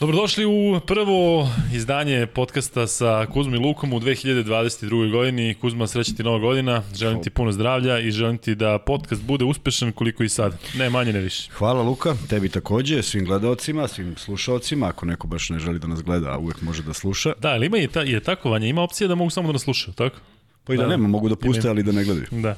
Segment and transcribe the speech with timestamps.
[0.00, 5.10] Dobrodošli u prvo izdanje podcasta sa Kuzmom i Lukom u 2022.
[5.10, 5.54] godini.
[5.54, 9.44] Kuzma, sreća ti nova godina, želim ti puno zdravlja i želim ti da podcast bude
[9.44, 10.58] uspešan koliko i sad.
[10.78, 11.50] Ne manje, ne više.
[11.52, 16.02] Hvala Luka, tebi takođe, svim gledalcima, svim slušalcima, ako neko baš ne želi da nas
[16.02, 17.32] gleda, a uvek može da sluša.
[17.38, 19.62] Da, ali ima i, ta, je tako, Vanja, ima opcija da mogu samo da nas
[19.62, 20.16] slušaju, tako?
[20.64, 22.26] Pa i da, da nema, mogu da puste, ali da ne gledaju.
[22.30, 22.56] Da.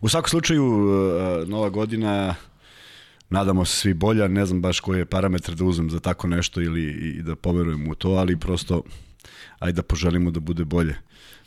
[0.00, 2.34] U svakom slučaju, uh, nova godina
[3.30, 6.60] nadamo se svi bolja, ne znam baš koji je parametar da uzmem za tako nešto
[6.60, 8.82] ili i da poverujem u to, ali prosto
[9.58, 10.96] ajde da poželimo da bude bolje.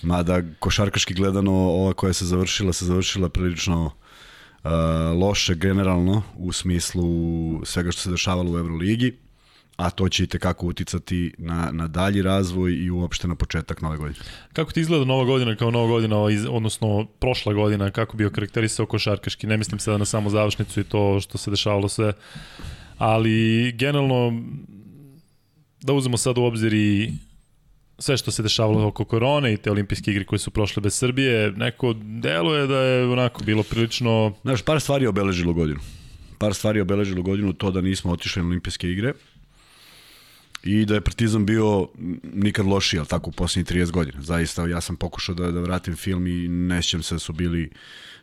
[0.04, 4.72] Mada košarkaški gledano ova koja se završila, se završila prilično uh,
[5.22, 7.06] loše generalno u smislu
[7.66, 9.18] svega što se dešavalo u Euroligi
[9.76, 13.98] a to će i tekako uticati na, na dalji razvoj i uopšte na početak nove
[13.98, 14.20] godine.
[14.54, 16.18] Kako ti izgleda nova godina kao nova godina,
[16.50, 19.48] odnosno prošla godina, kako bi okarakterisao košarkaški?
[19.48, 22.14] Ne mislim sada na samo završnicu i to što se dešavalo sve,
[22.98, 24.42] ali generalno
[25.82, 27.14] da uzmemo sad u obzir i
[28.00, 31.52] sve što se dešavalo oko korone i te olimpijske igre koje su prošle bez Srbije,
[31.52, 34.34] neko deluje da je onako bilo prilično...
[34.42, 35.80] Znaš, par stvari je obeležilo godinu.
[36.38, 39.14] Par stvari je obeležilo godinu to da nismo otišli na olimpijske igre,
[40.64, 41.88] i da je Partizan bio
[42.34, 44.22] nikad lošiji, ali tako u posljednjih 30 godina.
[44.22, 47.70] Zaista, ja sam pokušao da, da vratim film i ne sjećam se da su bili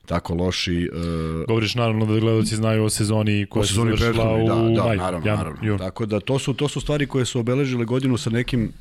[0.06, 0.90] tako loši.
[0.92, 4.96] Uh, Govoriš naravno da gledalci znaju o sezoni koja se završila u da, da, maj.
[4.96, 5.58] Naravno, jan, naravno.
[5.62, 5.78] Jun.
[5.78, 8.72] Tako da to su, to su stvari koje su obeležile godinu sa nekim,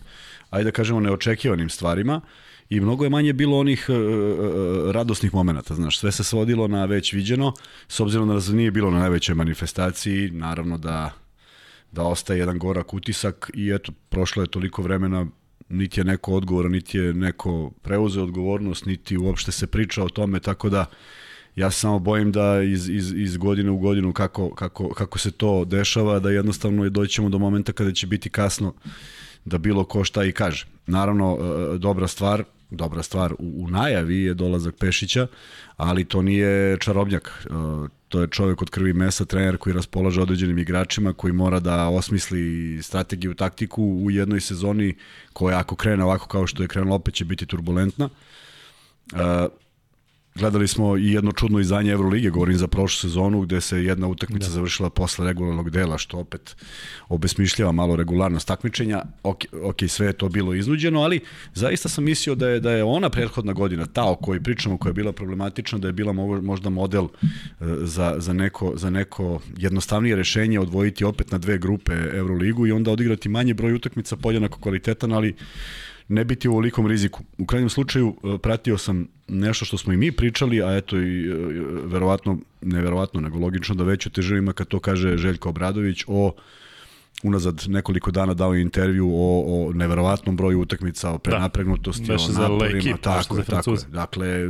[0.50, 2.22] ajde da kažemo, neočekivanim stvarima
[2.70, 6.86] i mnogo je manje bilo onih uh, uh, radosnih momenata, znaš, sve se svodilo na
[6.86, 7.54] već viđeno,
[7.88, 11.12] s obzirom da nije bilo na najvećoj manifestaciji, naravno da
[11.92, 15.28] da ostaje jedan gorak utisak i eto, prošlo je toliko vremena,
[15.70, 20.40] niti je neko odgovor, niti je neko preuzeo odgovornost, niti uopšte se priča o tome,
[20.40, 20.86] tako da
[21.56, 25.66] ja samo bojim da iz, iz, iz godine u godinu kako, kako, kako se to
[25.66, 28.74] dešava, da jednostavno doćemo do momenta kada će biti kasno
[29.46, 30.66] da bilo ko šta i kaže.
[30.88, 35.28] Naravno, e, dobra stvar, dobra stvar u, u najavi je dolazak Pešića,
[35.78, 37.48] ali to nije čarobnjak.
[38.10, 42.80] To je čovjek od krvi mesa, trener koji raspolaže određenim igračima, koji mora da osmisli
[42.84, 44.96] strategiju, taktiku u jednoj sezoni
[45.34, 48.10] koja ako krene ovako kao što je krenulo opet će biti turbulentna.
[49.14, 49.20] Uh,
[50.40, 54.48] Gledali smo i jedno čudno izdanje Evrolige, govorim za prošlu sezonu, gde se jedna utakmica
[54.48, 54.54] da.
[54.54, 56.56] završila posle regularnog dela, što opet
[57.10, 59.04] obesmišljava malo regularnost takmičenja.
[59.24, 61.20] Ok, ok, sve je to bilo iznuđeno, ali
[61.54, 64.90] zaista sam mislio da je, da je ona prethodna godina, ta o kojoj pričamo, koja
[64.90, 67.08] je bila problematična, da je bila možda model e,
[67.82, 72.92] za, za, neko, za neko jednostavnije rešenje, odvojiti opet na dve grupe Evroligu i onda
[72.92, 75.36] odigrati manje broj utakmica, podjednako kvalitetan, ali
[76.08, 77.24] ne biti u ovolikom riziku.
[77.38, 81.30] U krajnjem slučaju e, pratio sam nešto što smo i mi pričali, a eto i
[81.30, 81.34] e,
[81.86, 86.34] verovatno, ne verovatno, nego logično da već težinu ima kad to kaže Željko Obradović o
[87.24, 92.78] unazad nekoliko dana dao intervju o, o neverovatnom broju utakmica, o prenapregnutosti, da, o naporima,
[92.78, 93.78] ekip, tako je, tako je.
[93.92, 94.48] Dakle, e,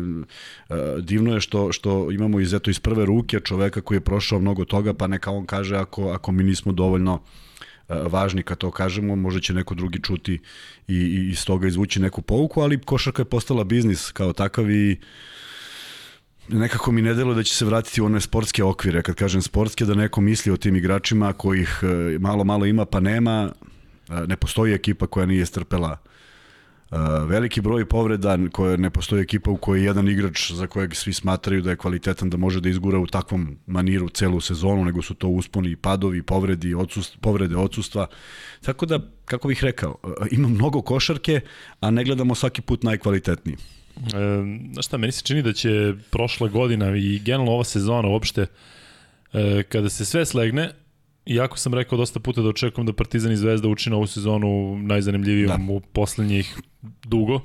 [1.02, 4.66] divno je što, što imamo iz, eto, iz prve ruke čoveka koji je prošao mnogo
[4.66, 7.22] toga, pa neka on kaže ako, ako mi nismo dovoljno uh,
[7.90, 10.40] važni kad to kažemo, možda će neko drugi čuti
[10.88, 15.00] i, i iz toga izvući neku pouku, ali košarka je postala biznis kao takav i
[16.48, 19.02] nekako mi ne delo da će se vratiti u one sportske okvire.
[19.02, 23.00] Kad kažem sportske, da neko misli o tim igračima kojih e, malo, malo ima pa
[23.00, 23.52] nema.
[24.10, 26.17] E, ne postoji ekipa koja nije strpela Uh,
[27.28, 31.62] veliki broj povreda koje ne postoji ekipa u kojoj jedan igrač za kojeg svi smatraju
[31.62, 35.28] da je kvalitetan da može da izgura u takvom maniru celu sezonu, nego su to
[35.28, 38.08] usponi, padovi, povredi, odsust, povrede, odsustva.
[38.62, 41.42] Tako da, kako bih rekao, uh, ima mnogo košarke,
[41.80, 43.58] a ne gledamo svaki put najkvalitetniji.
[43.98, 44.10] E,
[44.74, 48.46] znaš šta, meni se čini da će prošla godina i generalno ova sezona uopšte,
[49.34, 50.70] e, kada se sve slegne,
[51.28, 55.68] Iako sam rekao dosta puta da očekujem da Partizan i Zvezda učine ovu sezonu najzanimljivijom
[55.68, 55.74] da.
[55.74, 56.58] u poslednjih
[57.04, 57.42] dugo.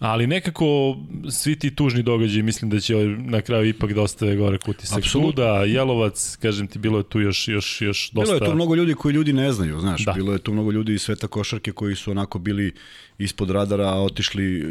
[0.00, 0.96] Ali nekako
[1.30, 4.98] svi ti tužni događaji mislim da će na kraju ipak da ostave gore kutisak.
[4.98, 5.30] Absolutno.
[5.30, 8.34] Duda, Jelovac, kažem ti, bilo je tu još, još, još dosta...
[8.34, 10.04] Bilo je tu mnogo ljudi koji ljudi ne znaju, znaš.
[10.04, 10.12] Da.
[10.12, 12.72] Bilo je tu mnogo ljudi iz sveta košarke koji su onako bili
[13.18, 14.64] ispod radara, otišli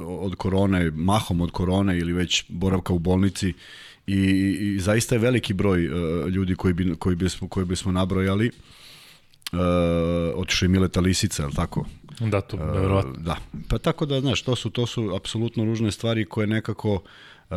[0.00, 3.52] od korone, mahom od korone ili već boravka u bolnici
[4.08, 8.50] i, i zaista je veliki broj uh, ljudi koji, bi, koji, bismo, koji bismo nabrojali.
[9.52, 9.58] Uh,
[10.34, 11.86] otišao je Mileta Lisica, je tako?
[12.20, 13.36] Da, to uh, Da,
[13.68, 16.94] pa tako da, znaš, to su, to su apsolutno ružne stvari koje nekako
[17.50, 17.56] uh,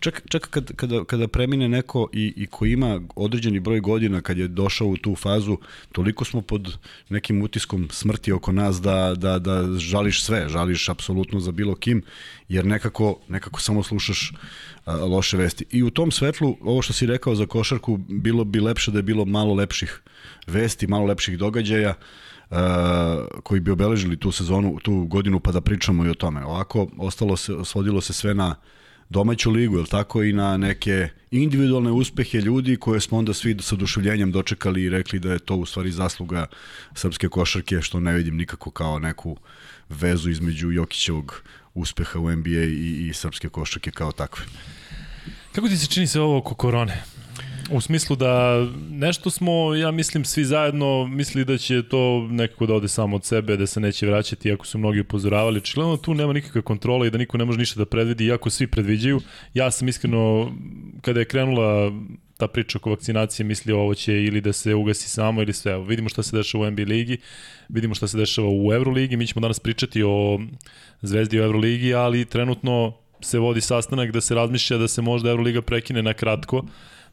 [0.00, 4.38] Čak, čak kad, kada, kada premine neko i, i ko ima određeni broj godina kad
[4.38, 5.58] je došao u tu fazu,
[5.92, 6.78] toliko smo pod
[7.08, 12.02] nekim utiskom smrti oko nas da, da, da žališ sve, žališ apsolutno za bilo kim,
[12.48, 14.32] jer nekako, nekako samo slušaš
[14.84, 15.64] a, loše vesti.
[15.70, 19.02] I u tom svetlu, ovo što si rekao za košarku, bilo bi lepše da je
[19.02, 20.02] bilo malo lepših
[20.46, 21.94] vesti, malo lepših događaja,
[22.52, 22.58] Uh,
[23.42, 26.44] koji bi obeležili tu sezonu, tu godinu pa da pričamo i o tome.
[26.44, 28.54] Ovako ostalo se svodilo se sve na
[29.12, 33.74] domaću ligu, je tako i na neke individualne uspehe ljudi koje smo onda svi sa
[33.74, 36.46] oduševljenjem dočekali i rekli da je to u stvari zasluga
[36.94, 39.36] srpske košarke, što ne vidim nikako kao neku
[39.88, 41.42] vezu između Jokićevog
[41.74, 44.44] uspeha u NBA i, i srpske košarke kao takve.
[45.52, 47.02] Kako ti se čini se ovo oko korone?
[47.72, 52.74] U smislu da nešto smo, ja mislim, svi zajedno mislili da će to nekako da
[52.74, 55.58] ode samo od sebe, da se neće vraćati, iako su mnogi upozoravali.
[55.58, 58.66] Očigledno tu nema nikakve kontrole i da niko ne može ništa da predvidi, iako svi
[58.66, 59.20] predviđaju.
[59.54, 60.52] Ja sam iskreno,
[61.00, 61.92] kada je krenula
[62.36, 65.72] ta priča oko vakcinacije, mislio ovo će ili da se ugasi samo ili sve.
[65.72, 67.18] Evo, vidimo šta se dešava u NBA ligi,
[67.68, 70.40] vidimo šta se dešava u Euroligi, mi ćemo danas pričati o
[71.02, 75.62] Zvezdi u Euroligi, ali trenutno se vodi sastanak da se razmišlja da se možda Euroliga
[75.62, 76.64] prekine na kratko,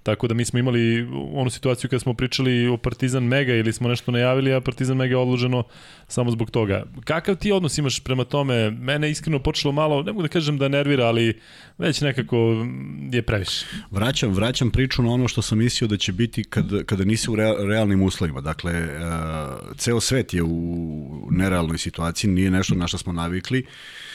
[0.04, 3.90] Tako da mi smo imali onu situaciju kada smo pričali o Partizan Mega ili smo
[3.90, 5.63] nešto najavili, a Partizan Mega je odloženo
[6.07, 6.86] samo zbog toga.
[7.04, 8.72] Kakav ti odnos imaš prema tome?
[8.72, 11.40] Mene iskreno počelo malo, ne mogu da kažem da nervira, ali
[11.78, 12.66] već nekako
[13.12, 13.66] je previše.
[13.92, 17.36] Vraćam, vraćam priču na ono što sam mislio da će biti kad, kada nisi u
[17.68, 18.42] realnim uslovima.
[18.42, 23.66] Dakle, uh, ceo svet je u nerealnoj situaciji, nije nešto na što smo navikli.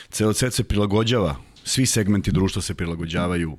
[0.08, 3.58] Ceo svet se prilagođava, svi segmenti društva se prilagođavaju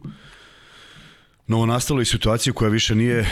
[1.47, 3.25] novonastaloj situaciji koja više nije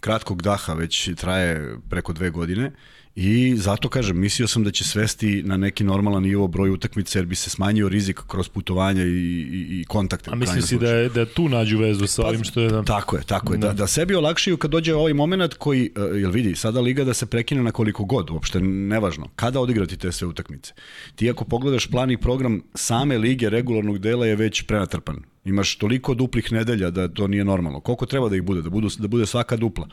[0.00, 2.72] kratkog daha, već traje preko dve godine
[3.16, 7.26] i zato kažem, mislio sam da će svesti na neki normalan nivo broj utakmice jer
[7.26, 10.30] bi se smanjio rizik kroz putovanja i, i, i kontakte.
[10.32, 12.68] A misli si da, je, da tu nađu vezu sa pa, ovim što je...
[12.68, 12.82] Da...
[12.82, 13.58] Tako je, tako je.
[13.58, 17.04] Da, da, da sebi olakšaju kad dođe ovaj moment koji, uh, jel vidi, sada liga
[17.04, 19.28] da se prekine na koliko god, uopšte nevažno.
[19.36, 20.72] Kada odigrati te sve utakmice?
[21.16, 26.14] Ti ako pogledaš plan i program same lige regularnog dela je već prenatrpan Imaš toliko
[26.14, 27.80] duplih nedelja da to nije normalno.
[27.80, 28.62] Koliko treba da ih bude?
[28.62, 29.88] Da, budu, da bude svaka dupla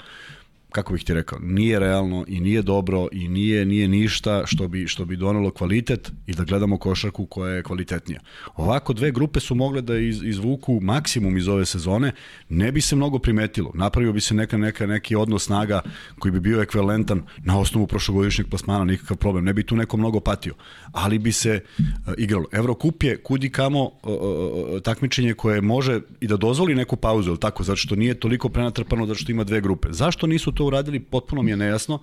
[0.71, 4.87] kako bih ti rekao, nije realno i nije dobro i nije nije ništa što bi
[4.87, 8.19] što bi donelo kvalitet i da gledamo košarku koja je kvalitetnija.
[8.55, 12.11] Ovako dve grupe su mogle da iz, izvuku maksimum iz ove sezone,
[12.49, 13.71] ne bi se mnogo primetilo.
[13.73, 15.81] Napravio bi se neka neka neki odnos snaga
[16.19, 20.19] koji bi bio ekvivalentan na osnovu prošlogodišnjeg plasmana, nikakav problem, ne bi tu neko mnogo
[20.19, 20.53] patio,
[20.91, 22.45] ali bi se uh, igralo.
[22.51, 27.37] Evrokup je kudi kamo uh, uh, takmičenje koje može i da dozvoli neku pauzu, al
[27.37, 29.87] tako, zato što nije toliko prenatrpano zato što ima dve grupe.
[29.91, 31.99] Zašto nisu to uradili, potpuno mi je nejasno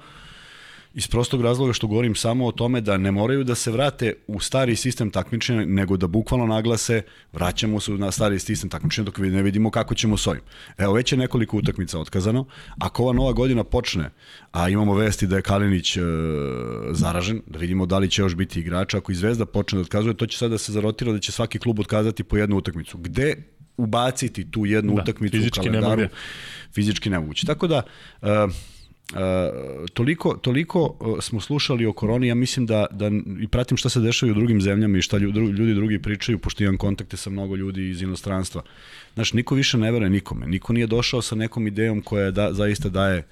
[0.94, 4.40] iz prostog razloga što govorim samo o tome da ne moraju da se vrate u
[4.40, 7.02] stari sistem takmičenja, nego da bukvalno naglase
[7.32, 10.42] vraćamo se na stari sistem takmičenja dok ne vidimo kako ćemo s ovim.
[10.78, 12.44] Evo, već je nekoliko utakmica otkazano.
[12.78, 14.10] Ako ova nova godina počne,
[14.52, 16.00] a imamo vesti da je Kalinić e,
[16.90, 20.14] zaražen, da vidimo da li će još biti igrač, ako i Zvezda počne da otkazuje,
[20.14, 22.98] to će sad da se zarotira da će svaki klub otkazati po jednu utakmicu.
[22.98, 25.96] Gde ubaciti tu jednu da, utakmicu u kalendaru?
[25.96, 26.20] Nemoguće.
[26.74, 27.46] Fizički nemoguće.
[27.46, 27.82] Tako da,
[28.22, 28.28] uh,
[29.12, 29.18] Uh,
[29.94, 33.10] toliko, toliko uh, smo slušali o koroni, ja mislim da, da
[33.40, 36.62] i pratim šta se dešava u drugim zemljama i šta ljudi, ljudi drugi pričaju, pošto
[36.62, 38.62] imam kontakte sa mnogo ljudi iz inostranstva.
[39.14, 40.46] Znaš, niko više ne veruje nikome.
[40.46, 43.26] Niko nije došao sa nekom idejom koja da, zaista daje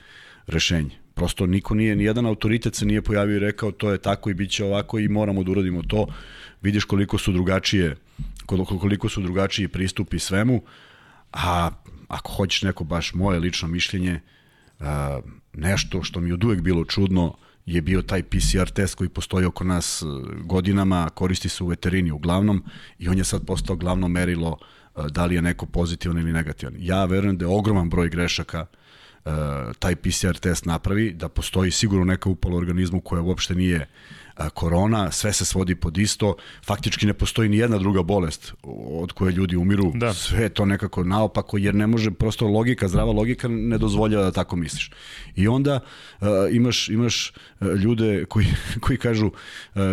[0.46, 0.90] rešenje.
[1.14, 4.50] Prosto niko nije, nijedan autoritet se nije pojavio i rekao to je tako i bit
[4.50, 6.06] će ovako i moramo da uradimo to.
[6.66, 7.96] Vidiš koliko su drugačije,
[8.46, 10.62] koliko su drugačiji pristupi svemu,
[11.32, 11.70] a
[12.08, 14.20] ako hoćeš neko baš moje lično mišljenje,
[14.80, 14.86] uh,
[15.52, 19.46] nešto što mi je od uvek bilo čudno je bio taj PCR test koji postoji
[19.46, 20.02] oko nas
[20.44, 22.64] godinama, koristi se u veterini uglavnom
[22.98, 24.58] i on je sad postao glavno merilo
[25.10, 26.74] da li je neko pozitivan ili negativan.
[26.78, 28.66] Ja verujem da je ogroman broj grešaka
[29.78, 33.86] taj PCR test napravi, da postoji sigurno neka upala u organizmu koja uopšte nije uh,
[34.54, 38.52] korona, sve se svodi pod isto, faktički ne postoji ni jedna druga bolest
[39.00, 40.14] od koje ljudi umiru, da.
[40.14, 44.30] sve je to nekako naopako, jer ne može, prosto logika, zdrava logika ne dozvoljava da
[44.30, 44.90] tako misliš.
[45.36, 45.80] I onda
[46.20, 47.32] uh, imaš, imaš
[47.82, 48.46] ljude koji,
[48.84, 49.32] koji kažu uh,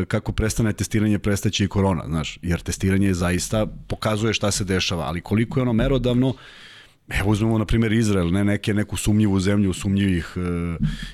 [0.07, 5.21] kako prestane testiranje, prestaće i korona, znaš, jer testiranje zaista pokazuje šta se dešava, ali
[5.21, 6.33] koliko je ono merodavno,
[7.19, 10.39] Evo uzmemo na primjer Izrael, ne neke neku sumnjivu zemlju, sumnjivih e,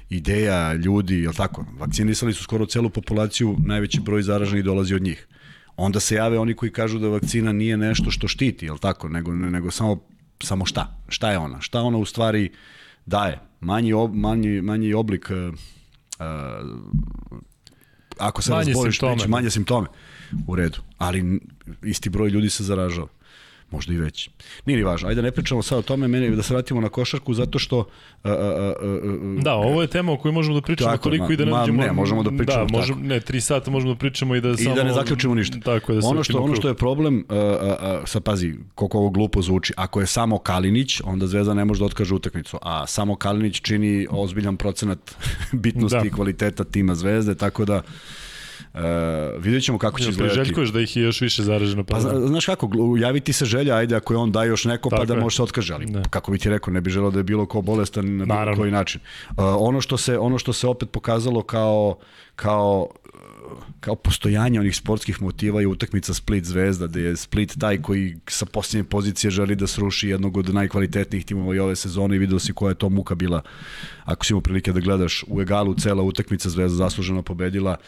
[0.09, 1.65] ideja, ljudi, jel tako?
[1.77, 5.27] Vakcinisali su skoro celu populaciju, najveći broj zaraženih dolazi od njih.
[5.77, 9.09] Onda se jave oni koji kažu da vakcina nije nešto što štiti, jel tako?
[9.09, 9.99] Nego, nego samo,
[10.43, 11.03] samo šta?
[11.07, 11.61] Šta je ona?
[11.61, 12.51] Šta ona u stvari
[13.05, 13.39] daje?
[13.59, 15.51] Manji, ob, manji, manji oblik e, e
[18.17, 19.87] ako se razboliš, manje simptome.
[20.47, 20.77] U redu.
[20.97, 21.39] Ali
[21.83, 23.07] isti broj ljudi se zaražava.
[23.71, 24.29] Možda i veći.
[24.65, 25.09] Nije ni važno.
[25.09, 27.85] Ajde ne pričamo sad o tome, meni da se vratimo na košarku zato što
[28.23, 31.25] a, a, a, a, Da, ovo je tema o kojoj možemo da pričamo tako, koliko
[31.27, 33.93] ma, i da ne ma, ne, možemo da pričamo da, možemo, ne, 3 sata možemo
[33.93, 35.59] da pričamo i da I samo da ne zaključimo ništa.
[35.59, 39.09] Tako da ono što ono što je problem, a, a, a, sad pazi, koliko ovo
[39.09, 43.15] glupo zvuči, ako je samo Kalinić, onda Zvezda ne može da otkaže utakmicu, a samo
[43.15, 44.99] Kalinić čini ozbiljan procenat
[45.51, 46.07] bitnosti da.
[46.07, 47.81] i kvaliteta tima Zvezde, tako da
[48.79, 50.35] Uh, vidjet ćemo kako će izgledati.
[50.35, 51.83] Željkuješ da ih je još više zaraženo.
[51.83, 52.69] Pa, pa znaš kako,
[52.99, 55.19] javiti se želja, ajde ako je on da još neko, Tako pa da je.
[55.19, 56.03] može se otkaže, ali ne.
[56.09, 58.71] kako bi ti rekao, ne bi želeo da je bilo ko bolestan na bilo koji
[58.71, 59.01] način.
[59.29, 61.97] Uh, ono, što se, ono što se opet pokazalo kao,
[62.35, 62.87] kao
[63.79, 68.45] kao postojanje onih sportskih motiva je utakmica Split Zvezda, gde je Split taj koji sa
[68.45, 72.53] posljednje pozicije želi da sruši jednog od najkvalitetnijih timova i ove sezone i vidio si
[72.53, 73.41] koja je to muka bila.
[74.03, 77.85] Ako si imao prilike da gledaš u egalu cela utakmica Zvezda zasluženo pobedila, uh,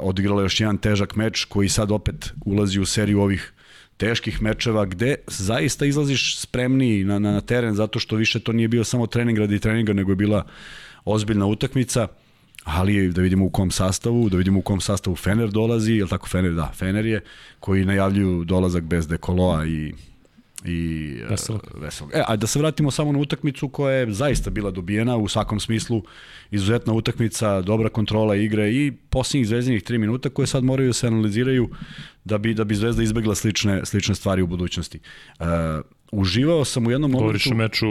[0.00, 3.52] odigrala još jedan težak meč koji sad opet ulazi u seriju ovih
[3.96, 8.68] teških mečeva gde zaista izlaziš spremniji na, na, na teren zato što više to nije
[8.68, 10.44] bio samo trening radi treninga nego je bila
[11.04, 12.08] ozbiljna utakmica
[12.64, 16.28] ali da vidimo u kom sastavu, da vidimo u kom sastavu Fener dolazi, je tako?
[16.28, 17.20] Fener, da, Fener je,
[17.60, 19.92] koji najavljuju dolazak bez Dekoloa i
[20.64, 21.66] i Veselog.
[21.74, 22.10] Uh, veselog.
[22.14, 25.60] E, a da se vratimo samo na utakmicu koja je zaista bila dobijena u svakom
[25.60, 26.02] smislu,
[26.50, 31.06] izuzetna utakmica, dobra kontrola igre i posljednjih zvezdinih 3 minuta koje sad moraju da se
[31.06, 31.68] analiziraju
[32.24, 35.00] da bi da bi Zvezda izbegla slične slične stvari u budućnosti.
[35.40, 35.46] Uh,
[36.12, 37.24] uživao sam u jednom momentu...
[37.24, 37.86] Govoriš o meču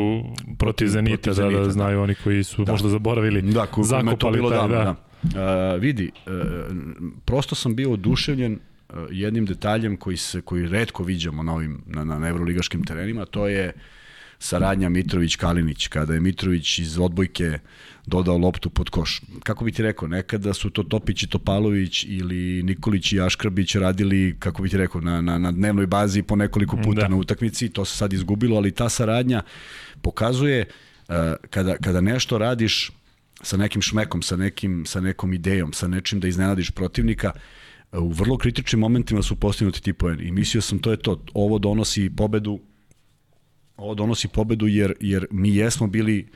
[0.57, 2.71] protiv Zenita, da, da znaju oni koji su da.
[2.71, 3.41] možda zaboravili.
[3.41, 4.67] Da, zakopali bilo taj, da.
[4.67, 4.95] da.
[5.75, 6.33] Uh, vidi, uh,
[7.25, 8.59] prosto sam bio oduševljen
[9.11, 13.73] jednim detaljem koji se koji redko viđamo na ovim na, na evroligaškim terenima, to je
[14.39, 17.59] saradnja Mitrović-Kalinić, kada je Mitrović iz odbojke
[18.05, 19.21] dodao loptu pod koš.
[19.43, 24.35] Kako bi ti rekao, nekada su to Topić i Topalović ili Nikolić i Aškrabić radili,
[24.39, 27.07] kako bi ti rekao, na, na, na dnevnoj bazi po nekoliko puta da.
[27.07, 29.41] na utakmici, to se sad izgubilo, ali ta saradnja
[30.01, 30.65] pokazuje
[31.07, 31.15] uh,
[31.49, 32.91] kada, kada nešto radiš
[33.41, 37.31] sa nekim šmekom, sa, nekim, sa nekom idejom, sa nečim da iznenadiš protivnika,
[37.99, 40.23] u vrlo kritičnim momentima su postignuti ti poeni.
[40.23, 41.23] I mislio sam to je to.
[41.33, 42.59] Ovo donosi pobedu
[43.77, 46.27] ovo donosi pobedu jer, jer mi jesmo bili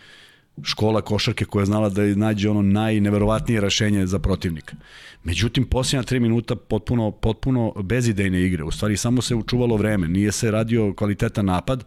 [0.64, 4.76] škola košarke koja je znala da nađe ono najneverovatnije rešenje za protivnika.
[5.24, 8.64] Međutim, posljednja tri minuta potpuno, potpuno bezidejne igre.
[8.64, 10.08] U stvari, samo se učuvalo vreme.
[10.08, 11.84] Nije se radio kvalitetan napad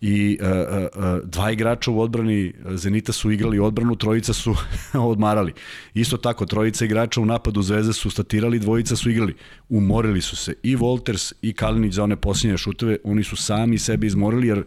[0.00, 4.54] i uh, uh, dva igrača u odbrani Zenita su igrali odbranu, trojica su
[5.12, 5.52] odmarali.
[5.94, 9.34] Isto tako, trojica igrača u napadu Zvezde su statirali, dvojica su igrali.
[9.68, 12.96] Umorili su se i Wolters i Kalinić za one posljednje šuteve.
[13.04, 14.64] Oni su sami sebi izmorili jer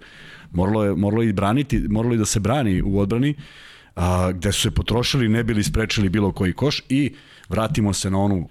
[0.54, 3.36] moralo je, moralo je braniti, moralo je da se brani u odbrani,
[3.96, 7.14] a, gde su se potrošili, ne bili sprečili bilo koji koš i
[7.50, 8.50] vratimo se na onu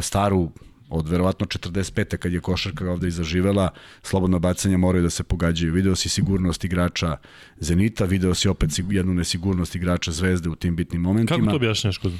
[0.00, 0.52] staru
[0.92, 2.16] od verovatno 45.
[2.16, 3.70] kad je košarka ovde i zaživela,
[4.02, 5.72] slobodno bacanje moraju da se pogađaju.
[5.72, 7.16] Video si sigurnost igrača
[7.58, 11.38] Zenita, video si opet jednu nesigurnost igrača Zvezde u tim bitnim momentima.
[11.38, 12.12] Kako to objašnjaš kod?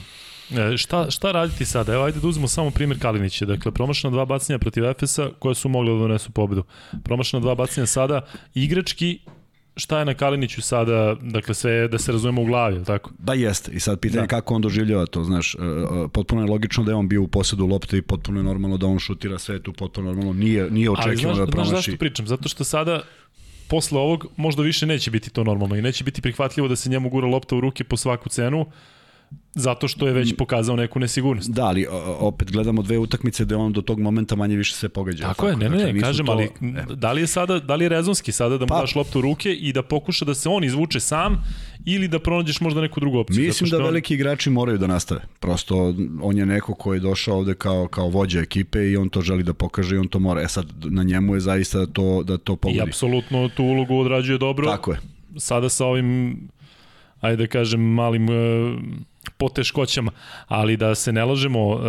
[0.58, 1.94] E, šta, šta raditi sada?
[1.94, 3.46] Evo, ajde da uzmemo samo primjer Kalinića.
[3.46, 6.64] Dakle, promašena dva bacanja protiv Efesa koje su mogli da donesu pobedu.
[7.04, 8.20] Promašena dva bacanja sada
[8.54, 9.18] igrački
[9.76, 13.10] šta je na Kaliniću sada, dakle sve da se razumemo u glavi, tako?
[13.18, 14.26] Da jeste, i sad pitanje da.
[14.26, 15.62] kako on doživljava to, znaš, uh,
[16.12, 18.86] potpuno je logično da je on bio u posedu lopte i potpuno je normalno da
[18.86, 21.58] on šutira sve tu, potpuno normalno, nije, nije očekivano da promaši.
[21.58, 22.26] Ali znaš zašto pričam?
[22.26, 23.02] Zato što sada
[23.68, 27.08] posle ovog možda više neće biti to normalno i neće biti prihvatljivo da se njemu
[27.08, 28.66] gura lopta u ruke po svaku cenu,
[29.54, 31.50] zato što je već pokazao neku nesigurnost.
[31.50, 31.86] Da, ali
[32.18, 35.24] opet gledamo dve utakmice da on do tog momenta manje više se pogađa.
[35.24, 36.50] Tako, tako je, ne, ne, dakle, kažem, to, ali e.
[36.94, 39.22] da li je sada, da li je rezonski sada da mu pa, daš loptu u
[39.22, 41.44] ruke i da pokuša da se on izvuče sam
[41.84, 43.44] ili da pronađeš možda neku drugu opciju?
[43.46, 45.20] Mislim da veliki igrači moraju da nastave.
[45.40, 49.20] Prosto on je neko ko je došao ovde kao, kao vođa ekipe i on to
[49.20, 50.42] želi da pokaže i on to mora.
[50.42, 52.78] E sad, na njemu je zaista da to, da to pogodi.
[52.78, 54.66] I apsolutno tu ulogu odrađuje dobro.
[54.66, 54.98] Tako je.
[55.36, 56.38] Sada sa ovim
[57.22, 58.34] ajde da kažem, malim uh,
[59.36, 60.12] poteškoćama,
[60.48, 61.80] ali da se ne lažemo, uh,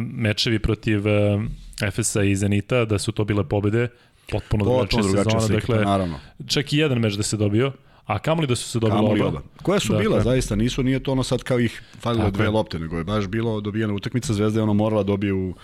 [0.00, 1.42] mečevi protiv uh,
[1.82, 3.88] Efesa i Zenita, da su to bile pobede,
[4.30, 6.20] potpuno, potpuno drugačija sezona, slika, dakle, naravno.
[6.46, 7.72] čak i jedan meč da se dobio,
[8.06, 9.28] a kamoli da su se dobili oba.
[9.28, 9.42] oba.
[9.62, 12.78] Koje su dakle, bila, zaista, nisu, nije to ono sad kao ih falilo dve lopte,
[12.78, 15.54] nego je baš bilo dobijena utakmica, Zvezda je ono morala da dobije u,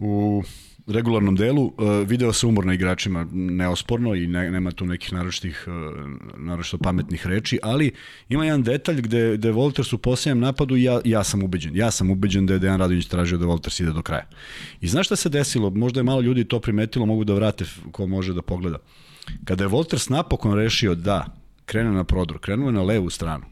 [0.00, 0.42] u
[0.86, 1.64] regularnom delu.
[1.64, 1.72] Uh,
[2.06, 5.74] video se umor na igračima neosporno i ne, nema tu nekih naročitih, uh,
[6.36, 7.92] naročito pametnih reči, ali
[8.28, 11.76] ima jedan detalj gde, gde Volters u posljednjem napadu ja, ja sam ubeđen.
[11.76, 14.28] Ja sam ubeđen da je Dejan Radović tražio da Volters ide do kraja.
[14.80, 15.70] I znaš šta se desilo?
[15.70, 18.78] Možda je malo ljudi to primetilo, mogu da vrate ko može da pogleda.
[19.44, 21.26] Kada je Volters napokon rešio da
[21.64, 23.44] krene na prodor, krenuo je na levu stranu.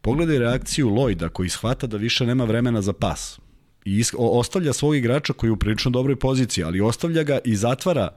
[0.00, 3.40] Pogledaj reakciju Lloyda koji shvata da više nema vremena za pas
[3.84, 8.08] I ostavlja svog igrača koji je u prilično dobroj poziciji, ali ostavlja ga i zatvara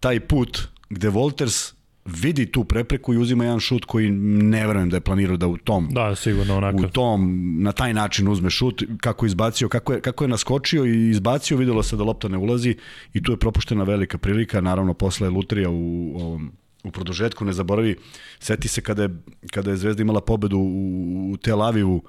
[0.00, 1.72] taj put gde Wolters
[2.04, 5.56] vidi tu prepreku i uzima jedan šut koji ne verujem da je planirao da u
[5.56, 6.76] tom Da, sigurno onako.
[6.78, 10.84] u tom na taj način uzme šut kako je izbacio kako je kako je naskočio
[10.84, 12.76] i izbacio videlo se da lopta ne ulazi
[13.12, 16.52] i tu je propuštena velika prilika naravno posle je lutrija u ovom
[16.84, 17.96] u produžetku ne zaboravi
[18.40, 19.08] seti se kada je
[19.50, 22.02] kada je Zvezda imala pobedu u, u Tel Avivu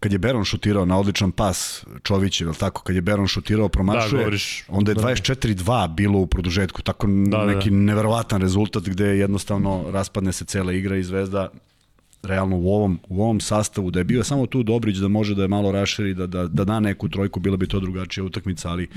[0.00, 2.82] kad je Beron šutirao na odličan pas Čovićev, je tako?
[2.82, 4.64] Kad je Beron šutirao, promašuje, Da, govoriš.
[4.68, 5.00] onda je Da.
[5.02, 6.82] 24-2 bilo u produžetku.
[6.82, 7.46] Tako Da, da.
[7.46, 11.48] neki neverovatan rezultat gde jednostavno raspadne se cela igra i Zvezda
[12.26, 15.42] realno u ovom, u ovom sastavu, da je bio samo tu Dobrić da može da
[15.42, 18.88] je malo raširi, da, da, da da neku trojku, bila bi to drugačija utakmica, ali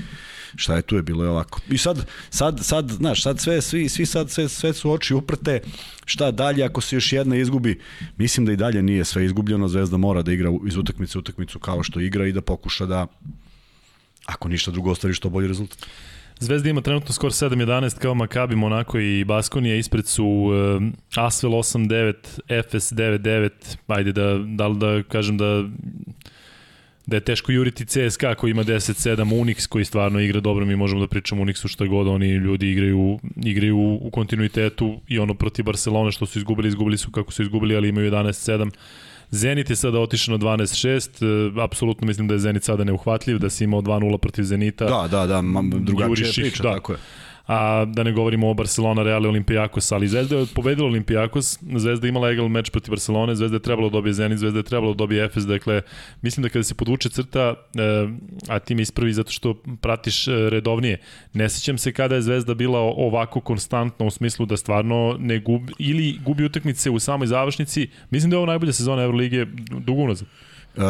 [0.56, 1.60] šta je tu je, bilo je ovako.
[1.70, 5.60] I sad, sad, sad znaš, sad sve, svi, svi sad, sve, sve su oči uprte,
[6.04, 7.80] šta dalje ako se još jedna izgubi,
[8.16, 11.58] mislim da i dalje nije sve izgubljeno, Zvezda mora da igra iz utakmice u utakmicu
[11.58, 13.06] kao što igra i da pokuša da
[14.26, 15.86] ako ništa drugo ostvari što bolji rezultat.
[16.42, 19.76] Zvezda ima trenutno skor 7-11 kao Makabi, Monako i Baskonija.
[19.76, 22.14] Ispred su um, Asvel 8-9,
[22.62, 23.50] FS 9-9.
[23.86, 25.64] Ajde da, da da kažem da
[27.06, 31.00] da je teško juriti CSKA koji ima 10-7, Unix koji stvarno igra dobro, mi možemo
[31.00, 36.12] da pričamo Unixu šta god, oni ljudi igraju, igraju u kontinuitetu i ono protiv Barcelone
[36.12, 38.70] što su izgubili, izgubili su kako su izgubili, ali imaju 11-7.
[39.30, 43.50] Zenit je sada otišao na 12-6, e, apsolutno mislim da je Zenit sada neuhvatljiv, da
[43.50, 45.42] si imao 2-0 protiv Zenita Da, da, da,
[45.78, 46.72] drugačija priča, da.
[46.72, 46.98] tako je.
[47.46, 52.06] A da ne govorimo o Barcelona, Real i Olimpijakos, ali Zvezda je pobedila Olimpijakos, Zvezda
[52.06, 54.92] je imala egal meč protiv Barcelone, Zvezda je trebalo da dobije Zenit, Zvezda je trebalo
[54.92, 55.82] da dobije Efes, dakle,
[56.22, 58.08] mislim da kada se podvuče crta, e,
[58.48, 61.00] a ti me ispravi zato što pratiš e, redovnije,
[61.32, 65.72] ne sećam se kada je Zvezda bila ovako konstantna u smislu da stvarno ne gubi,
[65.78, 70.28] ili gubi utakmice u samoj završnici, mislim da je ovo najbolja sezona Evrolige dugo unazad.
[70.76, 70.84] Uh,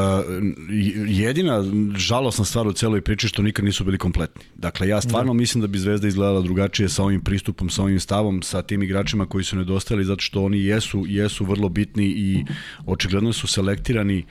[1.06, 1.64] jedina
[1.96, 4.42] žalosna stvar u celoj priči što nikad nisu bili kompletni.
[4.54, 8.42] Dakle, ja stvarno mislim da bi Zvezda izgledala drugačije sa ovim pristupom, sa ovim stavom,
[8.42, 12.44] sa tim igračima koji su nedostajali, zato što oni jesu, jesu vrlo bitni i
[12.87, 14.25] očigledno su selektirani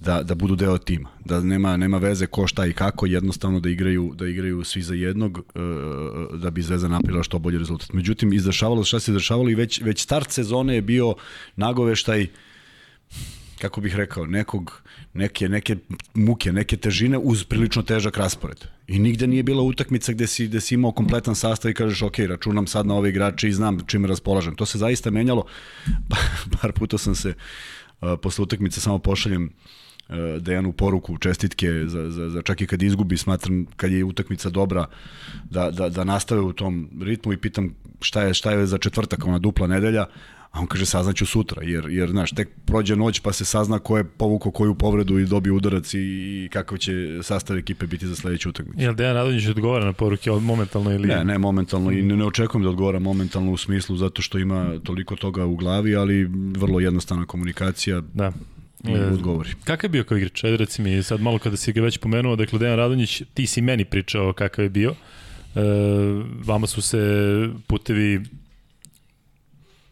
[0.00, 1.08] da, da budu deo tima.
[1.24, 4.94] Da nema, nema veze ko šta i kako, jednostavno da igraju, da igraju svi za
[4.94, 7.92] jednog uh, da bi Zvezda napravila što bolji rezultat.
[7.92, 11.14] Međutim, izdešavalo se šta se izdešavalo i već, već start sezone je bio
[11.56, 12.26] nagoveštaj
[13.58, 14.82] kako bih rekao, nekog,
[15.16, 15.76] neke, neke
[16.14, 18.64] muke, neke težine uz prilično težak raspored.
[18.86, 22.18] I nigde nije bila utakmica gde si, gde si imao kompletan sastav i kažeš ok,
[22.18, 24.54] računam sad na ove igrače i znam čime raspolažem.
[24.54, 25.46] To se zaista menjalo.
[26.60, 29.50] Par puta sam se uh, posle utakmice samo pošaljem
[30.40, 34.86] Dejanu poruku, čestitke za, za, za čak i kad izgubi, smatram kad je utakmica dobra
[35.50, 39.26] da, da, da nastave u tom ritmu i pitam šta je, šta je za četvrtak,
[39.26, 40.06] ona dupla nedelja,
[40.56, 43.96] A on kaže saznaću sutra, jer, jer znaš, tek prođe noć pa se sazna ko
[43.96, 46.92] je povukao koju povredu i dobio udarac i, i kakav će
[47.22, 48.82] sastav ekipe biti za sledeću utakmicu.
[48.82, 51.08] Jel Dejan Radonjić odgovara na poruke od momentalno ili...
[51.08, 54.78] Ne, ne momentalno i ne, ne očekujem da odgovara momentalno u smislu zato što ima
[54.84, 58.32] toliko toga u glavi, ali vrlo jednostavna komunikacija Da.
[58.84, 59.50] E, odgovori.
[59.64, 60.44] Kakav je bio kao igrač?
[60.44, 63.60] Ajde reci mi, sad malo kada si ga već pomenuo, dakle Dejan Radonjić, ti si
[63.60, 64.90] meni pričao kakav je bio.
[64.90, 65.60] E,
[66.44, 66.98] vama su se
[67.66, 68.20] putevi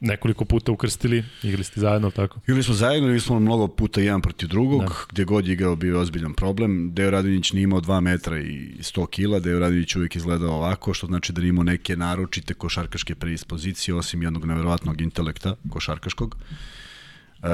[0.04, 2.40] nekoliko puta ukrstili, igrali ste zajedno, tako?
[2.42, 4.94] Igrali smo zajedno, igrali smo mnogo puta jedan protiv drugog, da.
[5.12, 6.94] gde god je igrao bio ozbiljan problem.
[6.94, 11.06] Deo Radonjić nije imao 2 metra i 100 kila, Deo Radonjić uvijek izgledao ovako, što
[11.06, 16.36] znači da nije imao neke naročite košarkaške predispozicije, osim jednog neverovatnog intelekta košarkaškog.
[17.42, 17.48] E,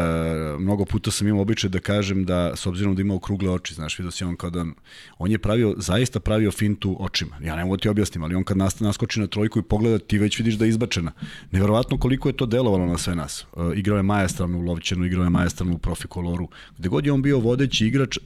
[0.58, 3.98] mnogo puta sam imao običaj da kažem da s obzirom da ima okrugle oči, znaš,
[3.98, 4.64] vidio si on kada
[5.18, 7.36] on je pravio zaista pravio fintu očima.
[7.44, 9.98] Ja ne mogu da ti objasnim, ali on kad nas, naskoči na trojku i pogleda
[9.98, 11.12] ti već vidiš da je izbačena.
[11.50, 13.46] Neverovatno koliko je to delovalo na sve nas.
[13.56, 16.48] E, igrao je majestralno u Lovćenu, igrao je majestralno u Profikoloru.
[16.78, 18.20] Gde god je on bio vodeći igrač, e,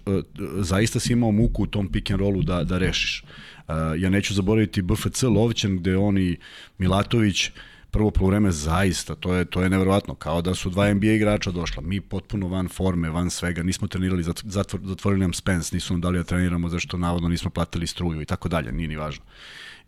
[0.58, 3.24] zaista si imao muku u tom pick and rollu da da rešiš.
[3.68, 6.36] E, ja neću zaboraviti BFC Lovćen gde on i
[6.78, 7.50] Milatović
[7.94, 11.82] prvo poluvreme zaista, to je to je neverovatno, kao da su dva NBA igrača došla.
[11.82, 16.18] Mi potpuno van forme, van svega, nismo trenirali, zatvor, zatvorili nam Spence, nisu nam dali
[16.18, 19.24] da treniramo zašto navodno nismo platili struju i tako dalje, nije ni važno.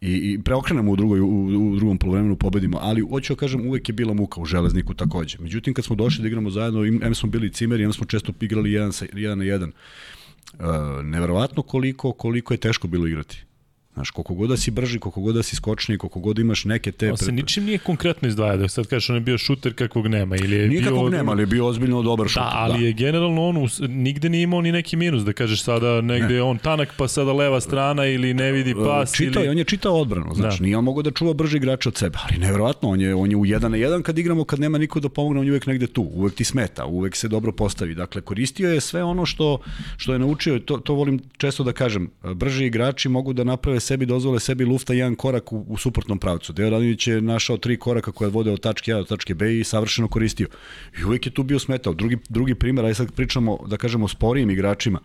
[0.00, 1.26] I, i preokrenemo u, drugoj, u,
[1.72, 5.38] u drugom polovremenu, pobedimo, ali hoću da kažem, uvek je bila muka u železniku takođe.
[5.40, 8.72] Međutim, kad smo došli da igramo zajedno, em smo bili cimeri, em smo često igrali
[8.72, 9.72] jedan, sa, jedan na jedan.
[10.54, 10.60] Uh,
[11.04, 13.46] neverovatno koliko, koliko je teško bilo igrati.
[13.96, 16.92] Znaš, koliko god da si brži, koliko god da si skočni, koliko god imaš neke
[16.92, 17.10] te...
[17.10, 20.36] On se ničim nije konkretno izdvaja, da sad kažeš on je bio šuter kakvog nema.
[20.36, 21.08] Ili je nije bio...
[21.08, 22.42] nema, ali je bio ozbiljno dobar šuter.
[22.42, 22.86] Da, ali da.
[22.86, 26.42] je generalno on us, nigde nije imao ni neki minus, da kažeš sada negde ne.
[26.42, 29.14] on tanak pa sada leva strana ili ne vidi e, pas.
[29.14, 29.50] Čitao, ili...
[29.50, 30.64] on je čitao odbranu, znači da.
[30.64, 33.36] nije on mogao da čuva brži igrač od sebe, ali nevjerovatno, on je, on je
[33.36, 35.86] u jedan na jedan kad igramo, kad nema niko da pomogne, on je uvek negde
[35.86, 37.94] tu, uvek ti smeta, uvek se dobro postavi.
[37.94, 39.58] Dakle, koristio je sve ono što,
[39.96, 44.06] što je naučio, to, to volim često da kažem, brži igrači mogu da naprave sebi,
[44.06, 46.52] dozvole sebi lufta jedan korak u, u suprotnom pravcu.
[46.52, 49.64] Deo Radonjić je našao tri koraka koje vode od tačke A do tačke B i
[49.64, 50.48] savršeno koristio.
[51.00, 51.94] I uvek je tu bio smetao.
[51.94, 55.00] Drugi, drugi primer, aj sad pričamo, da kažemo, sporijim igračima.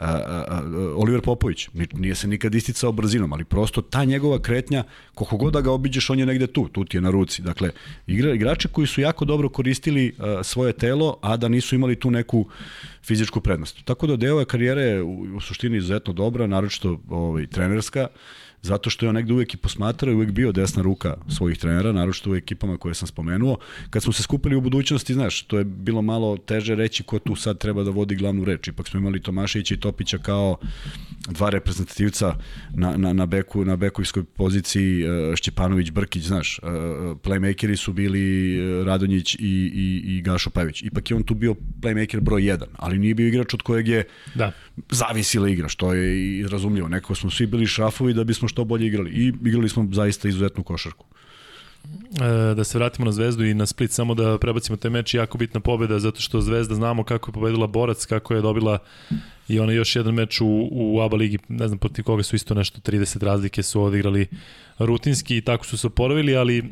[0.00, 0.62] A, a,
[0.96, 4.84] Oliver Popović, nije se nikad isticao brzinom, ali prosto ta njegova kretnja,
[5.14, 7.42] koliko god da ga obiđeš, on je negde tu, tu ti je na ruci.
[7.42, 7.70] Dakle,
[8.06, 12.46] igra, igrači koji su jako dobro koristili svoje telo, a da nisu imali tu neku
[13.02, 13.84] fizičku prednost.
[13.84, 18.06] Tako da deo je karijere u, u suštini izuzetno dobra, naročito ovaj, trenerska,
[18.62, 21.92] zato što je on negde uvek i posmatrao i uvek bio desna ruka svojih trenera,
[21.92, 23.58] naročito u ekipama koje sam spomenuo.
[23.90, 27.36] Kad smo se skupili u budućnosti, znaš, to je bilo malo teže reći ko tu
[27.36, 28.68] sad treba da vodi glavnu reč.
[28.68, 30.56] Ipak smo imali Tomaševića i Topića kao
[31.28, 32.34] dva reprezentativca
[32.74, 36.62] na, na, na, beku, na bekovskoj poziciji e, Šćepanović, Brkić, znaš, e,
[37.22, 40.82] playmakeri su bili e, Radonjić i, i, i Gašo Pavić.
[40.82, 44.04] Ipak je on tu bio playmaker broj 1, ali nije bio igrač od kojeg je
[44.34, 44.52] da.
[44.90, 46.88] zavisila igra, što je i razumljivo.
[46.88, 49.10] Nekako smo svi bili šrafovi da bismo što bolje igrali.
[49.10, 51.06] I igrali smo zaista izuzetnu košarku.
[51.84, 55.38] E, da se vratimo na Zvezdu i na Split, samo da prebacimo te meč, jako
[55.38, 58.78] bitna pobeda, zato što Zvezda znamo kako je pobedila Borac, kako je dobila
[59.48, 62.54] i ona još jedan meč u, u ABA ligi, ne znam protiv koga su isto
[62.54, 64.26] nešto 30 razlike su odigrali
[64.78, 66.62] rutinski i tako su se oporavili, ali e,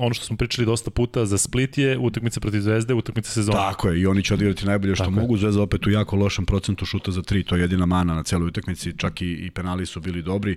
[0.00, 3.58] ono što smo pričali dosta puta za Split je utakmica protiv Zvezde, utakmica sezona.
[3.58, 5.36] Tako je, i oni će odigrati najbolje što tako mogu.
[5.36, 5.40] Je.
[5.40, 8.48] Zvezda opet u jako lošem procentu šuta za tri, to je jedina mana na celoj
[8.48, 10.56] utakmici, čak i, i penali su bili dobri.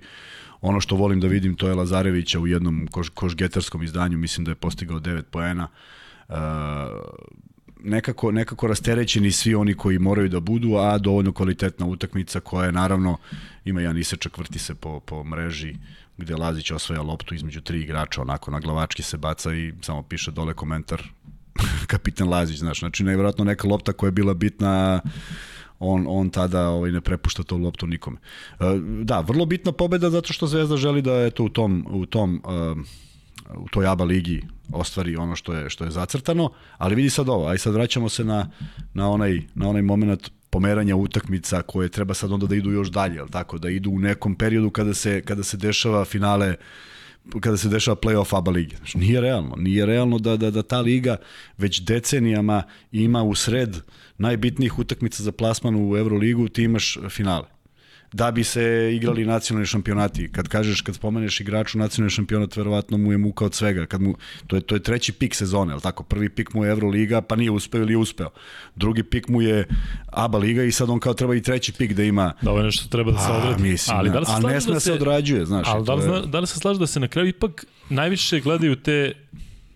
[0.62, 4.52] Ono što volim da vidim to je Lazarevića u jednom koš, košgetarskom izdanju, mislim da
[4.52, 5.68] je postigao 9 poena.
[6.30, 6.36] Uh,
[7.84, 12.72] nekako, nekako rasterećeni svi oni koji moraju da budu, a dovoljno kvalitetna utakmica koja je
[12.72, 13.18] naravno,
[13.66, 15.76] ima jedan isečak, vrti se po, po mreži
[16.18, 20.32] gde Lazić osvaja loptu između tri igrača, onako na glavački se baca i samo piše
[20.32, 21.04] dole komentar
[21.92, 25.02] kapitan Lazić, znaš, znači nevjerojatno neka lopta koja je bila bitna
[25.80, 28.18] on, on tada ovaj, ne prepušta to loptu nikome.
[28.60, 28.64] E,
[29.04, 32.42] da, vrlo bitna pobeda zato što Zvezda želi da je to u tom, u tom
[32.46, 32.76] e,
[33.56, 37.48] u toj ABA ligi ostvari ono što je što je zacrtano, ali vidi sad ovo,
[37.48, 38.50] aj sad vraćamo se na,
[38.94, 43.20] na onaj na onaj momenat pomeranja utakmica koje treba sad onda da idu još dalje,
[43.20, 46.56] al tako da idu u nekom periodu kada se kada se dešava finale
[47.42, 48.76] kada se dešava play-off ABA lige.
[48.76, 49.56] Znači, nije realno.
[49.58, 51.18] Nije realno da, da, da ta liga
[51.58, 53.78] već decenijama ima u sred
[54.18, 57.59] najbitnijih utakmica za plasman u Euroligu, ti imaš finale
[58.12, 60.32] da bi se igrali nacionalni šampionati.
[60.32, 63.86] Kad kažeš, kad spomeneš igraču nacionalni šampionat, verovatno mu je muka od svega.
[63.86, 64.16] Kad mu,
[64.48, 66.04] to, je, to je treći pik sezone, al tako?
[66.04, 68.30] Prvi pik mu je Euroliga, pa nije uspeo ili je uspeo.
[68.76, 69.68] Drugi pik mu je
[70.08, 72.34] ABA liga i sad on kao treba i treći pik da ima...
[72.42, 73.64] Da, ovo je nešto treba da se odradi.
[73.64, 75.68] Mislim, ali da li se a ne sme da se odrađuje, znaš.
[75.68, 76.22] Ali da li, je...
[76.28, 79.14] da li se slaže da se na kraju ipak najviše gledaju te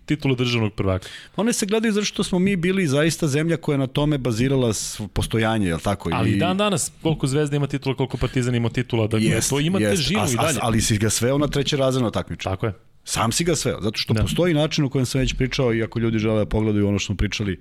[0.06, 1.08] titulu državnog prvaka.
[1.36, 4.72] One se gledaju zato što smo mi bili zaista zemlja koja je na tome bazirala
[5.12, 6.10] postojanje, je li tako?
[6.12, 6.38] Ali I...
[6.38, 9.96] dan danas, koliko Zvezda ima titula, koliko Partizan ima titula, da jest, to ima jest.
[9.96, 10.58] težinu a, i dalje.
[10.62, 12.44] ali si ga sveo na treće razredno takmiče.
[12.44, 12.72] Tako je.
[13.04, 14.22] Sam si ga sveo, zato što da.
[14.22, 17.06] postoji način u kojem sam već pričao i ako ljudi žele da pogledaju ono što
[17.06, 17.58] smo pričali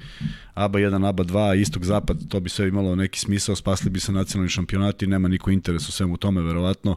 [0.53, 4.11] ABA 1, ABA 2, istok, zapad, to bi sve imalo neki smisao, spasli bi se
[4.11, 6.95] nacionalni šampionati, nema niko interes u svemu tome, verovatno,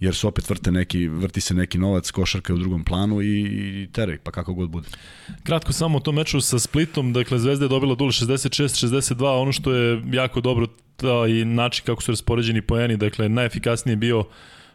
[0.00, 3.40] jer su opet vrte neki, vrti se neki novac, košarka u drugom planu i,
[3.82, 4.88] i teraj, pa kako god bude.
[5.42, 9.72] Kratko samo o tom meču sa Splitom, dakle Zvezda je dobila dule 66-62, ono što
[9.72, 10.66] je jako dobro,
[11.28, 14.24] i način kako su raspoređeni poeni, dakle najefikasnije bio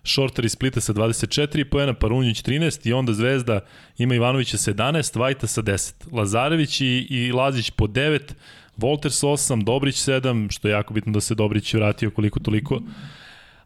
[0.03, 3.59] Šorter iz Splita sa 24 poena, Parunjić 13 i onda Zvezda
[3.97, 5.93] ima Ivanovića 17, Vajta sa 10.
[6.11, 8.19] Lazarević i, i Lazić po 9,
[8.77, 12.81] Volters 8, Dobrić 7, što je jako bitno da se Dobrić vratio koliko toliko.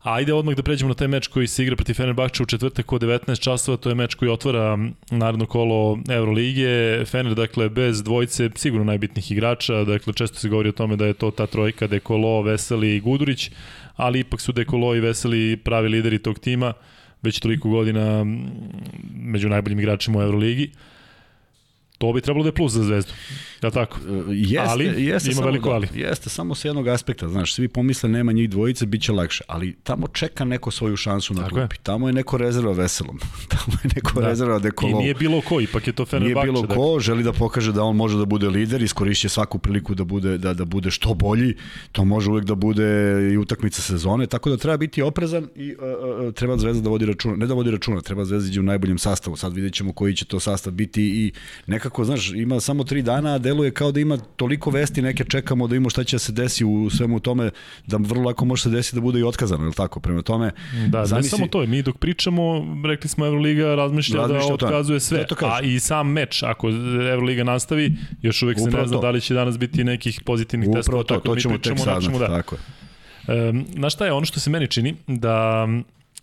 [0.04, 3.02] Ajde odmah da pređemo na taj meč koji se igra protiv Fenerbahča u četvrtak od
[3.02, 4.78] 19 časova, to je meč koji otvara
[5.12, 7.06] narodno kolo Euroligije.
[7.06, 11.14] Fener, dakle, bez dvojice sigurno najbitnijih igrača, dakle, često se govori o tome da je
[11.14, 13.52] to ta trojka Dekolo, Veseli i Gudurić,
[13.98, 16.74] ali ipak su Dekolo i Veseli pravi lideri tog tima,
[17.22, 18.26] već toliko godina
[19.14, 20.72] među najboljim igračima u Euroligi.
[21.98, 23.14] To bi trebalo da je plus za Zvezdu.
[23.64, 23.98] Ja tako?
[24.30, 25.88] Jeste, ali, jeste ima veliko ali.
[25.94, 29.76] Jeste samo s jednog aspekta, znaš, svi pomisle nema njih dvojice, bit će lakše, ali
[29.76, 31.76] tamo čeka neko svoju šansu na Tako klupi.
[31.76, 31.80] je.
[31.84, 33.20] Tamo je neko rezerva veselom.
[33.50, 34.28] tamo je neko Da.
[34.28, 35.02] rezerva I dekolov.
[35.02, 36.46] nije bilo ko, ipak je to Nije Fenerbahče.
[36.46, 36.76] bilo dakle.
[36.76, 40.38] ko, želi da pokaže da on može da bude lider, iskorišće svaku priliku da bude,
[40.38, 41.56] da, da bude što bolji,
[41.92, 42.88] to može uvek da bude
[43.34, 45.82] i utakmica sezone, tako da treba biti oprezan i uh,
[46.28, 48.98] uh, treba Zvezda da vodi računa, ne da vodi računa, treba Zvezda ići u najboljem
[48.98, 51.32] sastavu, sad vidjet ćemo koji će to sastav biti i
[51.68, 55.76] nekako, znaš, ima samo tri dana, deluje kao da ima toliko vesti, neke čekamo da
[55.76, 57.50] imamo šta će da se desi u svemu tome,
[57.88, 60.00] da vrlo lako može se desiti da bude i otkazano, je li tako?
[60.00, 60.52] Prema tome,
[60.88, 62.44] Da, zamisli- ne samo to, mi dok pričamo,
[62.86, 64.72] rekli smo Euroliga razmišlja, Razmišlja da o tome.
[64.72, 66.70] otkazuje sve, a i sam meč, ako
[67.06, 69.02] Euroliga nastavi, još uvek se Upravo ne zna to.
[69.02, 71.54] da li će danas biti nekih pozitivnih upravo testova, to, tako da to mi ćemo
[71.54, 72.38] tek pričamo o nečemu saznati, da.
[72.38, 72.62] tako je.
[73.50, 75.68] Um, znaš šta je, ono što se meni čini, da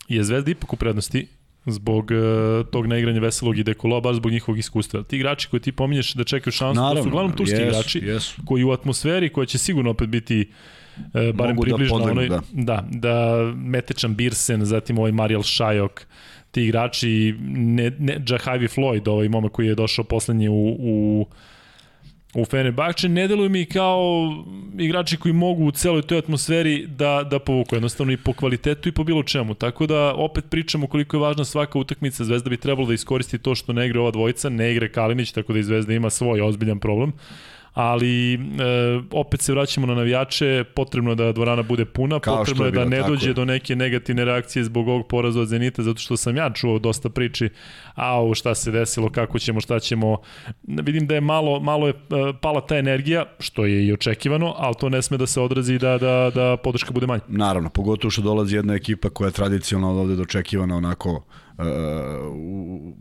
[0.07, 1.27] je Zvezda ipak u prednosti
[1.65, 5.03] zbog uh, tog neigranja Veselog i Dekola, baš zbog njihovog iskustva.
[5.03, 8.41] Ti igrači koji ti pominješ da čekaju šansu, to su uglavnom turski jesu, igrači, Jesu.
[8.45, 10.49] koji u atmosferi koja će sigurno opet biti
[11.13, 12.41] e, barem Mogu da približno podlegnu, onoj, da.
[12.51, 16.05] da, da Metečan Birsen, zatim ovaj Marijal Šajok,
[16.51, 21.25] ti igrači, ne, ne, Jahavi Floyd, ovaj momak koji je došao poslednji u, u
[22.35, 24.31] u Fenerbahče, ne deluju mi kao
[24.77, 28.91] igrači koji mogu u celoj toj atmosferi da, da povuku, jednostavno i po kvalitetu i
[28.91, 29.53] po bilo čemu.
[29.53, 33.55] Tako da opet pričamo koliko je važna svaka utakmica, Zvezda bi trebalo da iskoristi to
[33.55, 36.79] što ne igra ova dvojica, ne igra Kalinić, tako da i Zvezda ima svoj ozbiljan
[36.79, 37.13] problem
[37.75, 38.37] ali e,
[39.11, 42.71] opet se vraćamo na navijače, potrebno je da dvorana bude puna, Kao potrebno je je
[42.71, 43.33] da ne dođe je.
[43.33, 47.09] do neke negativne reakcije zbog ovog poraza od Zenita, zato što sam ja čuo dosta
[47.09, 47.49] priči,
[47.95, 50.17] au šta se desilo, kako ćemo, šta ćemo.
[50.67, 54.75] Vidim da je malo, malo je e, pala ta energija, što je i očekivano, ali
[54.79, 57.21] to ne sme da se odrazi da, da, da podrška bude manja.
[57.27, 61.65] Naravno, pogotovo što dolazi jedna ekipa koja je tradicionalno ovde dočekivana onako uh,
[62.33, 62.93] u,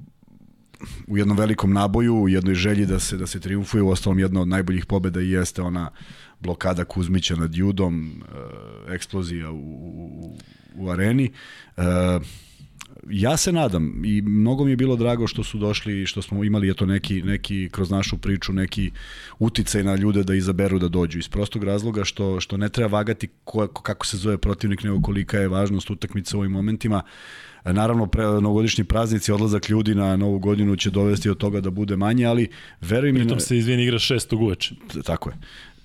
[1.07, 4.41] u jednom velikom naboju, u jednoj želji da se da se triumfuje, u ostalom jedna
[4.41, 5.91] od najboljih pobeda i jeste ona
[6.41, 10.37] blokada Kuzmića nad Judom, uh, eksplozija u, u,
[10.77, 11.31] u areni.
[11.77, 11.85] Uh,
[13.11, 16.45] ja se nadam i mnogo mi je bilo drago što su došli i što smo
[16.45, 18.91] imali eto neki neki kroz našu priču neki
[19.39, 23.29] uticaj na ljude da izaberu da dođu iz prostog razloga što što ne treba vagati
[23.45, 27.03] ko, kako se zove protivnik nego kolika je važnost utakmice u ovim momentima
[27.65, 31.97] Naravno, pre, novogodišnji praznici, odlazak ljudi na novu godinu će dovesti od toga da bude
[31.97, 32.49] manje, ali
[32.81, 33.19] veruj mi...
[33.19, 34.75] Pritom se izvijeni igra šestog uveče.
[35.05, 35.37] Tako je.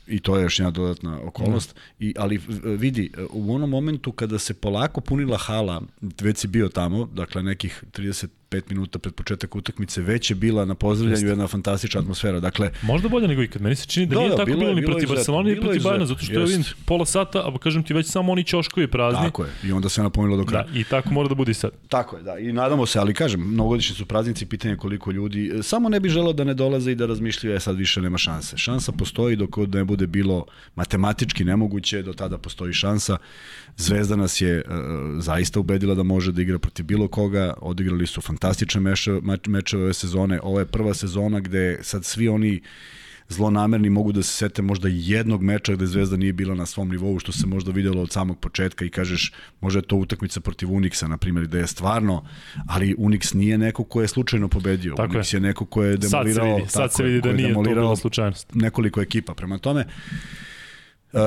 [0.09, 1.75] I to je još jedna dodatna okolnost.
[1.99, 5.81] I, ali vidi, u onom momentu kada se polako punila hala,
[6.21, 7.83] već si bio tamo, dakle nekih
[8.51, 12.39] 35 minuta pred početak utakmice, već je bila na pozdravljanju jedna fantastična atmosfera.
[12.39, 13.61] Dakle, Možda bolje nego ikad.
[13.61, 15.09] Meni se čini da, Da, nije da, tako bilo bilo, ni protiv.
[15.09, 16.75] Barcelona, ni protiv izuzetno, zato što je vidim jest.
[16.85, 19.21] pola sata, a kažem ti već samo oni ćoškovi prazni.
[19.25, 19.49] tako je.
[19.63, 20.63] I onda se napomenulo do kraja.
[20.63, 21.71] Da, i tako mora da bude i sad.
[21.89, 22.37] Tako je, da.
[22.37, 25.51] I nadamo se, ali kažem, novogodišnji su praznici, pitanje je koliko ljudi.
[25.59, 28.17] E, Samo ne bi želeo da ne dolaze i da razmišljaju, e sad više nema
[28.17, 28.57] šanse.
[28.57, 33.17] Šansa postoji dok god ne bude bilo matematički nemoguće, do tada postoji šansa.
[33.79, 34.73] Zvezda nas je uh,
[35.19, 37.53] zaista ubedila da može da igra protiv bilo koga.
[37.61, 40.39] Odigrali su fantastične meče, mač- mečeve ove sezone.
[40.43, 42.61] Ovo je prva sezona gde sad svi oni
[43.29, 47.19] zlonamerni mogu da se sete možda jednog meča gde Zvezda nije bila na svom nivou,
[47.19, 51.07] što se možda videlo od samog početka i kažeš, može je to utakmica protiv Unixa,
[51.07, 52.25] na primjer, gde je stvarno,
[52.67, 54.93] ali Unix nije neko ko je slučajno pobedio.
[54.95, 55.37] Tako Unix je.
[55.37, 55.41] je.
[55.41, 57.47] neko ko je Sad se demolirao, vidi, sad tako se je, vidi da je nije
[57.47, 58.55] to demolirao bila slučajnost.
[58.55, 59.33] nekoliko ekipa.
[59.33, 59.85] Prema tome,
[61.13, 61.19] uh,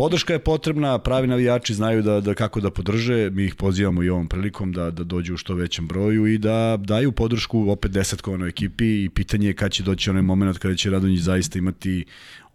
[0.00, 4.08] podrška je potrebna, pravi navijači znaju da, da kako da podrže, mi ih pozivamo i
[4.08, 8.48] ovom prilikom da, da dođu u što većem broju i da daju podršku opet desetkovanoj
[8.48, 12.04] ekipi i pitanje je kad će doći onaj moment kada će Radonjić zaista imati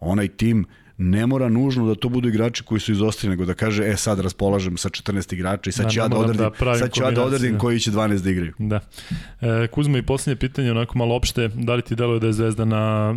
[0.00, 0.66] onaj tim
[0.98, 4.20] ne mora nužno da to budu igrači koji su izostali, nego da kaže, e sad
[4.20, 7.10] raspolažem sa 14 igrača i sad Da, ću ja da odredim, da sad ću ja
[7.10, 8.52] da odredim koji će 12 da igraju.
[8.58, 8.80] Da.
[9.40, 12.64] E, Kuzma i posljednje pitanje, onako malo opšte, da li ti deluje da je Zvezda
[12.64, 13.14] na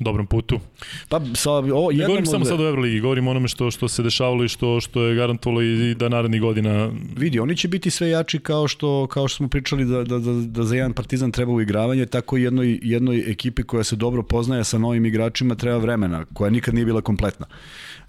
[0.00, 0.60] dobrom putu?
[1.08, 4.02] Pa sa, o, Ne govorim samo sad o Euroligi, govorim o onome što, što se
[4.02, 8.10] dešavalo i što, što je garantovalo i da narednih godina Vidi, oni će biti sve
[8.10, 11.52] jači kao što, kao što smo pričali da, da, da, da za jedan partizan treba
[11.52, 16.24] uigravanje, tako i jednoj, jednoj ekipi koja se dobro poznaje sa novim igračima treba vremena,
[16.34, 17.46] koja nikad nije bila kompletna.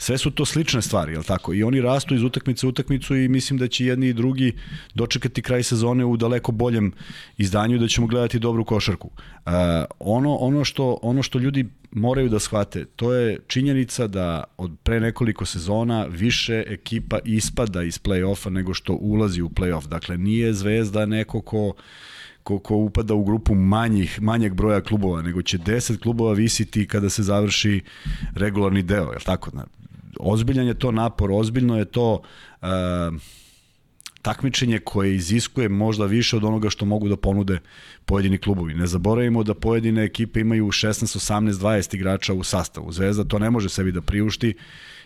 [0.02, 1.54] Sve su to slične stvari, jel tako?
[1.54, 4.54] I oni rastu iz utakmice u utakmicu i mislim da će jedni i drugi
[4.96, 6.92] dočekati kraj sezone u daleko boljem
[7.38, 9.08] izdanju da ćemo gledati dobru košarku.
[9.08, 9.52] Uh,
[10.00, 15.00] ono, ono, što, ono što ljudi moraju da shvate, to je činjenica da od pre
[15.00, 19.88] nekoliko sezona više ekipa ispada iz play-offa nego što ulazi u play-off.
[19.88, 21.74] Dakle, nije Zvezda neko ko
[22.44, 27.10] ko, ko upada u grupu manjih, manjeg broja klubova, nego će 10 klubova visiti kada
[27.10, 27.82] se završi
[28.36, 29.52] regularni deo, je tako?
[30.20, 32.22] Ozbiljan je to napor, ozbiljno je to
[32.62, 32.68] uh,
[34.22, 37.60] takmičenje koje iziskuje možda više od onoga što mogu da ponude
[38.06, 38.74] pojedini klubovi.
[38.74, 42.92] Ne zaboravimo da pojedine ekipe imaju 16, 18, 20 igrača u sastavu.
[42.92, 44.54] Zvezda to ne može sebi da priušti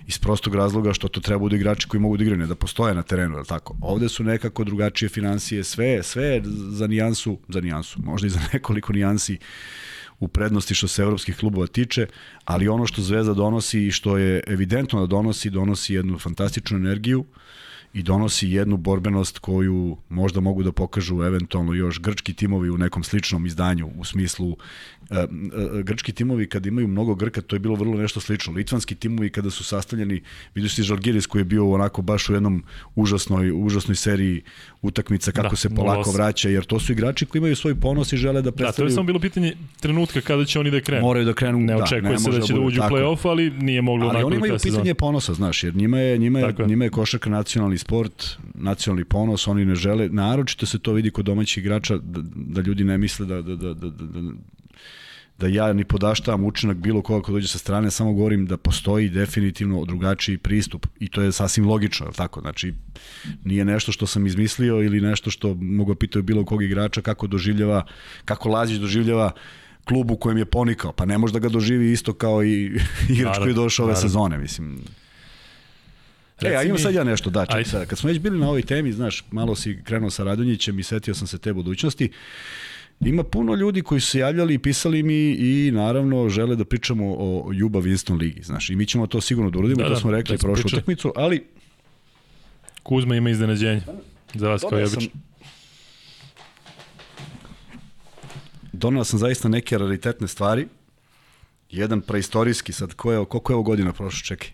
[0.08, 2.96] iz prostog razloga što to treba budu igrači koji mogu da igraju, ne da postoje
[2.96, 3.76] na terenu, je tako?
[3.82, 8.94] Ovde su nekako drugačije financije, sve, sve za nijansu, za nijansu, možda i za nekoliko
[8.94, 9.38] nijansi
[10.24, 12.08] u prednosti što se evropskih klubova tiče,
[12.46, 17.20] ali ono što Zvezda donosi i što je evidentno da donosi, donosi jednu fantastičnu energiju,
[17.20, 17.43] uh,
[17.94, 23.04] i donosi jednu borbenost koju možda mogu da pokažu eventualno još grčki timovi u nekom
[23.04, 24.58] sličnom izdanju u smislu
[25.10, 25.28] e, e,
[25.84, 28.54] grčki timovi kad imaju mnogo Grka to je bilo vrlo nešto slično.
[28.54, 30.22] Litvanski timovi kada su sastavljeni
[30.56, 32.64] vidiš ti Žalgiris koji je bio onako baš u jednom
[32.96, 34.42] užasnoj užasnoj seriji
[34.82, 38.18] utakmica kako da, se polako vraća jer to su igrači koji imaju svoj ponos i
[38.18, 41.02] žele da predstavljaju Da, to je samo bilo pitanje trenutka kada će oni da krenu.
[41.02, 43.30] Moraju da krenu, ne da, očekuje ne se da će da, da uđu u plej-off,
[43.30, 46.84] ali nije moglo ali oni imaju pitanje ponosa, znaš, jer njima je njima je, njima
[46.84, 51.64] je košarka nacionalni sport, nacionalni ponos, oni ne žele, naročito se to vidi kod domaćih
[51.64, 54.22] igrača, da, da ljudi ne misle da, da, da, da, da,
[55.40, 59.10] da ja ni podaštavam učinak bilo koga ko dođe sa strane, samo govorim da postoji
[59.10, 62.42] definitivno drugačiji pristup i to je sasvim logično, je tako?
[62.42, 62.74] Znači,
[63.44, 67.28] nije nešto što sam izmislio ili nešto što mogu da pitati bilo kog igrača kako
[67.28, 67.86] doživljava,
[68.26, 69.32] kako Lazić doživljava
[69.86, 73.38] klub u kojem je ponikao, pa ne može da ga doživi isto kao i igrač
[73.38, 74.80] koji je došao ove sezone, mislim.
[76.42, 78.62] E, a imam sad ja nešto, da, ček, sad, kad smo već bili na ovoj
[78.62, 82.10] temi, znaš, malo si krenuo sa Radonjićem i setio sam se te budućnosti,
[83.00, 87.16] Ima puno ljudi koji su se javljali i pisali mi i naravno žele da pričamo
[87.18, 90.00] o Juba Winston ligi, znaš, i mi ćemo to sigurno da uradimo, da, to da,
[90.00, 91.44] smo rekli prošlu utakmicu, ali
[92.84, 93.82] Kuzma ima iznenađenje
[94.34, 95.10] za vas kao jebič.
[98.72, 100.68] Donao sam zaista neke raritetne stvari,
[101.74, 104.50] jedan preistorijski, sad ko je, koliko je ovo godina prošlo, čekaj,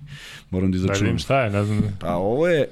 [0.49, 0.99] moram da, da izračunam.
[0.99, 1.97] Da vidim šta je, ne znam.
[1.99, 2.69] Pa ovo je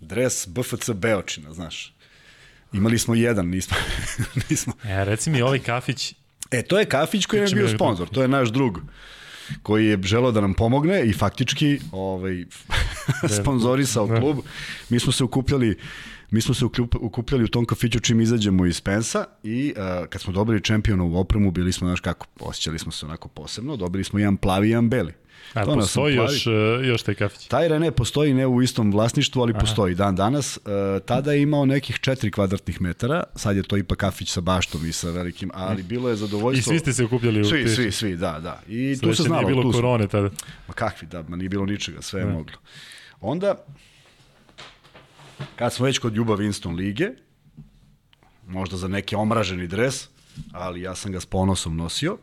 [0.00, 1.94] dres BFC Beočina, znaš.
[2.72, 3.76] Imali smo jedan, nismo...
[4.50, 4.72] nismo.
[4.84, 6.14] E, reci mi, ovaj kafić...
[6.50, 8.80] E, to je kafić koji je bio sponsor, to je naš drug
[9.62, 12.44] koji je želeo da nam pomogne i faktički ovaj,
[13.42, 14.36] sponzorisao klub.
[14.88, 15.78] Mi smo se ukupljali
[16.30, 16.64] mi smo se
[17.00, 21.50] ukupljali u tom kafiću čim izađemo iz Pensa i uh, kad smo dobili čempionovu opremu,
[21.50, 24.88] bili smo, znaš kako, osjećali smo se onako posebno, dobili smo jedan plavi i jedan
[24.88, 25.12] beli.
[25.54, 26.52] A to postoji još, uh,
[26.86, 27.46] još taj kafić?
[27.46, 29.60] Taj Rene postoji ne u istom vlasništvu, ali Aha.
[29.60, 30.56] postoji dan danas.
[30.56, 34.86] Uh, tada je imao nekih 4 kvadratnih metara, sad je to ipak kafić sa baštom
[34.86, 36.72] i sa velikim, ali bilo je zadovoljstvo.
[36.72, 38.62] I svi ste se okupljali u Svi, svi, svi, da, da.
[38.68, 39.42] I tu se znalo.
[39.42, 40.30] Nije bilo korone tada.
[40.68, 42.56] Ma kakvi, da, ma nije bilo ničega, sve je moglo.
[43.20, 43.64] Onda,
[45.56, 47.08] kad smo već kod Ljuba Winston lige,
[48.46, 50.08] možda za neki omraženi dres,
[50.52, 52.18] ali ja sam ga s ponosom nosio,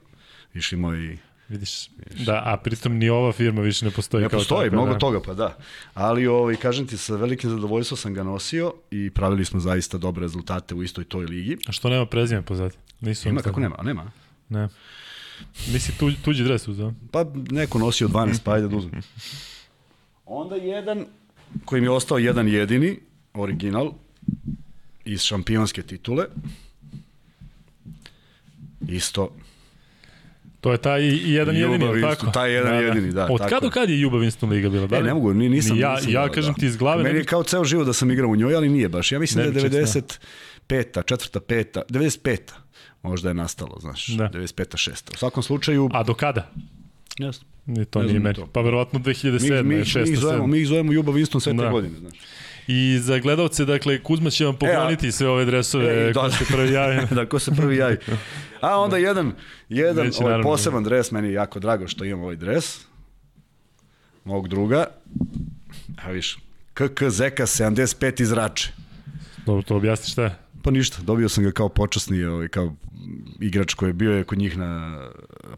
[0.53, 1.17] išli moji
[1.49, 4.75] Vidiš, Vidiš, da, a pritom ni ova firma više ne postoji ne kao postoji, tako,
[4.75, 4.99] mnogo da.
[4.99, 5.57] toga, pa da.
[5.93, 10.21] Ali, ovaj, kažem ti, sa velikim zadovoljstvom sam ga nosio i pravili smo zaista dobre
[10.21, 11.57] rezultate u istoj toj ligi.
[11.67, 12.77] A što nema prezime pozadnje?
[13.01, 13.75] Nisu Ima, kako nema?
[13.79, 14.11] A nema?
[14.49, 14.67] Ne.
[15.73, 16.93] Nisi tuđ, tuđi dres uzao?
[17.11, 19.01] Pa neko nosio 12, pa ajde da uzmem.
[20.25, 21.05] Onda jedan,
[21.65, 22.99] koji mi je ostao jedan jedini,
[23.33, 23.93] original,
[25.05, 26.25] iz šampionske titule.
[28.87, 29.29] Isto
[30.63, 31.01] To je taj
[31.33, 32.31] jedan Ljubav jedini, Winston, tako?
[32.31, 32.85] Taj jedan da, da.
[32.85, 33.27] jedini, da.
[33.31, 34.87] Od kada do kada je Ljubav Winston Liga bila?
[34.87, 35.79] Da e, ne mogu, ni, nisam.
[35.79, 36.59] ja, nisam, ja da, kažem da.
[36.59, 37.03] ti iz glave.
[37.03, 39.11] Meni je kao ceo život da sam igrao u njoj, ali nije baš.
[39.11, 41.03] Ja mislim ne, da je 95.
[41.05, 42.37] četvrta, peta, 95.
[43.01, 44.29] Možda je nastalo, znaš, da.
[44.33, 44.77] 95.
[44.77, 45.11] šesta.
[45.15, 45.89] U svakom slučaju...
[45.93, 46.51] A do kada?
[47.17, 47.47] Jasno.
[47.65, 48.39] Ni to ne nije meni.
[48.53, 49.63] Pa verovatno 2007.
[49.63, 50.03] Mi, mi, 6.
[50.03, 51.69] Mi ih zovemo, mi ih zovemo Ljubav Winston sve te da.
[51.69, 52.13] godine, znaš.
[52.67, 56.45] I za gledalce, dakle, Kuzma će vam pokloniti e, sve ove dresove e, ko se
[56.45, 57.07] prvi javi.
[57.15, 57.97] da, ko se prvi javi.
[58.61, 59.31] A onda jedan,
[59.69, 62.79] jedan Neće, ovaj poseban dres, meni je jako drago što imam ovaj dres.
[64.23, 64.85] Mog druga.
[66.03, 66.37] A viš,
[66.73, 68.71] KK Zeka 75 iz Rače.
[69.45, 70.42] Dobro, to objasni šta je?
[70.63, 72.75] Pa ništa, dobio sam ga kao počasni, ovaj, kao
[73.39, 75.01] igrač koji je bio je kod njih na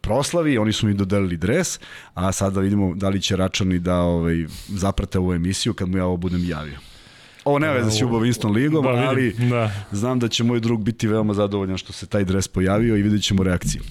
[0.01, 1.79] proslavi, oni su mi dodelili dres,
[2.13, 6.05] a sada vidimo da li će Račani da ovaj, zaprate ovu emisiju kad mu ja
[6.05, 6.77] ovo budem javio.
[7.45, 9.71] Ovo nema veze s Ljubav Winston ligom, da, ali da.
[9.91, 13.23] znam da će moj drug biti veoma zadovoljan što se taj dres pojavio i vidjet
[13.23, 13.81] ćemo reakciju.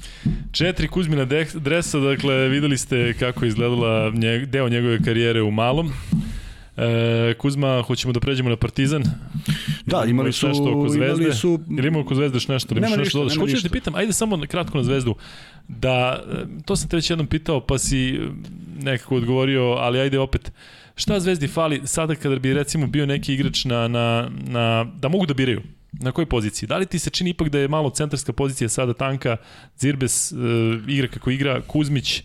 [0.52, 5.92] Četiri Kuzmina dresa, dakle videli ste kako je izgledala njeg, deo njegove karijere u malom.
[6.76, 9.02] E, Kuzma, hoćemo da pređemo na Partizan?
[9.86, 10.48] Da, imali su...
[10.48, 11.22] Nešto oko zvezde?
[11.22, 11.60] Imali su...
[11.70, 12.74] Ili ima oko zvezde još nešto?
[12.74, 15.14] Nema ništa, nešto nema Hoću da pitam, ajde samo kratko na zvezdu.
[15.68, 18.20] Da, e, to sam te već jednom pitao, pa si
[18.82, 20.52] nekako odgovorio, ali ajde opet.
[20.96, 25.26] Šta Zvezdi fali sada kada bi recimo bio neki igrač na, na, na, da mogu
[25.26, 25.62] da biraju?
[25.92, 26.66] Na kojoj poziciji?
[26.66, 29.36] Da li ti se čini ipak da je malo centarska pozicija sada tanka,
[29.78, 30.38] Zirbes uh,
[30.88, 32.22] igra kako igra, Kuzmić,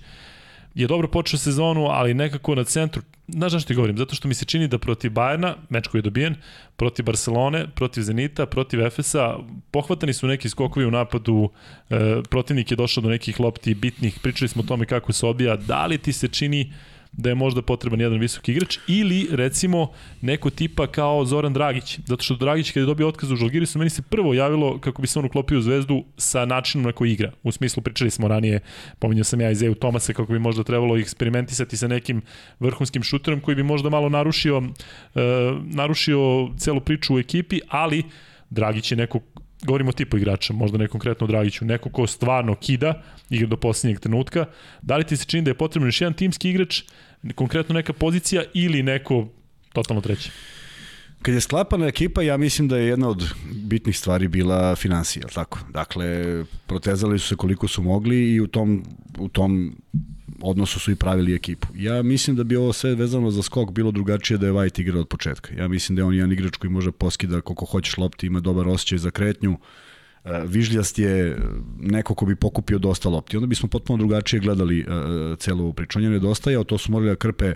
[0.76, 3.98] je dobro počeo sezonu, ali nekako na centru, znaš zašto ti govorim?
[3.98, 6.36] Zato što mi se čini da protiv Bajerna, meč koji je dobijen,
[6.76, 9.36] protiv Barcelone, protiv Zenita, protiv Efesa,
[9.72, 11.50] pohvatani su neki skokovi u napadu,
[11.90, 15.56] e, protivnik je došao do nekih lopti bitnih, pričali smo o tome kako se odbija,
[15.56, 16.74] da li ti se čini
[17.12, 19.92] da je možda potreban jedan visoki igrač ili recimo
[20.22, 23.90] neko tipa kao Zoran Dragić, zato što Dragić kada je dobio otkaz u Žalgirisu, meni
[23.90, 27.32] se prvo javilo kako bi se on uklopio u zvezdu sa načinom na koji igra.
[27.44, 28.60] U smislu pričali smo ranije,
[29.00, 32.22] pominjao sam ja Izeju Tomasa kako bi možda trebalo eksperimentisati sa nekim
[32.60, 34.66] vrhunskim šuterom koji bi možda malo narušio uh,
[35.64, 38.04] narušio celu priču u ekipi, ali
[38.50, 39.20] Dragić je neko
[39.66, 44.00] govorimo o tipu igrača, možda ne konkretno Dragiću, neko ko stvarno kida, igra do poslednjeg
[44.00, 44.46] trenutka,
[44.82, 46.82] da li ti se čini da je potrebno još jedan timski igrač,
[47.36, 49.28] konkretno neka pozicija ili neko
[49.74, 50.32] totalno treći?
[51.22, 53.34] Kad je sklapana ekipa, ja mislim da je jedna od
[53.64, 55.60] bitnih stvari bila financija, tako?
[55.70, 56.26] Dakle,
[56.68, 58.86] protezali su se koliko su mogli i u tom,
[59.18, 59.76] u tom
[60.42, 61.68] odnosu su i pravili ekipu.
[61.76, 65.00] Ja mislim da bi ovo sve vezano za skok bilo drugačije da je White igra
[65.00, 65.54] od početka.
[65.56, 68.68] Ja mislim da je on jedan igrač koji može poskida koliko hoćeš lopti, ima dobar
[68.68, 69.58] osjećaj za kretnju,
[70.26, 71.38] e, Vižljast je
[71.80, 73.38] neko ko bi pokupio dosta lopti.
[73.38, 76.00] Onda bismo potpuno drugačije gledali uh, celu ovu priču.
[76.00, 77.54] On je nedostajao, to su morali da krpe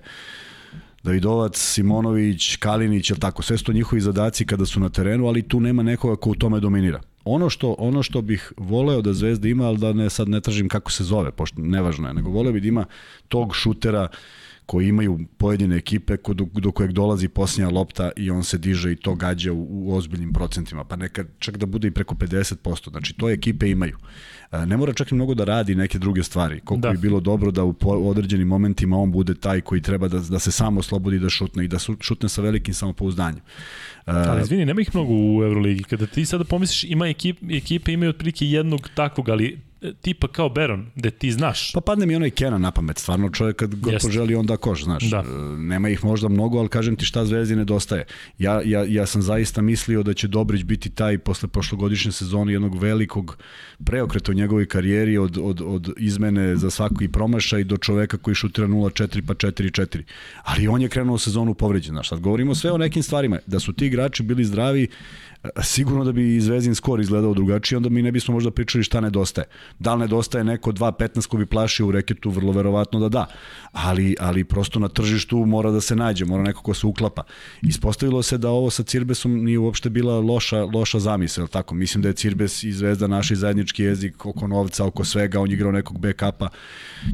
[1.03, 5.59] Davidovac, Simonović, Kalinić, tako, sve su to njihovi zadaci kada su na terenu, ali tu
[5.59, 7.01] nema nekoga ko u tome dominira.
[7.25, 10.69] Ono što, ono što bih voleo da Zvezda ima, ali da ne, sad ne tražim
[10.69, 12.85] kako se zove, pošto nevažno je, nego voleo bih da ima
[13.27, 14.07] tog šutera
[14.65, 18.95] koji imaju pojedine ekipe do, do kojeg dolazi posljednja lopta i on se diže i
[18.95, 23.13] to gađa u, u ozbiljnim procentima, pa nekad čak da bude i preko 50%, znači
[23.13, 23.97] to ekipe imaju.
[24.65, 26.91] Ne mora čak i mnogo da radi neke druge stvari, koliko da.
[26.91, 27.75] bi bilo dobro da u
[28.09, 31.67] određenim momentima on bude taj koji treba da, da se samo oslobodi da šutne i
[31.67, 33.41] da šutne sa velikim samopouzdanjem.
[34.05, 35.83] Ali izvini, nema ih mnogo u Euroligi.
[35.83, 39.59] Kada ti sada pomisliš, ima ekip, ekipe imaju otprilike jednog takvog, ali
[40.01, 41.71] tipa kao Beron, gde ti znaš.
[41.71, 44.05] Pa padne mi onaj Kena na pamet, stvarno čovjek kad god Jest.
[44.05, 45.03] poželi onda koš, znaš.
[45.03, 45.17] Da.
[45.17, 48.05] E, nema ih možda mnogo, ali kažem ti šta Zvezdi nedostaje.
[48.37, 52.79] Ja, ja, ja sam zaista mislio da će Dobrić biti taj posle prošlogodišnje sezone jednog
[52.79, 53.37] velikog
[53.85, 58.67] preokreta u njegovoj karijeri od, od, od izmene za svaki promašaj do čoveka koji šutira
[58.67, 60.03] 0-4 pa 4-4.
[60.43, 61.93] Ali on je krenuo sezonu povređen.
[61.93, 63.39] Znaš, sad govorimo sve o nekim stvarima.
[63.45, 64.87] Da su ti igrači bili zdravi,
[65.63, 69.47] sigurno da bi Zvezdin skor izgledao drugačije, onda mi ne bismo možda pričali šta nedostaje.
[69.79, 73.25] Da li nedostaje neko 2.15 ko bi plašio u reketu, vrlo verovatno da da.
[73.71, 77.23] Ali, ali prosto na tržištu mora da se nađe, mora neko ko se uklapa.
[77.61, 81.75] Ispostavilo se da ovo sa Cirbesom nije uopšte bila loša, loša zamisla, tako?
[81.75, 85.53] Mislim da je Cirbes i Zvezda naši zajednički jezik oko novca, oko svega, on je
[85.53, 86.49] igrao nekog backupa.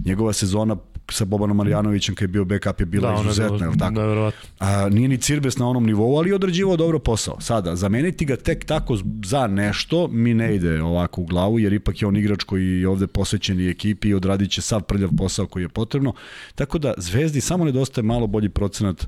[0.06, 0.76] Njegova sezona
[1.14, 4.32] sa Bobanom Marjanovićem kad je bio backup je bila da, izuzetna, je tako?
[4.60, 7.41] A, nije ni Cirbes na onom nivou, ali je odrađivao dobro posao.
[7.41, 12.01] Sada, zameniti ga tek tako za nešto mi ne ide ovako u glavu, jer ipak
[12.01, 15.47] je on igrač koji je ovde posvećen i ekipi i odradit će sav prljav posao
[15.47, 16.14] koji je potrebno.
[16.55, 19.07] Tako da Zvezdi samo nedostaje malo bolji procenat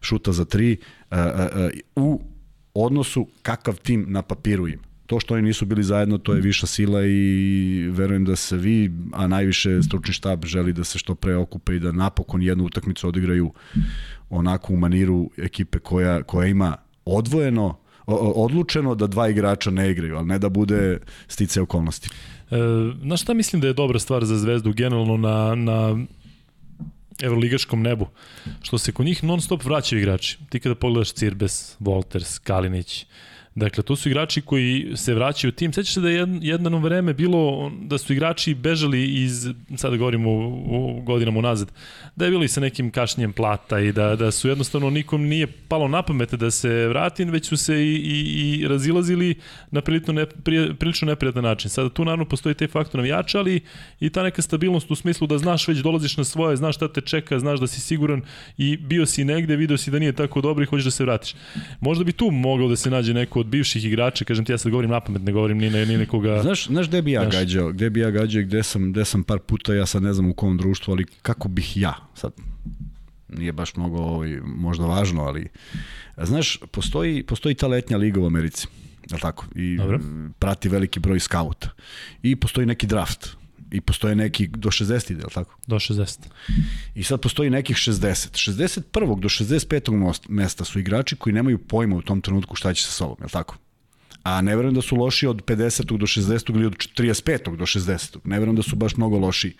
[0.00, 0.76] šuta za tri
[1.10, 2.20] a, a, a, u
[2.74, 6.66] odnosu kakav tim na papiru ima to što oni nisu bili zajedno, to je viša
[6.66, 11.36] sila i verujem da se vi, a najviše stručni štab želi da se što pre
[11.36, 13.52] okupe i da napokon jednu utakmicu odigraju
[14.30, 20.26] onako u maniru ekipe koja, koja ima odvojeno, odlučeno da dva igrača ne igraju, ali
[20.26, 20.98] ne da bude
[21.28, 22.08] stice okolnosti.
[22.50, 22.56] E,
[23.02, 26.06] na šta mislim da je dobra stvar za Zvezdu generalno na, na
[27.22, 28.06] evroligaškom nebu,
[28.62, 30.38] što se kod njih non stop vraćaju igrači.
[30.48, 33.06] Ti kada pogledaš Cirbes, Wolters, Kalinić,
[33.54, 35.72] Dakle, to su igrači koji se vraćaju u tim.
[35.72, 41.02] Sećaš se da je jedno vreme bilo da su igrači bežali iz, sada govorimo u,
[41.02, 41.72] godinama unazad,
[42.16, 45.46] da je bilo i sa nekim kašnjem plata i da, da su jednostavno nikom nije
[45.46, 49.34] palo na pamet da se vrati, već su se i, i, i razilazili
[49.70, 50.26] na prilično, ne,
[50.78, 51.70] prilično neprijatan način.
[51.70, 53.60] Sada tu naravno postoji taj faktor navijača, ali
[54.00, 57.00] i ta neka stabilnost u smislu da znaš već dolaziš na svoje, znaš šta te
[57.00, 58.22] čeka, znaš da si siguran
[58.58, 61.34] i bio si negde, video si da nije tako dobro i hoćeš da se vratiš.
[61.80, 64.70] Možda bi tu mogao da se nađe neko od bivših igrača, kažem ti ja sad
[64.70, 66.42] govorim na pamet, ne govorim ni, ni nekoga...
[66.42, 69.04] Znaš, znaš gde bi ja znaš, gađao, gde bi ja gađao i gde sam, gde
[69.04, 72.32] sam par puta, ja sad ne znam u kom društvu, ali kako bih ja, sad
[73.28, 75.48] nije baš mnogo ovaj, možda važno, ali
[76.16, 78.66] znaš, postoji, postoji ta letnja liga u Americi,
[79.10, 79.46] je tako?
[79.54, 79.98] I Dobre.
[80.38, 81.70] prati veliki broj skauta.
[82.22, 83.41] I postoji neki draft
[83.72, 85.56] i postoje neki do 60 ide, tako?
[85.66, 86.18] Do 60.
[86.94, 88.50] I sad postoji nekih 60.
[88.92, 89.20] 61.
[89.20, 90.14] do 65.
[90.28, 93.56] mesta su igrači koji nemaju pojma u tom trenutku šta će sa sobom, je tako?
[94.22, 95.98] A ne verujem da su loši od 50.
[95.98, 96.54] do 60.
[96.54, 97.56] ili od 35.
[97.56, 98.18] do 60.
[98.24, 99.56] Ne verujem da su baš mnogo loši.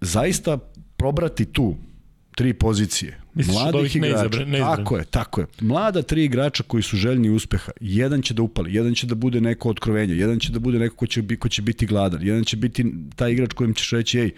[0.00, 0.58] Zaista
[0.96, 1.76] probrati tu
[2.34, 3.20] tri pozicije.
[3.34, 4.14] Misliš mladih igrača.
[4.14, 4.76] Neizabra, neizabra.
[4.76, 5.46] Tako je, tako je.
[5.60, 7.72] Mlada tri igrača koji su željni uspeha.
[7.80, 10.96] Jedan će da upali, jedan će da bude neko otkrovenje, jedan će da bude neko
[10.96, 12.84] ko će, ko će biti gladan, jedan će biti
[13.16, 14.30] taj igrač kojem ćeš reći, ej,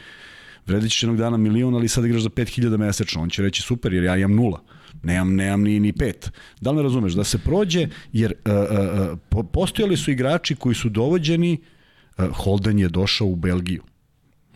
[0.67, 3.23] vredićeš jednog dana milion, ali sad igraš za 5000 mesečno.
[3.23, 4.63] On će reći super, jer ja imam nula.
[5.03, 6.31] Nemam, nemam ni, ni pet.
[6.61, 7.13] Da li me razumeš?
[7.13, 8.53] Da se prođe, jer uh,
[9.33, 11.59] uh, postojali su igrači koji su dovođeni,
[12.19, 13.83] uh, Holden je došao u Belgiju.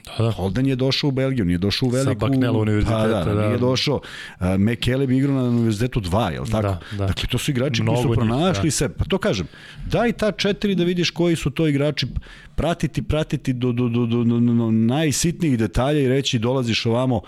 [0.06, 0.30] Da, da.
[0.30, 2.20] Holden je došao u Belgiju, nije došao u veliku...
[2.20, 3.46] Sa Baknela univerziteta, pa, da, da.
[3.46, 4.00] Nije došao.
[4.40, 6.62] Uh, McKeleb igrao na univerzitetu 2, je li tako?
[6.62, 7.06] Da, da.
[7.06, 8.76] Dakle, to su igrači Mnogo koji su pronašli njih, da.
[8.76, 8.88] se.
[8.88, 9.46] Pa to kažem,
[9.86, 12.06] daj ta četiri da vidiš koji su to igrači,
[12.54, 17.20] pratiti, pratiti do, do, do, do, do, do najsitnijih detalja i reći dolaziš ovamo,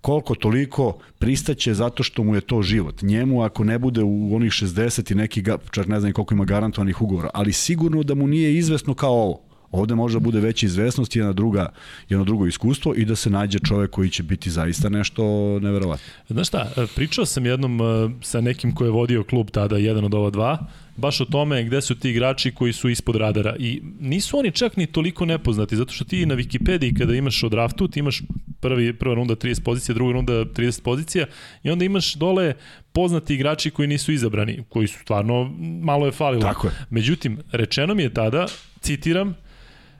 [0.00, 3.02] koliko toliko pristaće zato što mu je to život.
[3.02, 7.02] Njemu ako ne bude u onih 60 i neki, čak ne znam koliko ima garantovanih
[7.02, 9.47] ugovora, ali sigurno da mu nije izvesno kao ovo.
[9.70, 11.68] Ovde može da bude veća izvesnost, jedna druga,
[12.08, 15.24] jedno drugo iskustvo i da se nađe čovek koji će biti zaista nešto
[15.60, 16.06] neverovatno.
[16.28, 20.14] Znaš šta, pričao sam jednom uh, sa nekim ko je vodio klub tada, jedan od
[20.14, 20.58] ova dva,
[20.96, 24.76] baš o tome gde su ti igrači koji su ispod radara i nisu oni čak
[24.76, 28.22] ni toliko nepoznati, zato što ti na Wikipediji kada imaš o draftu, ti imaš
[28.60, 31.26] prvi, prva runda 30 pozicija, druga runda 30 pozicija
[31.62, 32.54] i onda imaš dole
[32.92, 36.42] poznati igrači koji nisu izabrani, koji su stvarno malo je falilo.
[36.42, 36.72] Tako je.
[36.90, 38.46] Međutim, rečeno mi je tada,
[38.80, 39.34] citiram,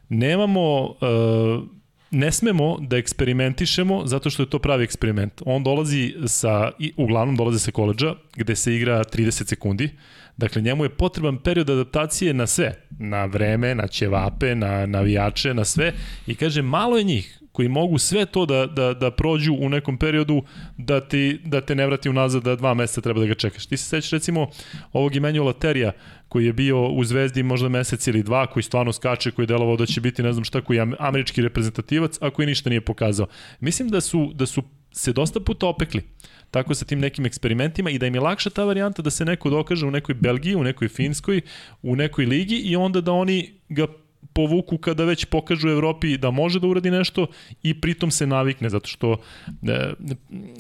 [0.09, 1.69] nemamo uh,
[2.11, 5.43] ne smemo da eksperimentišemo zato što je to pravi eksperiment.
[5.47, 9.91] On dolazi sa, uglavnom dolazi sa koleđa gde se igra 30 sekundi.
[10.37, 12.75] Dakle, njemu je potreban period adaptacije na sve.
[12.99, 15.93] Na vreme, na ćevape, na navijače, na sve.
[16.27, 19.97] I kaže, malo je njih koji mogu sve to da, da, da prođu u nekom
[19.99, 20.43] periodu
[20.77, 23.67] da, ti, da te ne vrati unazad da dva meseca treba da ga čekaš.
[23.67, 24.47] Ti se sećaš recimo
[24.93, 25.93] ovog Emanuela Terija
[26.29, 29.77] koji je bio u Zvezdi možda mesec ili dva, koji stvarno skače, koji je delovao
[29.77, 33.27] da će biti ne znam šta, koji je američki reprezentativac, a koji ništa nije pokazao.
[33.61, 36.03] Mislim da su, da su se dosta puta opekli
[36.51, 39.51] tako sa tim nekim eksperimentima i da im je lakša ta varijanta da se neko
[39.51, 41.41] dokaže u nekoj Belgiji, u nekoj Finskoj,
[41.83, 43.87] u nekoj ligi i onda da oni ga
[44.33, 47.27] povuku kada već pokažu Evropi da može da uradi nešto
[47.63, 49.17] i pritom se navikne, zato što
[49.63, 49.93] e,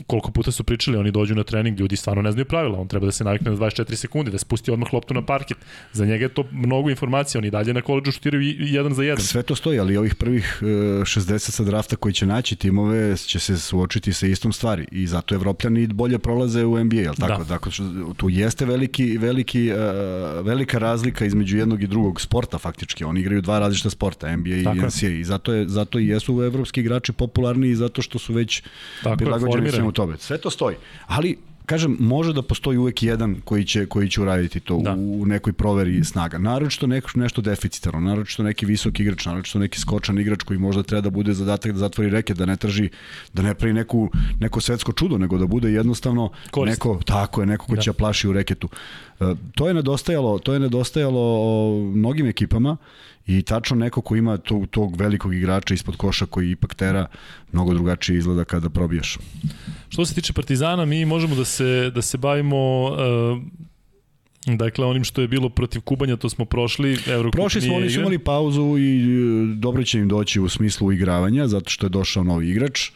[0.06, 3.06] koliko puta su pričali, oni dođu na trening, ljudi stvarno ne znaju pravila, on treba
[3.06, 5.58] da se navikne na 24 sekundi, da spusti odmah loptu na parket.
[5.92, 9.24] Za njega je to mnogo informacija, oni dalje na koleđu šutiraju jedan za jedan.
[9.24, 13.58] Sve to stoji, ali ovih prvih 60 sa drafta koji će naći timove će se
[13.58, 17.44] suočiti sa istom stvari i zato Evropljani bolje prolaze u NBA, jel tako?
[17.44, 17.48] Da.
[17.48, 17.72] Dakle,
[18.16, 23.04] tu jeste veliki, veliki, uh, velika razlika između jednog i drugog sporta faktički.
[23.04, 25.10] Oni igraju dva različita sporta, NBA i NCAA.
[25.10, 28.62] I zato, je, zato i jesu evropski igrači popularni zato što su već
[29.02, 30.16] Tako prilagođeni svemu tome.
[30.18, 30.76] Sve to stoji.
[31.06, 31.36] Ali
[31.68, 34.94] kažem, može da postoji uvek jedan koji će, koji će uraditi to da.
[34.94, 36.38] u nekoj proveri snaga.
[36.38, 41.00] Naročito neko, nešto deficitarno, naročito neki visok igrač, naročito neki skočan igrač koji možda treba
[41.00, 42.88] da bude zadatak da zatvori reke, da ne traži,
[43.32, 44.10] da ne pravi neku,
[44.40, 46.78] neko svetsko čudo, nego da bude jednostavno Korist.
[46.78, 47.82] neko, tako je, neko ko da.
[47.82, 48.68] će da plaši u reketu.
[49.20, 52.76] E, to je nedostajalo, to je nedostajalo mnogim ekipama
[53.26, 57.06] i tačno neko ko ima tog, tog velikog igrača ispod koša koji ipak tera
[57.52, 59.18] mnogo drugačije izgleda kada probijaš.
[59.88, 62.98] Što se tiče Partizana, mi možemo da se, da se bavimo uh,
[64.56, 66.98] Dakle, onim što je bilo protiv Kubanja, to smo prošli.
[67.06, 70.92] Eurocup prošli smo, oni su imali pauzu i e, dobro će im doći u smislu
[70.92, 72.90] igravanja, zato što je došao novi igrač.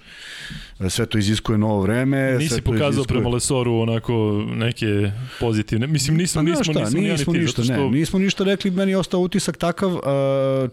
[0.89, 2.35] Sve to iziskuje novo vreme.
[2.39, 3.07] Nisi sve pokazao iziskuje...
[3.07, 5.87] prema Lesoru onako neke pozitivne.
[5.87, 7.73] Mislim, nismo, pa, nismo, šta, nismo, nismo, ništa, što...
[7.73, 9.91] ne, nismo ništa rekli, meni je ostao utisak takav.
[9.93, 10.01] Uh,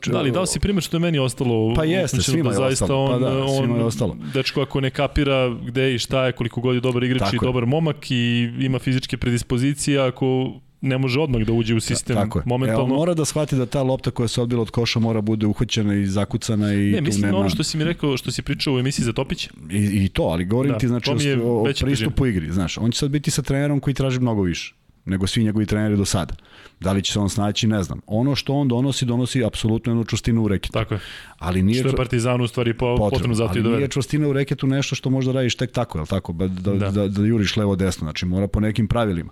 [0.02, 0.10] č...
[0.12, 1.74] Da li, dao si primjer što je meni ostalo?
[1.76, 3.04] Pa jeste, svima da je ostalo.
[3.06, 4.18] On, pa da, svima je ostalo.
[4.34, 7.48] Dečko ako ne kapira gde i šta je, koliko god je dobar igrač Tako i
[7.48, 12.40] dobar momak i ima fizičke predispozicije, ako ne može odmah da uđe u sistem Tako
[12.40, 12.44] je.
[12.46, 12.88] momentalno.
[12.88, 15.96] Evo, mora da shvati da ta lopta koja se odbila od koša mora bude uhvaćena
[15.96, 17.38] i zakucana i ne, mislim tu nema...
[17.38, 19.50] ono što si mi rekao, što si pričao u emisiji za Topića.
[19.72, 21.12] I, i to, ali govorim da, ti znači
[21.44, 22.78] o, o pristupu igri, znaš.
[22.78, 24.74] On će sad biti sa trenerom koji traži mnogo više
[25.10, 26.34] nego svi njegovi treneri do sada.
[26.80, 28.02] Da li će se on snaći, ne znam.
[28.08, 30.74] Ono što on donosi, donosi apsolutno jednu čustinu u reketu.
[30.74, 31.00] Tako je.
[31.38, 33.78] Ali nije što je Partizanu u stvari po, potrebno, potrebno zato ali i dovede.
[33.78, 36.34] nije čustina u reketu nešto što možda radiš tek tako, je tako?
[36.34, 36.92] Da, da, da.
[36.92, 39.32] da, da juriš levo desno, znači mora po nekim pravilima.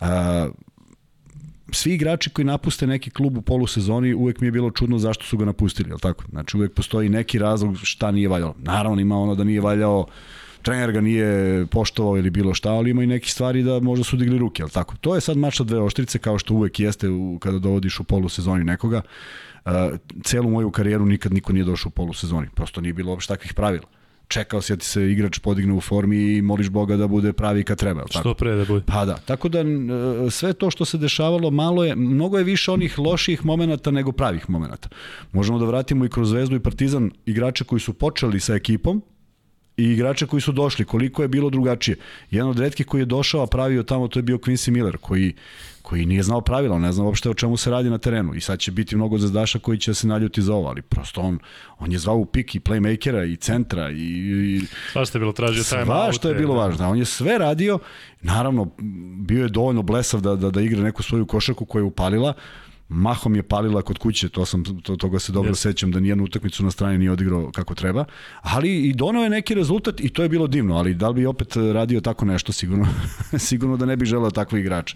[0.00, 0.06] Uh,
[1.74, 5.36] svi igrači koji napuste neki klub u polusezoni, uvek mi je bilo čudno zašto su
[5.36, 6.24] ga napustili, je tako?
[6.30, 8.54] Znači uvek postoji neki razlog šta nije valjalo.
[8.58, 10.06] Naravno ima ono da nije valjao
[10.62, 14.16] trener ga nije poštovao ili bilo šta, ali ima i neki stvari da možda su
[14.16, 14.96] digli ruke, al tako.
[14.96, 18.04] To je sad mač sa dve oštrice, kao što uvek jeste u, kada dovodiš u
[18.04, 19.02] polusezoni nekoga.
[19.64, 19.72] Uh,
[20.24, 23.84] celu moju karijeru nikad niko nije došao u polusezoni, prosto nije bilo uopšte takvih pravila
[24.32, 27.64] čekao si da ti se igrač podigne u formi i moliš Boga da bude pravi
[27.64, 28.00] kad treba.
[28.00, 28.20] Tako?
[28.20, 28.84] Što pre da bude.
[28.86, 29.64] Pa da, tako da
[30.30, 34.50] sve to što se dešavalo malo je, mnogo je više onih loših momenata nego pravih
[34.50, 34.88] momenata.
[35.32, 39.02] Možemo da vratimo i kroz Zvezdu i Partizan igrače koji su počeli sa ekipom
[39.76, 41.96] i igrače koji su došli, koliko je bilo drugačije.
[42.30, 45.34] Jedan od redkih koji je došao, a pravio tamo, to je bio Quincy Miller, koji,
[45.92, 48.34] koji nije znao pravila, ne zna uopšte o čemu se radi na terenu.
[48.34, 51.38] I sad će biti mnogo zazdaša koji će se naljuti za ovo, ali prosto on,
[51.78, 54.60] on je zvao u pik i playmakera i centra i, i
[54.92, 56.90] Sva što je bilo tražio time Sva što je bilo važno.
[56.90, 57.78] On je sve radio,
[58.20, 58.70] naravno
[59.16, 62.34] bio je dovoljno blesav da, da, da igra neku svoju košarku koja je upalila,
[62.92, 65.60] mahom je palila kod kuće, to sam to, toga se dobro yes.
[65.60, 68.04] sećam da nijednu utakmicu na strani nije odigrao kako treba,
[68.40, 71.26] ali i donao je neki rezultat i to je bilo divno, ali da li bi
[71.26, 72.86] opet radio tako nešto sigurno
[73.48, 74.94] sigurno da ne bi želeo takvi igrač.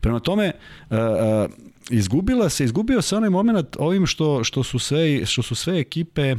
[0.00, 0.52] Prema tome
[0.90, 1.50] uh, uh,
[1.90, 6.36] izgubila se, izgubio se onaj moment ovim što što su sve što su sve ekipe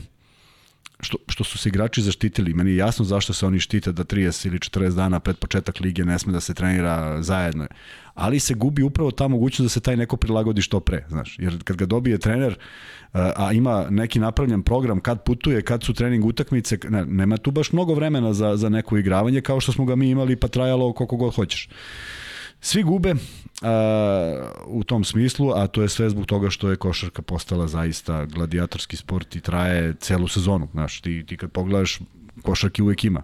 [1.03, 2.53] što, što su se igrači zaštitili.
[2.53, 6.05] Meni je jasno zašto se oni štite da 30 ili 40 dana pred početak lige
[6.05, 7.67] ne sme da se trenira zajedno.
[8.13, 11.05] Ali se gubi upravo ta mogućnost da se taj neko prilagodi što pre.
[11.09, 11.35] Znaš.
[11.39, 12.57] Jer kad ga dobije trener,
[13.13, 17.71] a ima neki napravljen program kad putuje, kad su trening utakmice, ne, nema tu baš
[17.71, 21.17] mnogo vremena za, za neko igravanje kao što smo ga mi imali pa trajalo koliko
[21.17, 21.69] god hoćeš.
[22.63, 23.13] Svi gube
[23.61, 28.25] a, u tom smislu, a to je sve zbog toga što je košarka postala zaista
[28.25, 30.67] gladijatorski sport i traje celu sezonu.
[30.71, 31.99] Znaš, ti, ti kad pogledaš,
[32.41, 33.23] košarki uvek ima.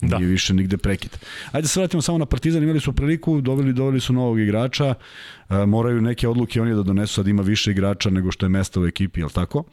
[0.00, 0.18] Da.
[0.18, 1.10] Nije više nigde prekid.
[1.52, 4.94] Ajde da se vratimo samo na Partizan, imali su priliku, doveli, doveli su novog igrača,
[5.48, 8.80] a, moraju neke odluke oni da donesu, sad ima više igrača nego što je mesta
[8.80, 9.64] u ekipi, je tako?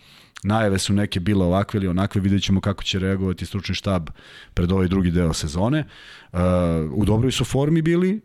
[0.44, 4.10] Najave su neke bile ovakve ili onakve, vidjet ćemo kako će reagovati stručni štab
[4.54, 5.86] pred ovaj drugi deo sezone.
[6.34, 6.40] Uh,
[6.92, 8.22] u dobroj su formi bili,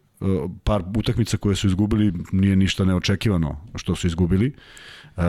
[0.64, 4.52] par utakmica koje su izgubili nije ništa neočekivano što su izgubili.
[5.16, 5.22] Uh,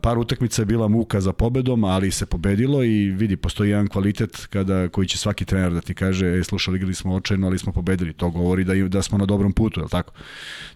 [0.00, 4.46] par utakmica je bila muka za pobedom, ali se pobedilo i vidi, postoji jedan kvalitet
[4.50, 7.72] kada, koji će svaki trener da ti kaže, e, slušali, igrali smo očajno, ali smo
[7.72, 8.12] pobedili.
[8.12, 10.12] To govori da, da smo na dobrom putu, je tako?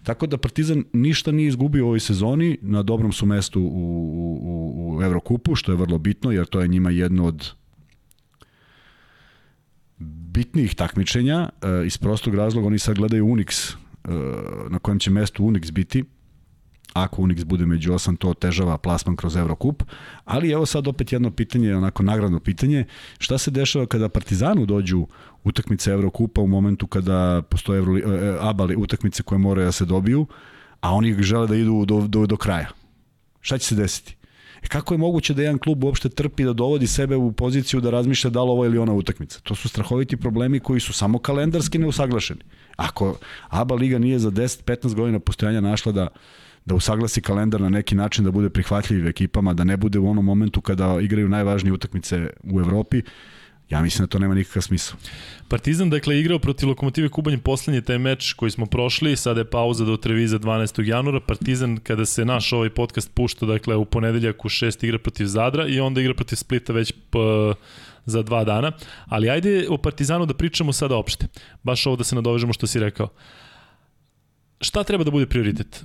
[0.03, 4.97] Tako da Partizan ništa nije izgubio u ovoj sezoni, na dobrom su mestu u, u,
[4.97, 7.51] u Evrokupu, što je vrlo bitno, jer to je njima jedno od
[9.99, 14.09] bitnijih takmičenja e, iz prostog razloga oni sad gledaju Unix e,
[14.69, 16.03] na kojem će mestu Unix biti
[16.93, 19.83] ako Unix bude među osam, to otežava plasman kroz Eurocup,
[20.25, 22.85] ali evo sad opet jedno pitanje, onako nagradno pitanje,
[23.17, 25.07] šta se dešava kada Partizanu dođu
[25.43, 30.25] utakmice Eurocupa u momentu kada postoje Euro, e, abali utakmice koje moraju da se dobiju,
[30.81, 32.69] a oni žele da idu do, do, do kraja.
[33.41, 34.18] Šta će se desiti?
[34.63, 37.89] E kako je moguće da jedan klub uopšte trpi da dovodi sebe u poziciju da
[37.89, 39.39] razmišlja da li ovo ili ona utakmica?
[39.43, 42.41] To su strahoviti problemi koji su samo kalendarski neusaglašeni.
[42.75, 43.17] Ako
[43.49, 46.07] ABA Liga nije za 10-15 godina postojanja našla da
[46.65, 50.25] da usaglasi kalendar na neki način da bude prihvatljiv ekipama, da ne bude u onom
[50.25, 53.01] momentu kada igraju najvažnije utakmice u Evropi,
[53.69, 54.97] Ja mislim da to nema nikakav smisla.
[55.47, 59.85] Partizan dakle igrao protiv Lokomotive Kubanj poslednji taj meč koji smo prošli, sada je pauza
[59.85, 60.87] do Treviza 12.
[60.87, 61.19] januara.
[61.19, 65.67] Partizan kada se naš ovaj podcast pušta dakle u ponedeljak u 6 igra protiv Zadra
[65.67, 66.93] i onda igra protiv Splita već
[68.05, 68.71] za dva dana.
[69.05, 71.27] Ali ajde o Partizanu da pričamo sada opšte.
[71.63, 73.07] Baš ovo da se nadovežemo što si rekao.
[74.61, 75.83] Šta treba da bude prioritet?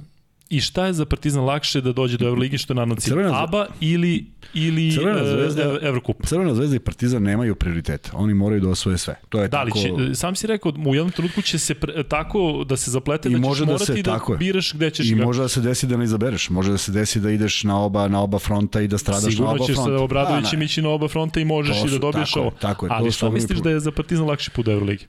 [0.55, 3.15] I šta je za Partizan lakše da dođe do Euroligi što je naravno cilj?
[3.33, 6.27] ABA ili, ili Crvena e, zvezda, Evrokup?
[6.27, 8.11] Crvena zvezda i Partizan nemaju prioriteta.
[8.15, 9.15] Oni moraju da osvoje sve.
[9.29, 9.81] To je da li tako...
[9.81, 13.33] će, sam si rekao, u jednom trenutku će se pre, tako da se zaplete I
[13.33, 15.97] da ćeš da morati se, da biraš gde ćeš I može da se desi da
[15.97, 16.51] ne izabereš.
[16.51, 19.47] Može da se desi da ideš na oba, na oba fronta i da stradaš Sigurno
[19.47, 19.73] na oba fronta.
[19.73, 22.41] Sigurno ćeš sa Obradovićem ići na oba fronta i možeš su, i da dobiješ tako
[22.41, 22.51] ovo.
[22.61, 25.07] Tako je, Ali šta misliš da je za Partizan lakši put do Euroligi?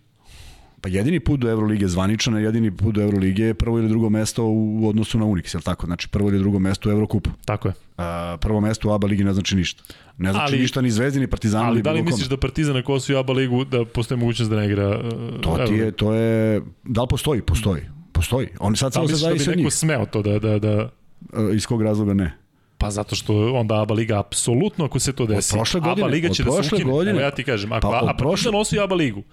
[0.85, 4.43] Pa jedini put do Evrolige zvanično, jedini put do Evrolige je prvo ili drugo mesto
[4.45, 5.85] u odnosu na Unix, je li tako?
[5.85, 7.29] Znači prvo ili drugo mesto u Evrokupu.
[7.45, 7.73] Tako je.
[7.97, 9.83] A, prvo mesto u ABA ligi ne znači ništa.
[10.17, 11.65] Ne znači ali, ništa ni Zvezdi ni Partizanu.
[11.65, 14.65] Ali da li misliš da Partizan ako osvoji ABA ligu da postoji mogućnost da ne
[14.65, 17.41] igra uh, To ti je, to je, da li postoji?
[17.41, 17.81] Postoji.
[18.11, 18.47] Postoji.
[18.59, 19.25] On sad da samo se zavisi.
[19.25, 20.89] Da li misliš da bi neko smeo to da, da, da...
[21.33, 22.37] Uh, iz kog razloga ne?
[22.77, 25.53] Pa zato što onda ABA Liga apsolutno ako se to desi.
[25.53, 26.91] Od prošle godine, ABA Liga će da se ukine.
[26.91, 29.23] Godine, Evo ja ti kažem, ako pa, a Partizan osvoji ABA Ligu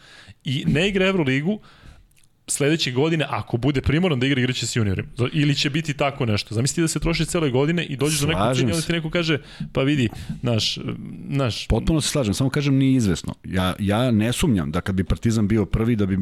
[0.44, 1.60] i ne igra Evroligu,
[2.46, 5.08] sledeće godine, ako bude primoran da igra, igraće s juniorima.
[5.32, 6.54] Ili će biti tako nešto.
[6.54, 9.10] Zamisli da se troši cele godine i dođeš slažem do nekog cilja, onda ti neko
[9.10, 9.38] kaže,
[9.72, 10.08] pa vidi,
[10.42, 10.78] naš,
[11.28, 11.66] naš...
[11.68, 13.34] Potpuno se slažem, samo kažem nije izvesno.
[13.44, 16.18] Ja, ja ne sumnjam da kad bi Partizan bio prvi, da bi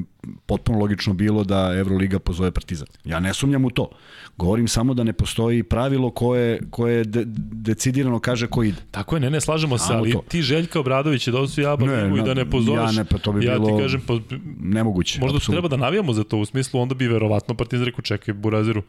[0.47, 2.87] potpuno logično bilo da Euroliga pozove Partizan.
[3.05, 3.91] Ja ne sumnjam u to.
[4.37, 8.79] Govorim samo da ne postoji pravilo koje, koje de, decidirano kaže ko ide.
[8.91, 10.23] Tako je, ne, ne, slažemo se, ali to.
[10.29, 12.97] ti Željka Obradović je da su ja ne, i da ne pozoveš.
[12.97, 14.15] Ja ne, pa to bi ja bilo ti kažem, pa,
[14.61, 15.21] nemoguće.
[15.21, 15.61] Možda absolutno.
[15.61, 18.83] treba da navijamo za to, u smislu onda bi verovatno Partizan rekao čekaj Buraziru,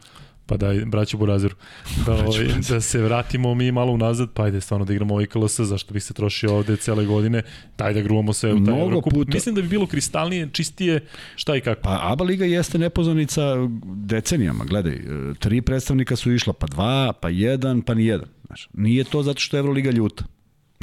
[0.46, 1.54] pa daj, braću Buraziru,
[2.06, 5.60] da, ovaj, da se vratimo mi malo unazad, pa ajde stvarno da igramo ovaj KLS,
[5.60, 7.42] zašto bi se trošio ovde cele godine,
[7.78, 9.12] daj da gruvamo se u taj Eurocup.
[9.12, 9.30] Puta.
[9.34, 11.06] Mislim da bi bilo kristalnije, čistije,
[11.36, 11.82] šta i kako.
[11.82, 13.42] Pa ABA Liga jeste nepoznanica
[13.84, 15.00] decenijama, gledaj,
[15.38, 18.28] tri predstavnika su išla, pa dva, pa jedan, pa ni jedan.
[18.46, 20.24] Znaš, nije to zato što je Euroliga ljuta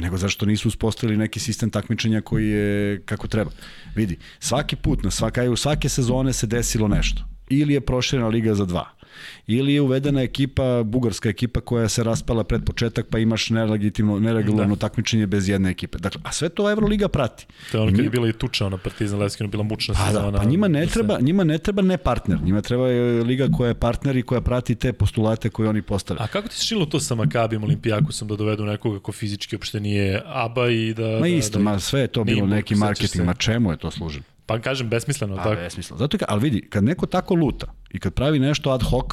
[0.00, 3.50] nego zašto nisu uspostavili neki sistem takmičenja koji je kako treba.
[3.94, 7.24] Vidi, svaki put, na svaka, u svake sezone se desilo nešto.
[7.48, 8.99] Ili je proširena liga za dva
[9.46, 14.74] ili je uvedena ekipa, bugarska ekipa koja se raspala pred početak pa imaš nelegitimno, neregularno
[14.74, 14.80] da.
[14.80, 15.98] takmičenje bez jedne ekipe.
[15.98, 17.46] Dakle, a sve to Evroliga prati.
[17.72, 20.30] To je ono kad je bila i tuča ona Partizan Leskino, bila mučna pa sezona.
[20.30, 23.68] Da, pa njima ne, treba, njima ne treba ne partner, njima treba je liga koja
[23.68, 26.24] je partner i koja prati te postulate koje oni postavljaju.
[26.24, 29.80] A kako ti se činilo to sa Makabijom Olimpijakosom da dovedu nekoga ko fizički uopšte
[29.80, 31.18] nije ABA i da...
[31.20, 33.90] Ma isto, da, da, ma sve je to bilo neki marketing, ma čemu je to
[33.90, 34.24] služilo?
[34.50, 35.36] Pa kažem, besmisleno.
[35.36, 35.54] Pa, tako.
[35.54, 35.98] besmisleno.
[35.98, 39.06] Zato ka, ali vidi, kad neko tako luta i kad pravi nešto ad hoc,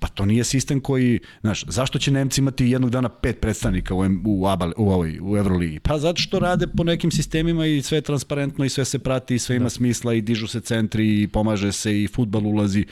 [0.00, 4.04] Pa to nije sistem koji, znaš, zašto će Nemci imati jednog dana pet predstavnika u,
[4.26, 5.80] u, Abal, u, ovoj, u Euroligi?
[5.80, 9.34] Pa zato što rade po nekim sistemima i sve je transparentno i sve se prati
[9.34, 9.70] i sve ima da.
[9.70, 12.86] smisla i dižu se centri i pomaže se i futbal ulazi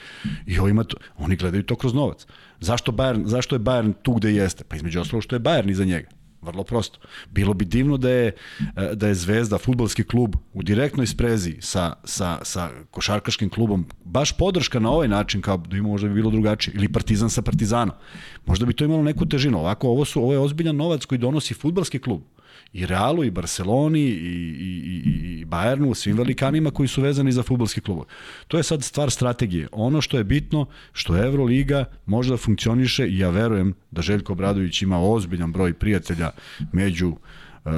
[0.47, 2.27] i ovo ima to, oni gledaju to kroz novac.
[2.61, 4.65] Zašto, Bayern, zašto je Bayern tu gde jeste?
[4.65, 6.09] Pa između ostalog što je Bayern iza njega.
[6.47, 6.99] Vrlo prosto.
[7.31, 8.33] Bilo bi divno da je,
[8.95, 14.81] da je Zvezda, futbolski klub, u direktnoj sprezi sa, sa, sa košarkaškim klubom, baš podrška
[14.81, 17.95] na ovaj način, kao da ima možda bi bilo drugačije, ili Partizan sa Partizanom.
[18.47, 19.59] Možda bi to imalo neku težinu.
[19.59, 22.23] Ovako, ovo, su, ovo je ozbiljan novac koji donosi futbalski klub
[22.73, 27.43] i Realu, i Barceloni, i, i, i, i Bayernu, svim velikanima koji su vezani za
[27.43, 27.99] futbolski klub.
[28.49, 29.69] To je sad stvar strategije.
[29.73, 34.83] Ono što je bitno, što Euroliga može da funkcioniše i ja verujem da Željko Obradović
[34.83, 36.31] ima ozbiljan broj prijatelja
[36.73, 37.73] među uh,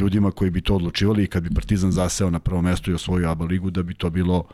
[0.00, 3.30] ljudima koji bi to odlučivali i kad bi Partizan zaseo na prvo mesto i osvojio
[3.30, 4.46] ABA ligu, da bi to bilo uh,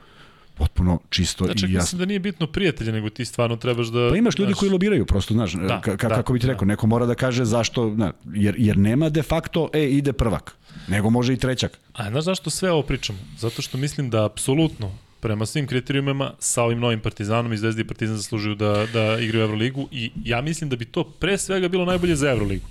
[0.61, 1.81] potpuno čisto znači, i jasno.
[1.81, 4.09] Mislim da nije bitno prijatelje, nego ti stvarno trebaš da...
[4.11, 6.61] Pa imaš ljudi znaš, koji lobiraju, prosto, znaš, da, ka, da, kako bi ti rekao,
[6.61, 6.65] da.
[6.67, 10.53] neko mora da kaže zašto, na, jer, jer nema de facto, e, ide prvak,
[10.89, 11.79] nego može i trećak.
[11.93, 13.19] A znaš zašto sve ovo pričamo?
[13.39, 17.87] Zato što mislim da apsolutno prema svim kriterijumima sa ovim novim Partizanom i Zvezdi i
[17.87, 21.85] Partizan zaslužuju da, da igraju Euroligu i ja mislim da bi to pre svega bilo
[21.85, 22.67] najbolje za Euroligu.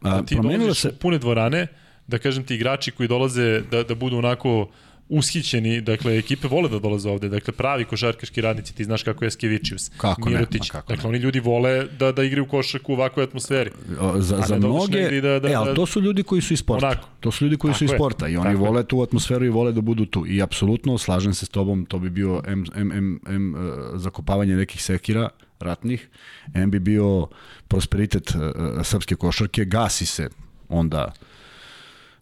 [0.00, 0.92] Da A, ti dolaziš se...
[0.92, 1.66] pune dvorane,
[2.06, 4.68] da kažem ti igrači koji dolaze da, da budu onako
[5.08, 9.30] ushićeni, dakle, ekipe vole da dolaze ovde, dakle, pravi košarkaški radnici, ti znaš kako je
[9.30, 11.08] Skevičius, kako Mirotić, ne, kako dakle, ne.
[11.08, 13.70] oni ljudi vole da, da igraju košarku u ovakvoj atmosferi.
[14.00, 16.58] O, za, za da mnoge, da, da, e, ali to su ljudi koji su iz
[16.58, 16.86] sporta.
[16.86, 17.08] Onako.
[17.20, 19.48] To su ljudi koji tako su iz sporta i oni tako vole tu atmosferu i
[19.48, 20.26] vole da budu tu.
[20.26, 24.56] I apsolutno, slažem se s tobom, to bi bio M, M, M, M, uh, zakopavanje
[24.56, 25.28] nekih sekira,
[25.60, 26.08] ratnih,
[26.54, 27.28] M bi bio
[27.68, 28.42] prosperitet uh,
[28.82, 30.28] srpske košarke, gasi se
[30.68, 31.12] onda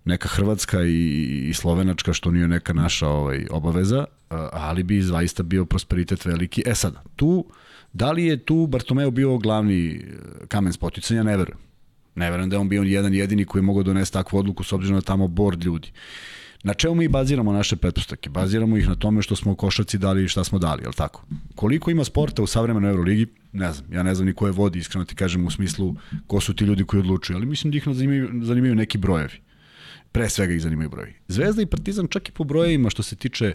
[0.04, 4.04] neka Hrvatska i, i Slovenačka, što nije neka naša ovaj, obaveza,
[4.52, 6.62] ali bi zaista bio prosperitet veliki.
[6.66, 7.44] E sad, tu,
[7.92, 10.00] da li je tu Bartomeu bio glavni e,
[10.48, 11.58] kamen spoticanja, ne verujem.
[12.14, 14.72] Ne verujem da je on bio jedan jedini koji je mogao donesti takvu odluku s
[14.72, 15.92] obzirom na tamo bord ljudi.
[16.62, 18.30] Na čemu mi baziramo naše pretpostavke?
[18.30, 21.24] Baziramo ih na tome što smo košarci dali i šta smo dali, je tako?
[21.54, 23.26] Koliko ima sporta u savremenoj Euroligi?
[23.52, 25.94] Ne znam, ja ne znam ni ko je vodi, iskreno ti kažem u smislu
[26.26, 29.40] ko su ti ljudi koji odlučuju, ali mislim da ih zanimaju, zanimaju neki brojevi
[30.14, 31.12] pre svega ih zanimaju broji.
[31.28, 33.54] Zvezda i Partizan čak i po brojevima što se tiče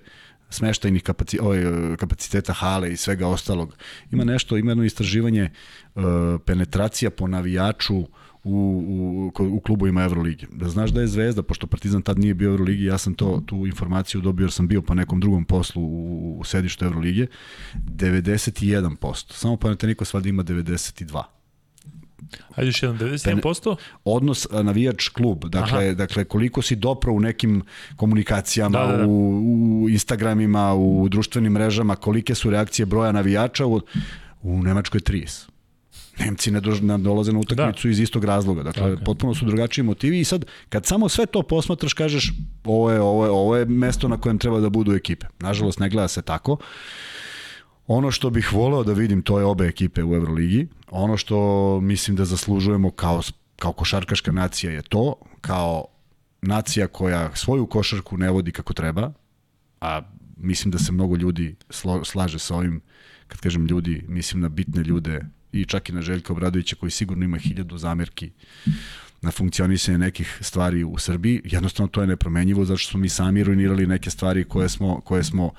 [0.49, 1.64] smeštajnih kapaci, ovaj,
[1.97, 3.78] kapaciteta hale i svega ostalog.
[4.12, 5.49] Ima nešto, ima jedno istraživanje
[5.95, 6.03] uh,
[6.45, 8.10] penetracija po navijaču u,
[8.43, 10.47] u, u klubovima Euroligi.
[10.51, 13.41] Da znaš da je Zvezda, pošto Partizan tad nije bio u Euroligi, ja sam to,
[13.45, 17.28] tu informaciju dobio jer sam bio po nekom drugom poslu u, u sedištu Euroligije,
[17.76, 19.34] 91%.
[19.34, 21.38] Samo Panathinaikos valjda ima 92%.
[22.55, 23.76] Hajde još jedan, 97%?
[24.03, 25.93] Odnos navijač klub, dakle, Aha.
[25.93, 27.61] dakle koliko si dopro u nekim
[27.95, 29.05] komunikacijama, da, da, da.
[29.07, 33.82] U, u Instagramima, u društvenim mrežama, kolike su reakcije broja navijača, u,
[34.41, 35.49] u Nemačkoj 30.
[36.20, 37.91] Nemci ne, ne dolaze na utakmicu da.
[37.91, 38.63] iz istog razloga.
[38.63, 39.03] Dakle, okay.
[39.05, 43.26] potpuno su drugačiji motivi i sad, kad samo sve to posmatraš, kažeš, ovo je, ovo
[43.26, 45.26] je, ovo je mesto na kojem treba da budu ekipe.
[45.39, 46.57] Nažalost, ne gleda se tako.
[47.91, 50.67] Ono što bih voleo da vidim, to je obe ekipe u Euroligi.
[50.91, 53.21] Ono što mislim da zaslužujemo kao,
[53.55, 55.85] kao košarkaška nacija je to, kao
[56.41, 59.11] nacija koja svoju košarku ne vodi kako treba,
[59.81, 60.01] a
[60.37, 62.81] mislim da se mnogo ljudi slo, slaže sa ovim,
[63.27, 67.25] kad kažem ljudi, mislim na bitne ljude i čak i na Željka Obradovića koji sigurno
[67.25, 68.31] ima hiljadu zamerki
[69.21, 71.41] na funkcionisanje nekih stvari u Srbiji.
[71.43, 75.23] Jednostavno to je nepromenjivo zato što smo mi sami ruinirali neke stvari koje smo, koje
[75.23, 75.51] smo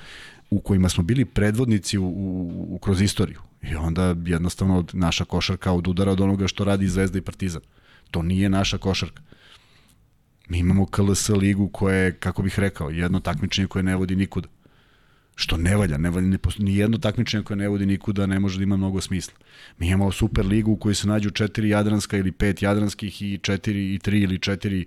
[0.51, 3.41] u kojima smo bili predvodnici u, u, u kroz istoriju.
[3.63, 7.63] I onda jednostavno naša košarka odudara od onoga što radi Zvezda i Partizan.
[8.11, 9.23] To nije naša košarka.
[10.49, 14.49] Mi imamo KLS ligu koja je, kako bih rekao, jedno takmičenje koje ne vodi nikuda.
[15.35, 18.63] Što ne valja, ne valja, ni jedno takmičenje koje ne vodi nikuda ne može da
[18.63, 19.35] ima mnogo smisla.
[19.79, 23.95] Mi imamo super ligu u kojoj se nađu četiri jadranska ili pet jadranskih i četiri
[23.95, 24.87] i tri ili četiri,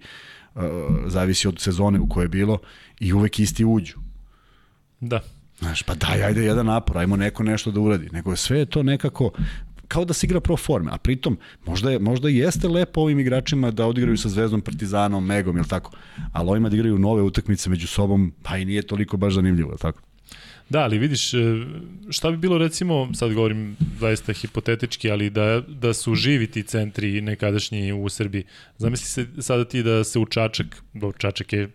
[0.55, 0.61] uh,
[1.07, 2.59] zavisi od sezone u kojoj je bilo,
[2.99, 3.97] i uvek isti uđu.
[4.99, 5.21] Da.
[5.59, 8.09] Znaš, pa daj, ajde jedan napor, ajmo neko nešto da uradi.
[8.11, 9.31] Nego sve je to nekako,
[9.87, 13.19] kao da se igra pro forme, a pritom možda, je, možda i jeste lepo ovim
[13.19, 15.91] igračima da odigraju sa Zvezdom, Partizanom, Megom, ili tako,
[16.31, 19.79] ali ovima da igraju nove utakmice među sobom, pa i nije toliko baš zanimljivo, ili
[19.79, 20.01] tako?
[20.69, 21.37] Da, ali vidiš, e,
[22.09, 27.21] šta bi bilo recimo, sad govorim zaista hipotetički, ali da, da su živi ti centri
[27.21, 28.43] nekadašnji u Srbiji.
[28.77, 31.69] Zamisli se sada ti da se u Čačak, do Čačak je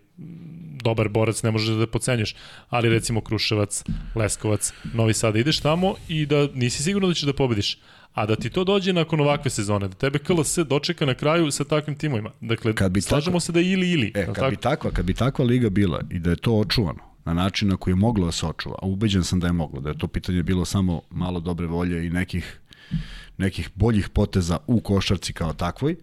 [0.82, 2.34] dobar borac, ne možeš da pocenješ,
[2.68, 7.32] ali recimo Kruševac, Leskovac, Novi Sad, ideš tamo i da nisi sigurno da ćeš da
[7.32, 7.78] pobediš.
[8.14, 11.64] A da ti to dođe nakon ovakve sezone, da tebe KLS dočeka na kraju sa
[11.64, 12.30] takvim timovima.
[12.40, 14.12] Dakle, kad bi slažemo tako, se da je ili ili.
[14.14, 14.50] E, kad, tako?
[14.50, 17.76] bi takva, kad bi takva liga bila i da je to očuvano, na način na
[17.76, 20.08] koji je moglo da se očuva, a ubeđen sam da je moglo, da je to
[20.08, 22.60] pitanje bilo samo malo dobre volje i nekih,
[23.38, 25.96] nekih boljih poteza u košarci kao takvoj,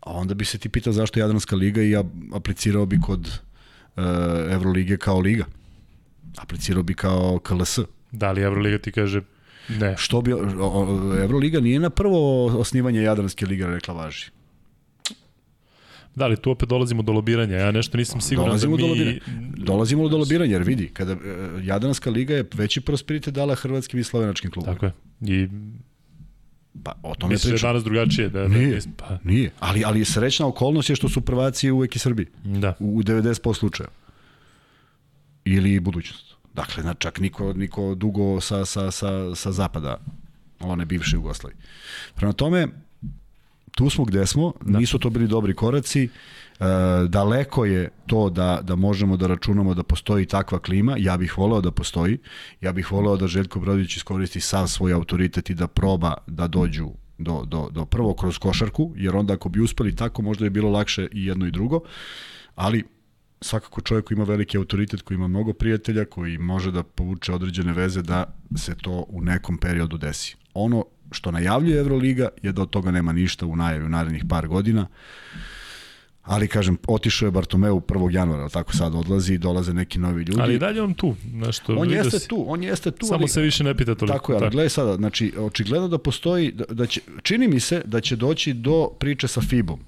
[0.00, 3.40] a onda bi se ti pitao zašto Jadranska liga i ja aplicirao bi kod
[4.50, 5.44] Evrolige kao liga.
[6.38, 7.78] Aplicirao bi kao KLS.
[8.12, 9.20] Da li Evroliga ti kaže
[9.68, 9.94] ne?
[9.98, 10.30] Što bi,
[11.22, 14.30] Evroliga nije na prvo osnivanje Jadranske lige rekla važi.
[16.14, 17.56] Da li tu opet dolazimo do lobiranja?
[17.56, 18.88] Ja nešto nisam siguran dolazimo da mi...
[18.88, 19.20] Do lobiranja.
[19.56, 21.20] Dolazimo do lobiranja, jer vidi, kada uh,
[21.62, 24.74] Jadranska liga je veći prosperitet dala hrvatskim i slovenačkim klubom.
[24.74, 24.92] Tako je.
[25.20, 25.48] I
[26.82, 28.28] Pa o tome Misliš da je danas drugačije?
[28.28, 29.18] Da, nije, da, pa.
[29.24, 29.50] nije.
[29.60, 32.26] Ali, ali srećna okolnost je što su prvaci uvek i Srbiji.
[32.44, 32.74] Da.
[32.78, 33.88] U 90% slučaja.
[35.44, 36.34] Ili budućnost.
[36.54, 39.98] Dakle, na, čak niko, niko dugo sa, sa, sa, sa zapada
[40.60, 41.58] one bivše Jugoslavije.
[42.14, 42.68] Prema tome,
[43.70, 44.78] tu smo gde smo, da.
[44.78, 46.08] nisu to bili dobri koraci,
[47.08, 51.60] daleko je to da, da možemo da računamo da postoji takva klima, ja bih voleo
[51.60, 52.18] da postoji,
[52.60, 56.88] ja bih voleo da Željko Brodović iskoristi sav svoj autoritet i da proba da dođu
[57.18, 60.70] do, do, do prvo kroz košarku, jer onda ako bi uspeli tako možda je bilo
[60.70, 61.80] lakše i jedno i drugo,
[62.54, 62.84] ali
[63.40, 67.72] svakako čovjek koji ima veliki autoritet, koji ima mnogo prijatelja, koji može da povuče određene
[67.72, 70.36] veze da se to u nekom periodu desi.
[70.54, 74.48] Ono što najavljuje Euroliga je da od toga nema ništa u najavi u narednih par
[74.48, 74.86] godina.
[76.26, 78.14] Ali, kažem, otišao je Bartomeu 1.
[78.14, 80.40] januara, tako sad odlazi i dolaze neki novi ljudi.
[80.40, 81.14] Ali dalje on tu.
[81.32, 83.06] Nešto, on jeste tu, on jeste tu.
[83.06, 84.18] Samo ali, se više ne pita toliko.
[84.18, 84.50] Tako je, ali da.
[84.50, 88.52] gledaj sada, znači, očigledno da postoji, da, da će, čini mi se da će doći
[88.52, 89.80] do priče sa FIBom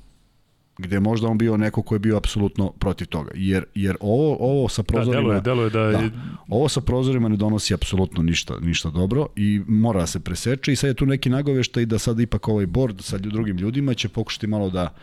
[0.79, 3.31] gde možda on bio neko ko je bio apsolutno protiv toga.
[3.35, 5.35] Jer, jer ovo, ovo sa prozorima...
[5.35, 6.11] Da, deluje, deluje da, da,
[6.49, 10.76] ovo sa prozorima ne donosi apsolutno ništa, ništa dobro i mora da se preseče i
[10.76, 14.47] sad je tu neki nagoveštaj da sad ipak ovaj board sa drugim ljudima će pokušati
[14.47, 14.95] malo da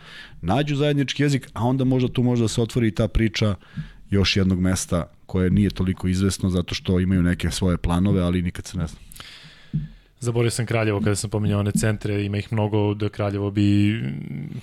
[0.42, 3.54] nađu zajednički jezik, a onda možda tu možda se otvori i ta priča
[4.10, 8.66] još jednog mesta koje nije toliko izvesno zato što imaju neke svoje planove, ali nikad
[8.66, 8.98] se ne zna.
[10.20, 14.00] Zaborio sam Kraljevo kada sam pominjao one centre, ima ih mnogo da Kraljevo bi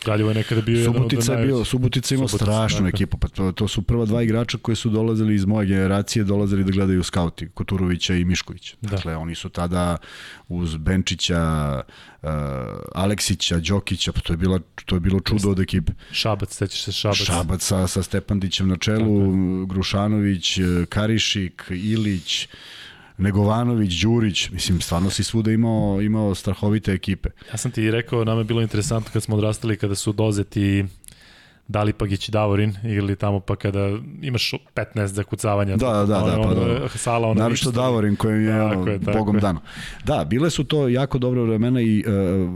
[0.04, 2.89] Kraljevo je nekada bio Subotica jedan od bio, Subotica ima strašnu dakle.
[2.89, 6.64] ekipu, pa to, to su prva dva igrača koji su dolazili iz moje generacije, dolazili
[6.64, 8.76] da gledaju skauti, Koturovića i Miškovića.
[8.82, 8.89] Da.
[8.89, 9.97] Dakle, oni su tada
[10.47, 11.82] uz Benčića,
[12.22, 12.30] uh,
[12.95, 15.91] Aleksića, Đokića, pa to je bila to je bilo čudo od ekipe.
[16.12, 17.18] Šabac, sećaš se Šabac.
[17.18, 22.47] Šabac sa, sa Stepandićem na čelu, Grušanović, Karišik, Ilić,
[23.24, 27.30] Negovanović, Đurić, mislim, stvarno si svuda imao, imao strahovite ekipe.
[27.51, 30.86] Ja sam ti rekao, nam je bilo interesantno kad smo odrastali, kada su dozeti
[31.67, 35.76] Dali Pagić Davorin ili tamo pa kada imaš 15 zakucavanja.
[35.76, 36.89] Da, da, da, da, pa da.
[36.89, 39.61] Sala, ona Naravno Davorin koji je, tako je tako bogom dano.
[40.05, 42.13] Da, bile su to jako dobre vremena i uh,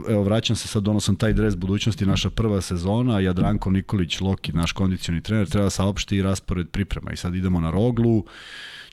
[0.08, 4.72] evo vraćam se sad, donosom taj dres budućnosti, naša prva sezona, Jadranko Nikolić, Loki, naš
[4.72, 8.24] kondicioni trener, treba saopšti raspored priprema i sad idemo na Roglu,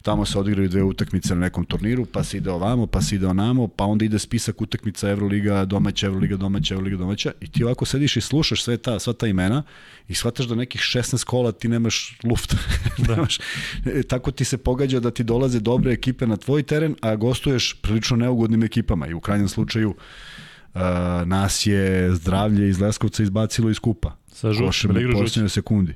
[0.06, 3.28] tamo se odigraju dve utakmice na nekom turniru, pa se ide ovamo, pa se ide
[3.28, 7.86] onamo, pa onda ide spisak utakmica Evroliga, domaća, Evroliga, domaća, Evroliga, domaća i ti ovako
[7.86, 9.64] sediš i slušaš sve ta, sva ta imena
[10.08, 12.56] i shvataš da nekih 16 kola ti nemaš luft.
[12.97, 13.16] Da.
[13.16, 13.39] nemaš,
[13.86, 17.74] e, tako ti se pogađa da ti dolaze dobre ekipe na tvoj teren, a gostuješ
[17.82, 20.82] prilično neugodnim ekipama i u krajnjem slučaju uh,
[21.26, 24.16] nas je zdravlje iz Leskovca izbacilo iz kupa.
[24.34, 25.49] Sa žučem, ne igra žučem.
[25.49, 25.93] sekundi.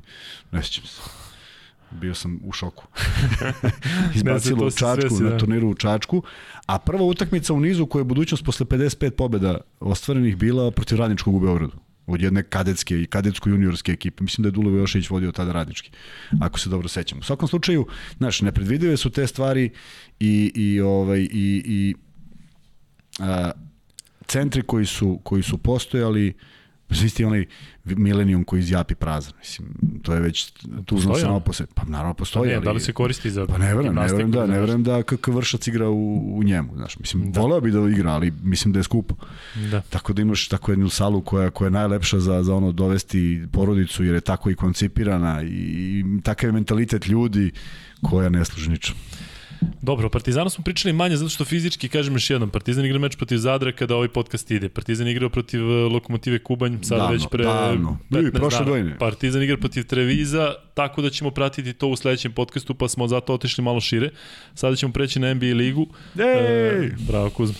[0.51, 1.18] Ne sjećam se
[1.91, 2.87] bio sam u šoku.
[4.15, 5.37] Izbacilo u Čačku, svesi, na da.
[5.37, 6.23] turniru u Čačku,
[6.65, 11.35] a prva utakmica u nizu koja je budućnost posle 55 pobeda ostvarenih bila protiv Radničkog
[11.35, 11.77] u Beogradu
[12.07, 14.23] od jedne kadetske i kadetsko-juniorske ekipe.
[14.23, 15.91] Mislim da je Dulo Jošević vodio tada radnički,
[16.41, 17.19] ako se dobro sećam.
[17.19, 17.85] U svakom slučaju,
[18.17, 19.69] znaš, nepredvidive su te stvari
[20.19, 21.95] i, i, ovaj, i, i
[23.19, 23.51] a,
[24.27, 26.33] centri koji su, koji su postojali,
[26.89, 27.45] Isti onaj
[27.95, 29.33] Millennium koji izjapi prazan.
[29.39, 29.67] Mislim,
[30.03, 30.53] to je već
[30.85, 31.69] tužno samo po sebi.
[31.73, 32.43] Pa naravno postoji.
[32.43, 34.59] Pa ne, ali, da li se koristi za Pa ne verujem, ne verujem da, ne
[34.59, 36.69] verujem da KK Vršac igra u, u njemu.
[36.75, 37.41] Znaš, mislim, da.
[37.41, 39.15] voleo bi da igra, ali mislim da je skupo.
[39.71, 39.81] Da.
[39.81, 44.03] Tako da imaš tako jednu salu koja, koja je najlepša za, za ono dovesti porodicu,
[44.03, 47.51] jer je tako i koncipirana i, i takav je mentalitet ljudi
[48.01, 48.95] koja ne služi ničem.
[49.82, 53.16] Dobro, o Partizanu smo pričali manje zato što fizički, kažem još jednom, Partizan igra meč
[53.16, 54.70] protiv Zadra kada ovaj podcast ide.
[54.70, 57.97] Partizan igra protiv e, Lokomotive Kubanj, sada Davno, već pre davno.
[58.10, 58.70] 15 Bili, prošle dana.
[58.70, 58.97] godine.
[58.97, 63.34] Partizan igra protiv Treviza, tako da ćemo pratiti to u sledećem podcastu, pa smo zato
[63.34, 64.10] otišli malo šire.
[64.53, 65.88] Sada ćemo preći na NBA ligu.
[66.20, 66.86] Ej!
[66.86, 67.55] E, bravo Kuzma.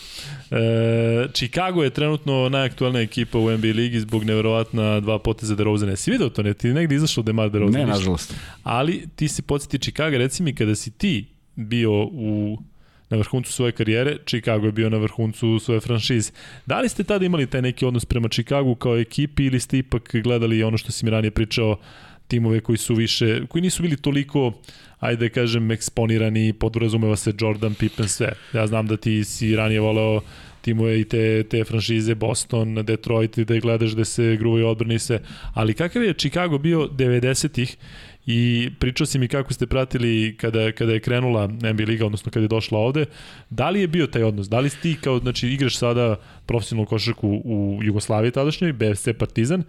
[0.52, 5.96] E, Chicago je trenutno najaktualnija ekipa u NBA ligi zbog neverovatna dva poteza DeRozana.
[5.96, 6.54] Si vidio to ne?
[6.54, 7.82] Ti negde izašao Demar DeRozan?
[7.82, 8.34] Ne, nažalost.
[8.64, 11.26] ali ti si podsjeti Chicago, reci mi kada si ti
[11.60, 12.58] bio u
[13.10, 16.32] na vrhuncu svoje karijere, Chicago je bio na vrhuncu svoje franšize.
[16.66, 20.16] Da li ste tada imali taj neki odnos prema Chicagu kao ekipi ili ste ipak
[20.24, 21.78] gledali ono što si mi ranije pričao,
[22.28, 24.54] timove koji su više, koji nisu bili toliko,
[25.00, 28.32] ajde kažem, eksponirani, podrazumeva se Jordan, Pippen, sve.
[28.54, 30.22] Ja znam da ti si ranije voleo
[30.62, 35.00] timove i te, te franšize Boston, Detroit, da je gledaš da se gruvaju odbrani i
[35.00, 35.20] sve.
[35.54, 37.78] Ali kakav je Chicago bio 90-ih
[38.26, 42.44] i pričao si mi kako ste pratili kada, kada je krenula NBA liga, odnosno kada
[42.44, 43.06] je došla ovde,
[43.50, 44.50] da li je bio taj odnos?
[44.50, 49.64] Da li ti kao, znači igraš sada profesionalnu košarku u Jugoslaviji tadašnjoj, BFC Partizan,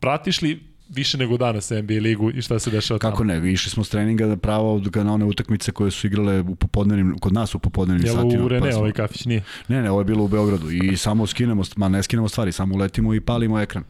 [0.00, 3.10] pratiš li više nego danas NBA ligu i šta se dešava tamo?
[3.10, 6.54] Kako ne, išli smo s treninga da pravo na one utakmice koje su igrale u
[6.54, 8.44] popodnevnim, kod nas u popodnevnim Jel satima.
[8.44, 9.42] u Rene pa smo- ovaj kafić nije?
[9.68, 12.74] Ne, ne, ovo je bilo u Beogradu i samo skinemo, ma ne skinemo stvari, samo
[12.74, 13.84] uletimo i palimo ekran.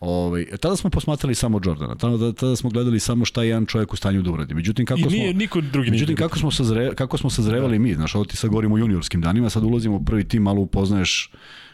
[0.00, 3.92] Ovaj, tada smo posmatrali samo Jordana, tada, tada smo gledali samo šta je jedan čovjek
[3.92, 4.54] u stanju da uradi.
[4.54, 5.10] Međutim, kako I smo...
[5.10, 5.90] nije, niko drugi nije.
[5.90, 6.28] Međutim, igrao.
[6.28, 9.50] kako smo, sazre, kako smo sazrevali mi, znaš, ovo ti sad govorimo o juniorskim danima,
[9.50, 11.30] sad ulazimo u prvi tim, malo upoznaješ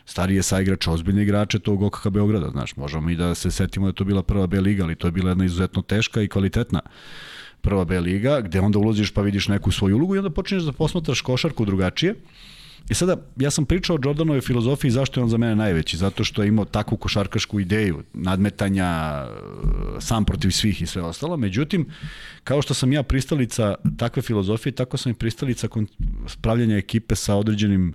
[0.07, 4.05] starije saigrače, ozbiljne igrače tog OKK Beograda, znaš, možemo i da se setimo da to
[4.05, 6.81] bila prva B liga, ali to je bila jedna izuzetno teška i kvalitetna
[7.61, 10.73] prva B liga, gde onda ulaziš pa vidiš neku svoju ulogu i onda počinješ da
[10.73, 12.15] posmatraš košarku drugačije.
[12.89, 16.25] I sada, ja sam pričao o Jordanove filozofiji zašto je on za mene najveći, zato
[16.25, 21.37] što je imao takvu košarkašku ideju, nadmetanja, e, sam protiv svih i sve ostalo.
[21.37, 21.87] Međutim,
[22.45, 25.69] kao što sam ja pristalica takve filozofije, tako sam i pristalica
[26.27, 27.95] spravljanja ekipe sa određenim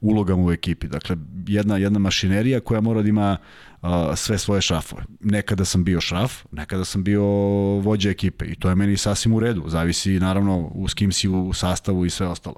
[0.00, 0.88] ulogama u ekipi.
[0.88, 1.16] Dakle,
[1.46, 3.36] jedna, jedna mašinerija koja mora da ima
[3.82, 5.02] a, sve svoje šrafove.
[5.20, 7.24] Nekada sam bio šraf, nekada sam bio
[7.80, 9.64] vođa ekipe i to je meni sasvim u redu.
[9.66, 12.56] Zavisi naravno s kim si u sastavu i sve ostalo.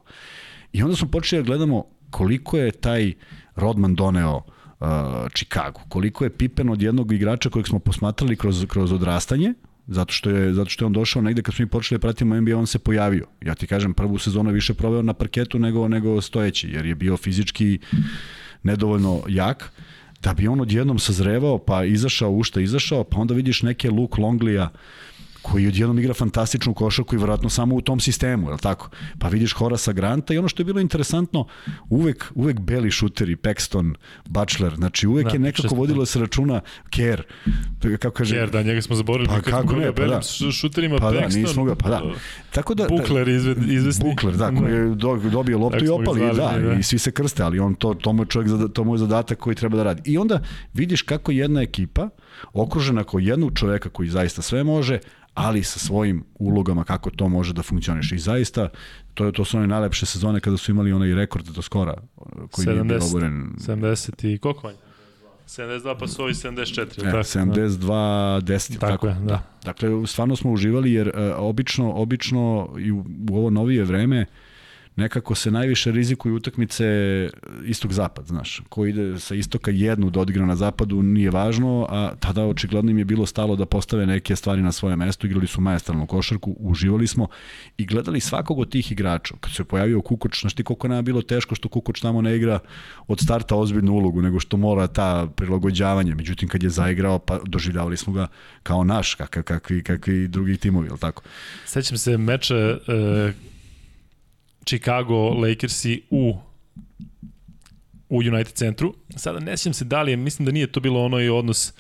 [0.73, 3.13] I onda smo počeli da gledamo koliko je taj
[3.57, 4.87] Rodman doneo uh,
[5.35, 9.55] Chicago, koliko je Pippen od jednog igrača kojeg smo posmatrali kroz, kroz odrastanje,
[9.87, 12.41] zato što je zato što je on došao negde kad smo mi počeli da pratimo
[12.41, 13.27] NBA on se pojavio.
[13.41, 17.17] Ja ti kažem prvu sezonu više proveo na parketu nego nego stojeći jer je bio
[17.17, 17.79] fizički
[18.63, 19.73] nedovoljno jak
[20.23, 24.21] da bi on odjednom sazrevao pa izašao u šta izašao pa onda vidiš neke Luke
[24.21, 24.71] Longlija
[25.43, 28.89] koji odjednom igra fantastičnu košarku i verovatno samo u tom sistemu, je li tako?
[29.19, 31.47] Pa vidiš Horasa Granta i ono što je bilo interesantno,
[31.89, 33.95] uvek, uvek beli šuteri, Paxton,
[34.27, 35.77] Butler, znači uvek Da, je nekako često.
[35.77, 37.23] vodilo se računa Kerr,
[37.93, 39.29] kako kaže, Jer da, njega smo zaboravili.
[39.35, 40.23] Pa kako ne, pa da.
[40.23, 42.03] š- šuterima, pa da, Paxton, nismo ga, pa da.
[42.51, 44.05] Tako da, Bukler izve, izvesni.
[44.05, 46.75] Bukler, da, koji je do- dobio loptu Tako i opali, zvali, da, da.
[46.75, 49.39] i svi se krste, ali on to, to mu je čovjek, to mu je zadatak
[49.39, 50.03] koji treba da radi.
[50.07, 50.41] I onda
[50.75, 52.09] vidiš kako jedna ekipa,
[52.53, 54.99] okružena kao jednog čoveka koji zaista sve može,
[55.35, 58.15] ali sa svojim ulogama kako to može da funkcioniše.
[58.15, 58.69] I zaista,
[59.15, 61.95] to, to su one najlepše sezone kada su imali onaj rekord do skora,
[62.51, 63.11] koji nije bio 70.
[63.11, 63.53] oboren.
[63.59, 64.79] 70 i koliko manje?
[65.47, 66.83] 72 pa su ovi 74.
[66.83, 67.19] E, tako?
[67.19, 69.43] 72 10 Tako tako, je, da.
[69.65, 74.27] Dakle, stvarno smo uživali jer uh, obično, obično i u, u ovo novije vreme
[74.97, 76.85] nekako se najviše rizikuju utakmice
[77.65, 78.63] istok-zapad, znaš.
[78.69, 82.99] Ko ide sa istoka jednu da odigra na zapadu nije važno, a tada očigledno im
[82.99, 87.07] je bilo stalo da postave neke stvari na svoje mesto, igrali su majestralnu košarku, uživali
[87.07, 87.29] smo
[87.79, 89.35] i gledali svakog od tih igrača.
[89.41, 92.59] Kad se pojavio Kukoč, znaš ti koliko nama bilo teško što Kukoč tamo ne igra
[93.07, 96.15] od starta ozbiljnu ulogu, nego što mora ta prilagođavanje.
[96.15, 98.27] Međutim, kad je zaigrao, pa doživljavali smo ga
[98.63, 101.23] kao naš, kakav, kakvi, kakvi drugi timovi, je li tako?
[101.65, 102.79] Sećam se meča e,
[104.65, 106.35] Chicago Lakersi u
[108.13, 108.95] u United centru.
[109.17, 111.73] Sada ne sjećam se da li je, mislim da nije to bilo ono i odnos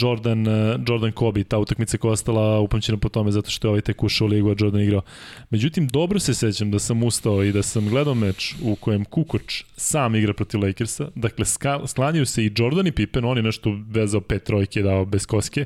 [0.00, 3.70] Jordan, eh, Jordan Kobe, ta utakmica koja je ostala upamćena po tome zato što je
[3.70, 5.02] ovaj tek ušao u ligu, a Jordan igrao.
[5.50, 9.64] Međutim, dobro se sećam da sam ustao i da sam gledao meč u kojem Kukoč
[9.76, 11.44] sam igra protiv Lakersa, dakle
[11.86, 15.64] sklanjaju se i Jordan i Pippen, on je nešto vezao pet trojke, dao bez koske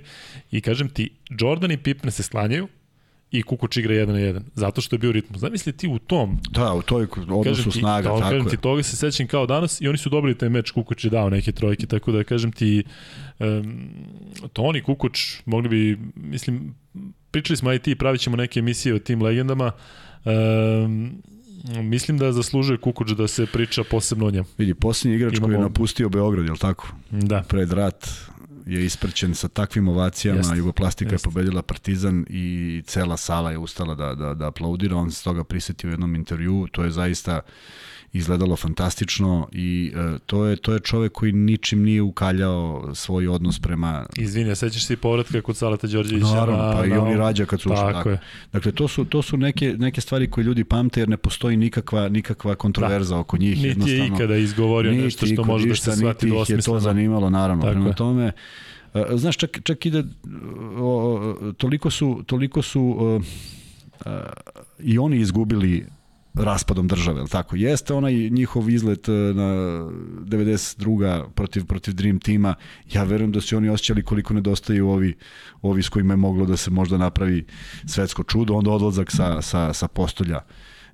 [0.51, 2.69] i kažem ti, Jordan i Pippen se sklanjaju,
[3.35, 5.39] i Kukoč igra 1 na 1, zato što je bio ritmu.
[5.39, 8.51] Zamisli ti u tom, Da, u toj odnosu ti, snaga, to, tako kažem je.
[8.51, 11.31] ti, toga se sećam kao danas i oni su dobili taj meč, Kukoč je dao
[11.31, 12.85] neke trojke, tako da kažem ti,
[13.41, 13.89] um,
[14.53, 16.75] Toni Kukoč, mogli bi, mislim,
[17.31, 19.73] pričali smo i ti, pravit ćemo neke emisije o tim legendama,
[20.25, 21.13] um,
[21.81, 24.47] mislim da zaslužuje Kukoč da se priča posebno o njemu.
[24.59, 26.89] Vidi, posljednji igrač Imamo- koji je napustio Beograd, je li tako?
[27.11, 27.43] Da.
[27.43, 28.09] Pred rat,
[28.67, 31.29] je isprćen sa takvim ovacijama, Jeste, Jugoplastika jeste.
[31.29, 35.45] je pobedila Partizan i cela sala je ustala da, da, da aplaudira, on se toga
[35.45, 37.41] prisetio u jednom intervjuu, to je zaista
[38.15, 43.59] izgledalo fantastično i e, to je to je čovek koji ničim nije ukaljao svoj odnos
[43.59, 46.27] prema Izvini, a sećaš se i povratka kod Saleta Đorđevića?
[46.27, 47.83] Naravno, pa i na- oni rađa kad su ušli.
[47.83, 48.19] Tako Tako je.
[48.53, 52.09] Dakle, to su, to su neke, neke stvari koje ljudi pamte jer ne postoji nikakva,
[52.09, 53.51] nikakva kontroverza oko njih.
[53.51, 54.15] Niti je jednostavno.
[54.17, 57.63] ikada izgovorio Niti nešto što može da se shvati niti ih je to zanimalo, naravno.
[57.63, 57.95] Tako Prema je.
[57.95, 58.33] tome,
[58.95, 60.05] e, znaš, čak, čak ide,
[60.79, 63.21] o, toliko su, toliko su o,
[64.05, 64.23] a,
[64.79, 65.87] i oni izgubili
[66.35, 67.57] raspadom države, al tako?
[67.57, 69.55] Jeste onaj njihov izlet e, na
[70.25, 71.31] 92.
[71.31, 72.55] protiv protiv Dream tima.
[72.93, 75.17] Ja verujem da su oni osjećali koliko nedostaju ovi
[75.63, 77.47] ovi s kojima je moglo da se možda napravi
[77.87, 80.41] svetsko čudo, onda odlazak sa sa sa postolja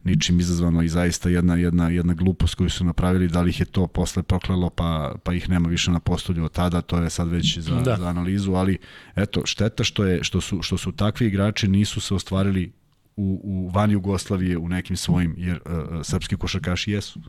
[0.04, 3.66] ničim izazvano i zaista jedna jedna jedna glupost koju su napravili, da li ih je
[3.66, 7.28] to posle proklelo pa pa ih nema više na postolju od tada, to je sad
[7.28, 7.96] već za, da.
[7.96, 8.78] za analizu, ali
[9.16, 12.72] eto, šteta što je što su što su takvi igrači nisu se ostvarili
[13.20, 17.20] u, u van Jugoslavije u nekim svojim, jer uh, srpski košarkaši jesu.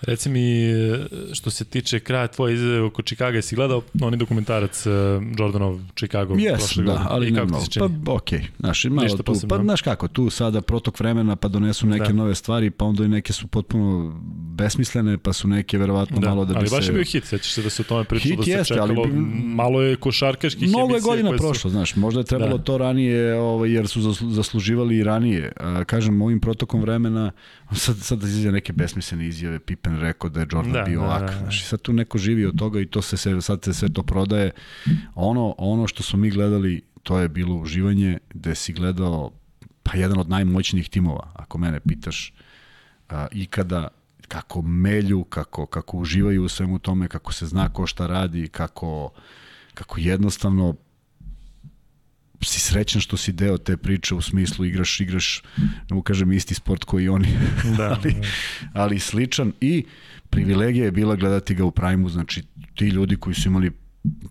[0.00, 0.98] Reci mi, e,
[1.32, 4.92] što se tiče kraja tvoje izjave oko Chicago, jesi gledao onaj dokumentarac uh,
[5.38, 7.06] Jordanov Chicago Jes, da, godine?
[7.08, 7.60] ali I ne ti mnogo.
[7.60, 7.88] se čini?
[8.04, 8.44] Pa okej, okay.
[8.60, 9.56] znaš, malo Ništa tu, posebno.
[9.56, 12.08] pa znaš kako, tu sada protok vremena pa donesu neke Da.
[12.08, 12.14] da.
[12.14, 16.44] nove stvari, pa onda i neke su potpuno besmislene, pa su neke verovatno Da, malo
[16.44, 16.76] da bi ali se...
[16.76, 18.74] baš je bio hit, sećaš se da se o tome pričalo, Hit da se jeste,
[18.74, 22.24] ali čekalo, bi- malo je košarkaških Mnogo je godina koje su- prošlo, znaš, možda je
[22.24, 22.56] trebalo Da.
[22.56, 22.64] da.
[22.64, 25.52] to ranije, ovaj, jer su zaslu- zasluživali i ranije.
[25.60, 27.30] A, kažem, ovim protokom vremena,
[27.72, 31.06] sad, sad da izađe neke besmislene izjave, Pippen rekao da je Jordan Da, bio da,
[31.06, 31.20] ovak.
[31.20, 31.38] da, da.
[31.38, 34.02] Znaš, sad tu neko živi od toga i to se, se sad se sve to
[34.02, 34.50] prodaje.
[35.14, 39.30] Ono, ono što smo mi gledali, to je bilo uživanje, gde si gledao
[39.82, 42.32] pa jedan od najmoćnijih timova, ako mene pitaš,
[43.08, 43.88] a, ikada
[44.28, 49.10] kako melju, kako, kako uživaju u svemu tome, kako se zna ko šta radi, kako,
[49.74, 50.74] kako jednostavno
[52.44, 55.42] si srećan što si deo te priče u smislu igraš, igraš,
[55.90, 57.28] ne mu kažem isti sport koji oni,
[57.76, 58.14] Da, ali,
[58.72, 59.84] ali sličan i
[60.30, 62.42] privilegija je bila gledati ga u prajmu, znači
[62.74, 63.70] ti ljudi koji su imali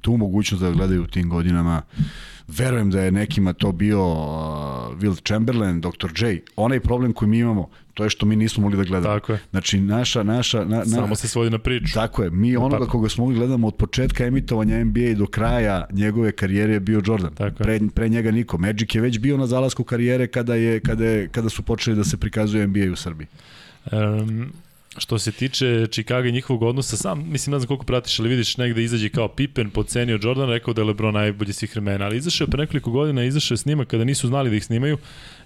[0.01, 1.81] tu mogućnost da gledaju u tim godinama,
[2.47, 4.17] verujem da je nekima to bio uh,
[4.99, 6.25] Will Chamberlain, Dr.
[6.25, 6.39] J.
[6.55, 9.13] Onaj problem koji mi imamo, to je što mi nismo mogli da gledamo.
[9.13, 9.39] Tako je.
[9.51, 11.93] Znači, naša, naša, na, na, Samo se svodi na priču.
[11.93, 12.91] Tako je, mi onoga papir.
[12.91, 17.33] koga smo mogli gledamo od početka emitovanja NBA do kraja njegove karijere je bio Jordan.
[17.35, 17.53] Tako je.
[17.53, 18.57] pre, pre njega niko.
[18.57, 22.03] Magic je već bio na zalasku karijere kada, je, kada, je, kada su počeli da
[22.03, 23.27] se prikazuje NBA u Srbiji.
[23.91, 24.51] Um,
[24.97, 28.57] što se tiče Chicago i njihovog odnosa, sam, mislim, ne znam koliko pratiš, ali vidiš
[28.57, 32.45] negde izađe kao Pippen, podcenio Jordan, rekao da je LeBron najbolji svih vremena, ali izašao
[32.45, 34.97] je pre nekoliko godina, izašao je snimak kada nisu znali da ih snimaju,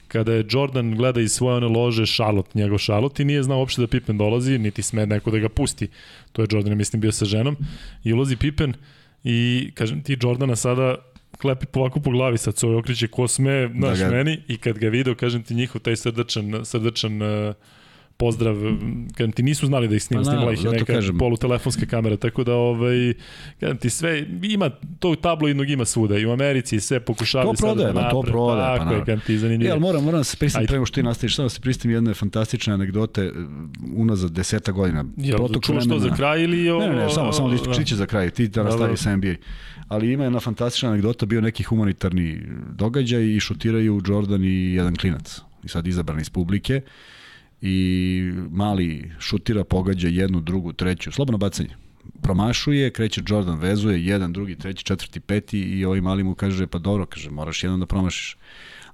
[0.08, 3.82] kada je Jordan gleda iz svoje one lože šalot, njegov šalot i nije znao uopšte
[3.82, 5.88] da Pippen dolazi, niti sme neko da ga pusti.
[6.32, 7.58] To je Jordan, mislim, bio sa ženom.
[8.04, 8.74] I ulazi Pippen
[9.24, 10.96] i, kažem ti, Jordana sada
[11.38, 14.78] klepi ovako po glavi, sad se ovaj okriće ko sme, znaš, ga- meni, i kad
[14.78, 17.56] ga video, kažem ti, njihov taj srdačan, srdačan uh,
[18.18, 18.56] pozdrav,
[19.18, 21.18] kažem ti nisu znali da ih snima, Pa snimala ih je neka kažem.
[21.18, 23.14] polutelefonska kamera, tako da ovaj,
[23.60, 27.58] kažem ti sve, ima, to tabloidnog ima svuda, i u Americi i sve pokušavaju To
[27.58, 29.06] prodaje, sada da to prodaje, pa tako je, naravno.
[29.06, 29.72] kažem ti, zanimljivo.
[29.72, 32.14] Ali moram, moram da se pristim prema što ti nastaviš, samo da se pristim jedne
[32.14, 33.36] fantastične anegdote uh,
[33.96, 35.06] unazad deseta godina.
[35.18, 36.70] Jel, Protok čuo što za kraj ili...
[36.70, 37.56] O, Ne, ne, ne, samo, samo da
[37.96, 38.98] za kraj, ti da Da, nastavi da.
[38.98, 39.34] sa NBA.
[39.88, 42.42] Ali ima jedna fantastična anegdota, bio neki humanitarni
[42.76, 45.42] događaj i šutiraju Jordan i jedan klinac.
[45.64, 46.82] I sad izabran iz publike
[47.62, 51.76] i mali šutira, pogađa jednu, drugu, treću, slobodno bacanje.
[52.22, 56.80] Promašuje, kreće Jordan, vezuje, jedan, drugi, treći, četvrti, peti i ovaj mali mu kaže, pa
[56.80, 58.38] dobro, kaže, moraš jednom da promašiš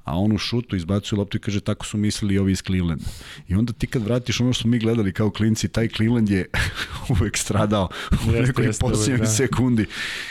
[0.03, 3.05] a on u šutu izbacuje loptu i kaže tako su mislili ovi iz Clevelanda.
[3.47, 6.45] I onda ti kad vratiš ono što mi gledali kao klinci, taj Cleveland je
[7.11, 7.89] uvek stradao
[8.27, 9.25] u nekoj posljednjoj da.
[9.25, 9.85] sekundi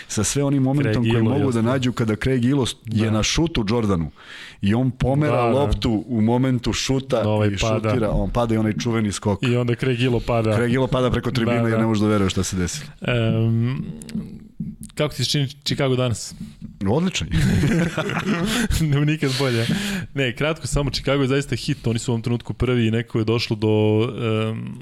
[0.08, 1.62] sa sve onim momentom Craig koji mogu jasno.
[1.62, 3.10] da nađu kada Craig Ilo je Da.
[3.10, 4.10] na šutu Jordanu
[4.62, 5.48] i on pomera Da, da.
[5.50, 7.88] loptu u momentu šuta Da, ovaj i pada.
[7.90, 9.38] šutira, on pada i onaj čuveni skok.
[9.42, 10.54] I onda Craig Ilo pada.
[10.54, 12.90] Craig Ilo pada preko tribine Da, da, jer ne možeš da veruješ šta se desilo.
[13.46, 13.84] Um,
[14.94, 16.34] kako ti se čini Chicago danas?
[16.90, 17.28] Odličan.
[18.90, 19.66] ne, nikad bolje.
[20.14, 21.86] Ne, kratko, samo Chicago je zaista hit.
[21.86, 23.68] Oni su u ovom trenutku prvi i neko je došlo do...
[24.50, 24.78] Um,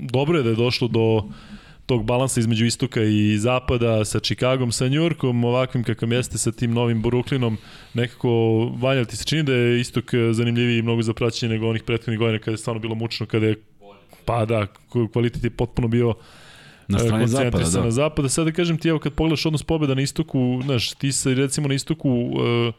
[0.00, 1.22] dobro je da je došlo do
[1.86, 6.72] tog balansa između istoka i zapada sa Chicagom, sa Njurkom, ovakvim kakav jeste sa tim
[6.72, 7.56] novim Brooklynom,
[7.94, 8.30] nekako
[8.78, 11.82] valja li ti se čini da je istok zanimljiviji i mnogo za praćenje nego onih
[11.82, 13.56] prethodnih godina kada je stvarno bilo mučno, kada je
[14.24, 14.66] pa da,
[15.12, 16.14] kvalitet je potpuno bio
[16.88, 17.84] Na e, strani zapada, da.
[17.84, 18.28] na zapada.
[18.28, 21.74] Sada kažem ti, evo kad pogledaš odnos pobjeda na istoku, znaš, ti se recimo na
[21.74, 22.74] istoku uh,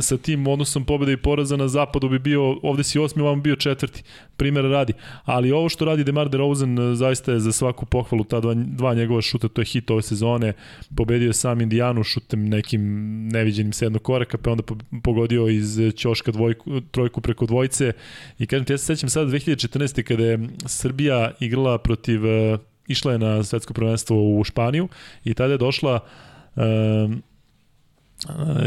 [0.00, 3.56] sa tim odnosom pobjeda i poraza na zapadu bi bio, ovde si osmi, ovamo bio
[3.56, 4.02] četvrti,
[4.36, 4.92] primjer radi.
[5.24, 8.94] Ali ovo što radi Demar DeRozan e, zaista je za svaku pohvalu, ta dva, dva
[8.94, 10.52] njegova šuta, to je hit ove sezone,
[10.96, 12.82] pobedio je sam Indijanu šutem nekim
[13.28, 14.62] neviđenim sednog koraka, pa onda
[15.02, 17.92] pogodio iz ćoška dvojku, trojku preko dvojce
[18.38, 20.02] i kažem ti, ja se sećam sada 2014.
[20.02, 22.58] kada je Srbija igrala protiv, e,
[22.88, 24.88] išla je na svetsko prvenstvo u Španiju
[25.24, 26.00] i tada je došla
[26.56, 27.22] um,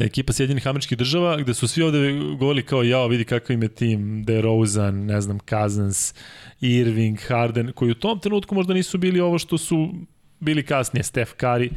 [0.01, 3.69] ekipa Sjedinjenih američkih država, gde su svi ovde govorili kao, jao, vidi kakav im je
[3.69, 6.13] tim, DeRozan, ne znam, Cousins,
[6.61, 9.89] Irving, Harden, koji u tom trenutku možda nisu bili ovo što su
[10.39, 11.69] bili kasnije, Steph Curry,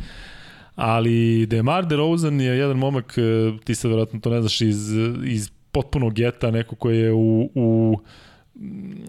[0.75, 4.93] ali DeMar DeRozan je jedan momak, e, ti sad vjerojatno to ne znaš, iz,
[5.25, 7.99] iz potpunog geta, neko koji je u, u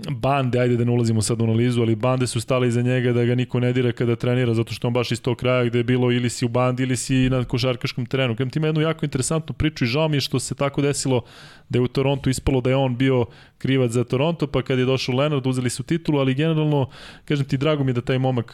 [0.10, 3.26] bande, ajde da ne ulazimo sad u analizu, ali bande su stale iza njega da
[3.26, 5.84] ga niko ne dira kada trenira, zato što on baš iz tog kraja gde je
[5.84, 8.36] bilo ili si u bandi ili si na košarkaškom terenu.
[8.36, 11.22] Kada ti ima jednu jako interesantnu priču i žao mi je što se tako desilo
[11.70, 13.26] da je u Torontu ispalo da je on bio
[13.58, 16.90] krivac za Toronto, pa kad je došao Leonard uzeli su titulu, ali generalno,
[17.26, 18.54] kažem ti, drago mi je da taj momak,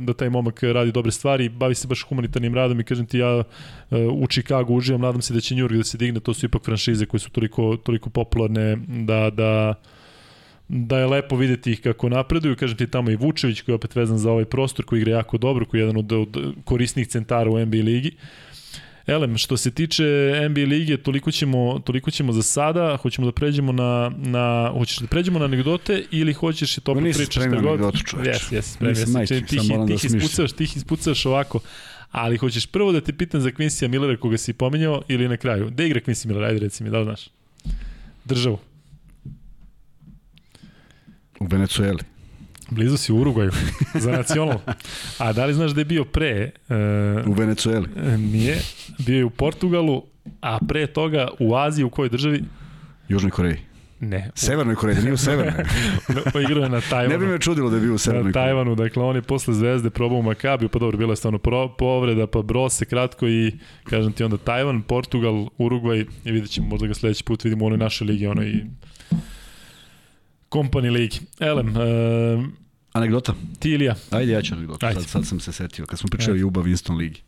[0.00, 3.42] da taj momak radi dobre stvari, bavi se baš humanitarnim radom i kažem ti, ja
[4.12, 6.64] u Chicago uživam, nadam se da će New York da se digne, to su ipak
[6.64, 9.74] franšize koje su toliko, toliko popularne da, da
[10.72, 12.56] da je lepo videti ih kako napreduju.
[12.56, 15.38] Kažem ti tamo i Vučević koji je opet vezan za ovaj prostor, koji igra jako
[15.38, 18.16] dobro, koji je jedan od, od korisnih centara u NBA ligi.
[19.06, 20.04] Elem, što se tiče
[20.50, 22.96] NBA lige, toliko ćemo, toliko ćemo za sada.
[22.96, 27.00] Hoćemo da pređemo na, na hoćeš da pređemo na anegdote ili hoćeš i to pa
[27.00, 27.80] pričaš šta god?
[28.26, 29.12] Jes, jes, spremio sam.
[29.12, 31.60] Majčik, ti, ti, da ispucaš, ti ispucaš ovako.
[32.10, 35.66] Ali hoćeš prvo da te pitam za Quincy Millera koga si pominjao ili na kraju?
[35.70, 36.44] Gde igra Quincy Miller?
[36.44, 37.28] Ajde reci mi, da li znaš?
[38.24, 38.58] Državu.
[41.40, 41.98] U Venecueli.
[42.70, 43.50] Blizu si u Urugvaju,
[43.94, 44.58] za nacional.
[45.18, 46.50] A da li znaš da je bio pre?
[46.68, 47.88] Uh, u Venecueli.
[48.18, 48.58] Nije.
[48.98, 50.02] Bio je u Portugalu,
[50.40, 52.42] a pre toga u Aziji, u kojoj državi?
[53.08, 53.56] Južnoj Koreji.
[54.00, 54.30] Ne.
[54.34, 55.64] Severnoj Koreji, da nije u Severnoj.
[56.32, 57.08] pa igrao je na Tajvanu.
[57.08, 58.46] Ne bi me čudilo da je bio u Severnoj Koreji.
[58.46, 61.38] Na Tajvanu, dakle on je posle Zvezde probao u Makabiju, pa dobro, bila je stvarno
[61.78, 63.52] povreda, pa brose kratko i
[63.84, 67.66] kažem ti onda Tajvan, Portugal, Urugvaj i vidjet ćemo, možda ga sledeći put vidimo u
[67.66, 68.64] onoj našoj ligi, onoj
[70.52, 71.18] Company League.
[71.40, 72.44] Elem, uh,
[72.92, 73.34] Anegdota?
[73.58, 73.94] Ti ili ja?
[74.10, 74.86] Ajde, ja ću anegdota.
[74.86, 75.00] Ajde.
[75.00, 75.86] Sad, sad sam se setio.
[75.86, 76.40] Kad smo pričali Ajde.
[76.40, 77.20] Juba Winston Ligi.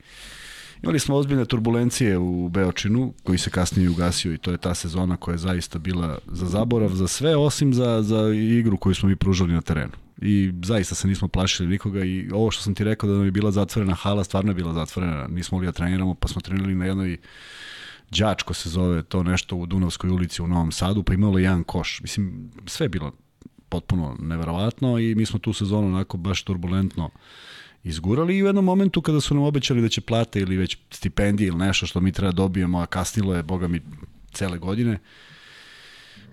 [0.82, 5.16] Imali smo ozbiljne turbulencije u Beočinu, koji se kasnije ugasio i to je ta sezona
[5.16, 9.16] koja je zaista bila za zaborav, za sve, osim za, za igru koju smo mi
[9.16, 9.93] pružali na terenu.
[10.23, 13.31] I zaista se nismo plašili nikoga i ovo što sam ti rekao da nam je
[13.31, 15.27] bila zatvorena hala, stvarno je bila zatvorena.
[15.27, 17.19] Nismo mogli da treniramo, pa smo trenirali na jednoj
[18.18, 22.01] Đačko se zove to nešto u Dunavskoj ulici u Novom Sadu, pa imalo jedan koš.
[22.01, 23.12] Mislim, sve je bilo
[23.68, 27.10] potpuno neverovatno i mi smo tu sezonu onako baš turbulentno
[27.84, 31.48] izgurali i u jednom momentu kada su nam obećali da će plate ili već stipendije
[31.48, 33.80] ili nešto što mi treba da dobijemo, a kasnilo je, boga mi,
[34.32, 34.98] cele godine,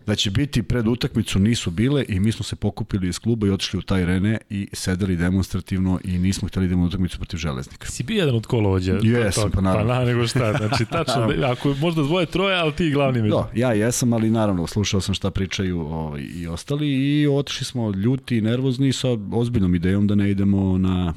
[0.10, 3.49] da će biti pred utakmicu nisu bile i mi smo se pokupili iz kluba i
[3.49, 7.88] otišli u taj Rene i sedeli demonstrativno i nismo hteli da imamo utakmicu protiv železnika.
[7.88, 8.99] Si bio jedan od kolovođa?
[9.03, 9.94] Jesam, pa naravno.
[9.94, 13.36] Pa na, nego šta, znači tačno, da, ako možda dvoje, troje, ali ti glavni među.
[13.36, 17.91] Da, ja jesam, ali naravno slušao sam šta pričaju ovaj, i ostali i otišli smo
[17.91, 21.14] ljuti i nervozni sa ozbiljnom idejom da ne idemo na,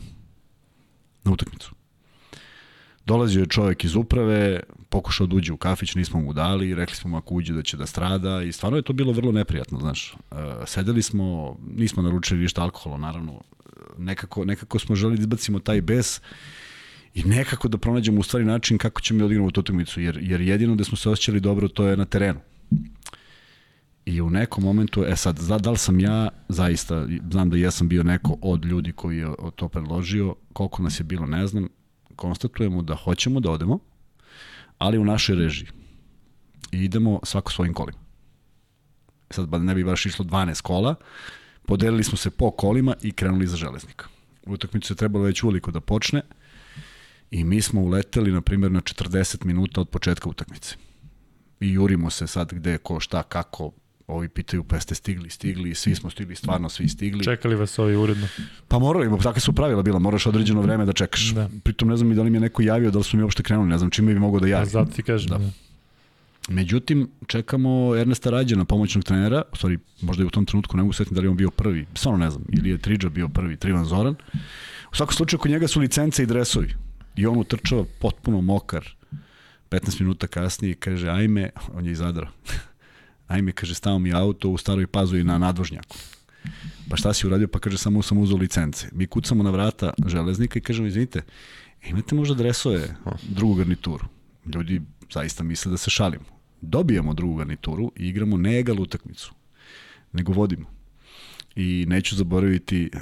[1.25, 1.73] na utakmicu.
[3.07, 4.61] Dolazio je čovek iz uprave,
[4.93, 7.77] pokušao da uđe u kafić, nismo mu dali, rekli smo mu ako uđe da će
[7.77, 10.15] da strada i stvarno je to bilo vrlo neprijatno, znaš.
[10.31, 13.41] Uh, sedeli smo, nismo naručili ništa alkohola, naravno,
[13.99, 16.21] nekako, nekako smo želi da izbacimo taj bes
[17.15, 20.41] i nekako da pronađemo u stvari način kako ćemo da odigramo tu utakmicu, jer, jer
[20.41, 22.41] jedino da smo se osjećali dobro to je na terenu.
[24.07, 28.03] I u nekom momentu, e sad, da li sam ja, zaista, znam da jesam bio
[28.03, 31.69] neko od ljudi koji je to predložio, koliko nas je bilo, ne znam,
[32.17, 33.79] konstatujemo da hoćemo da odemo,
[34.83, 35.69] ali u našoj režiji.
[36.73, 37.99] I idemo svako svojim kolima.
[39.31, 40.95] Sad ne bi baš išlo 12 kola,
[41.67, 44.07] podelili smo se po kolima i krenuli za železnika.
[44.47, 46.23] Utakmicu se trebalo već uveliko da počne
[47.31, 50.77] i mi smo uleteli, na primjer, na 40 minuta od početka utakmice.
[51.61, 53.73] I jurimo se sad gde, ko, šta, kako,
[54.07, 57.25] ovi pitaju pa ste stigli, stigli, svi smo stigli, stvarno svi stigli.
[57.25, 58.29] Čekali vas ovi uredno?
[58.69, 61.35] Pa morali, takve su pravila bila, moraš određeno vreme da čekaš.
[61.35, 61.49] Da.
[61.65, 63.43] Pritom ne znam i da li mi je neko javio, da li su mi uopšte
[63.43, 64.67] krenuli, ne znam čime bi mogo da javim.
[64.67, 65.29] Ja, zato ti kažem.
[65.29, 65.39] Da.
[65.39, 65.51] da.
[66.49, 70.93] Međutim, čekamo Ernesta Rađena, pomoćnog trenera, u stvari, možda je u tom trenutku, ne mogu
[70.93, 73.85] setiti da li on bio prvi, stvarno ne znam, ili je Triđa bio prvi, Trivan
[73.85, 74.15] Zoran.
[74.93, 76.75] U svakom slučaju, kod njega su licence i dresovi.
[77.17, 78.95] I on utrčava potpuno mokar,
[79.71, 82.31] 15 minuta kasnije kaže, ajme, on je iz Zadra
[83.33, 85.97] ajme, kaže, stao mi auto u staroj pazovi na nadvožnjaku.
[86.91, 87.49] Pa šta si uradio?
[87.49, 88.89] Pa kaže, samo sam uzao licence.
[88.93, 91.23] Mi kucamo na vrata železnika i kažemo, izvinite,
[91.89, 92.97] imate možda dresove
[93.29, 94.07] drugu garnituru?
[94.55, 94.83] Ljudi
[95.13, 96.25] zaista misle da se šalimo.
[96.61, 99.35] Dobijamo drugu garnituru i igramo ne egal utakmicu,
[100.13, 100.67] nego vodimo.
[101.57, 103.01] I neću zaboraviti uh,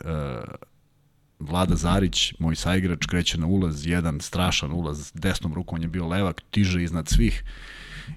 [1.40, 6.42] Vlada Zarić, moj saigrač, kreće na ulaz, jedan strašan ulaz, desnom rukom je bio levak,
[6.50, 7.44] tiže iznad svih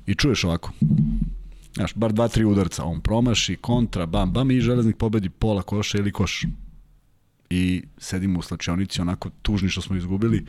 [0.05, 0.71] i čuješ ovako,
[1.75, 5.97] Znaš, bar dva, tri udarca, on promaši, kontra, bam, bam i železnik pobedi pola koša
[5.97, 6.43] ili koš.
[7.49, 10.45] I sedimo u slačionici onako tužni što smo izgubili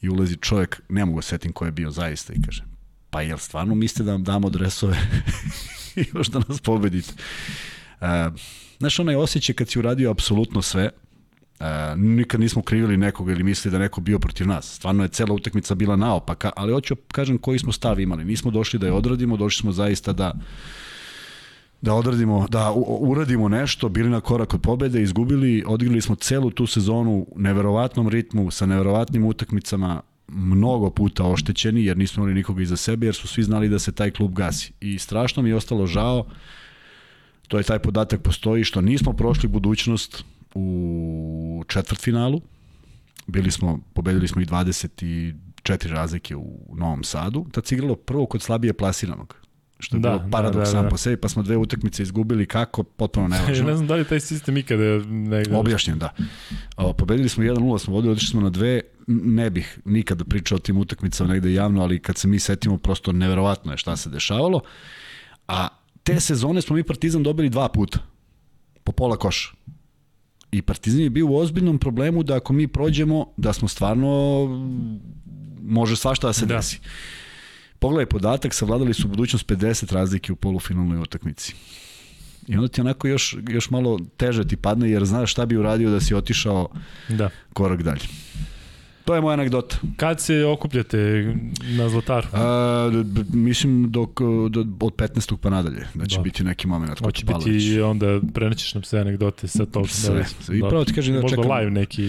[0.00, 2.64] i ulazi čovjek, ne mogu da setim ko je bio zaista i kaže,
[3.10, 4.96] pa jel stvarno mislite da vam damo dresove
[5.96, 7.12] i još da nas pobedite?
[8.00, 8.06] Uh,
[8.78, 10.90] znaš, onaj osjećaj kad si uradio apsolutno sve,
[11.60, 11.66] Uh,
[11.96, 14.74] nikad nismo krivili nekoga ili mislili da neko bio protiv nas.
[14.74, 18.24] Stvarno je cela utakmica bila naopaka, ali hoću kažem koji smo stav imali.
[18.24, 20.32] Nismo došli da je odradimo, došli smo zaista da
[21.82, 26.66] da odradimo, da uradimo nešto, bili na korak od pobede, izgubili, odigrali smo celu tu
[26.66, 32.76] sezonu u neverovatnom ritmu, sa neverovatnim utakmicama, mnogo puta oštećeni, jer nismo imali nikoga iza
[32.76, 34.72] sebe, jer su svi znali da se taj klub gasi.
[34.80, 36.26] I strašno mi je ostalo žao,
[37.48, 40.24] to je taj podatak postoji, što nismo prošli budućnost,
[40.54, 42.40] u četvrtfinalu.
[43.26, 45.34] Bili smo, pobedili smo i 24
[45.88, 47.46] razlike u Novom Sadu.
[47.52, 49.40] Tad se igralo prvo kod slabije plasiranog
[49.80, 50.88] što je da, bilo paradoks da, da, sam da.
[50.88, 53.66] po sebi, pa smo dve utakmice izgubili kako, potpuno nevažno.
[53.66, 55.56] ne znam da li taj sistem ikada negde...
[55.56, 56.14] Objašnjen, da.
[56.76, 60.58] O, pobedili smo 1-0, smo vodili, otišli smo na dve, ne bih nikada pričao o
[60.58, 64.60] tim utakmicama negde javno, ali kad se mi setimo, prosto neverovatno je šta se dešavalo.
[65.48, 65.68] A
[66.02, 67.98] te sezone smo mi Partizan dobili dva puta,
[68.84, 69.52] po pola koša.
[70.52, 74.46] I Partizan je bio u ozbiljnom problemu da ako mi prođemo, da smo stvarno,
[75.62, 76.56] može svašta da se da.
[76.56, 76.80] desi.
[77.78, 81.54] Pogledaj podatak, savladali su budućnost 50 razlike u polufinalnoj utakmici.
[82.46, 85.90] I onda ti onako još, još malo teže ti padne jer znaš šta bi uradio
[85.90, 86.68] da si otišao
[87.08, 87.30] da.
[87.52, 88.02] korak dalje.
[89.04, 89.76] To je moja anegdota.
[89.96, 91.34] Kad se okupljate
[91.76, 92.26] na Zlataru?
[92.32, 92.90] A,
[93.32, 94.20] mislim dok,
[94.50, 95.36] do, od 15.
[95.36, 96.22] pa nadalje, da će da.
[96.22, 96.98] biti neki moment.
[96.98, 99.88] Hoće biti i onda prenećeš nam sve anegdote sa tog.
[99.88, 100.24] Sve.
[100.48, 101.50] Da, I pravo ti kažem da čekam.
[101.50, 102.04] live neki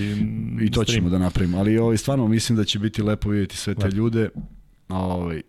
[0.62, 0.98] I to stream.
[1.00, 1.58] ćemo da napravimo.
[1.58, 3.96] Ali ovaj, stvarno mislim da će biti lepo vidjeti sve te da.
[3.96, 4.30] ljude.
[4.90, 5.42] Ovaj,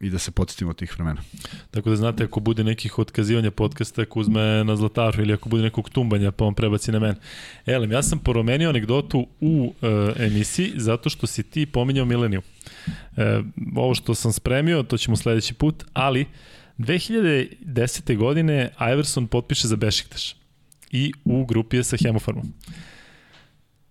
[0.00, 1.22] i da se podsjetimo tih vremena.
[1.70, 5.90] Tako da znate, ako bude nekih otkazivanja podcasta, uzme na Zlataru ili ako bude nekog
[5.90, 7.14] tumbanja, pa on prebaci na mene.
[7.66, 12.42] Elem, ja sam poromenio anegdotu u uh, emisiji zato što si ti pominjao Mileniju.
[13.16, 13.40] E,
[13.76, 16.26] ovo što sam spremio, to ćemo sledeći put, ali
[16.78, 18.16] 2010.
[18.16, 20.36] godine Iverson potpiše za Bešiktaš
[20.90, 22.52] i u grupi je sa Hemofarmom.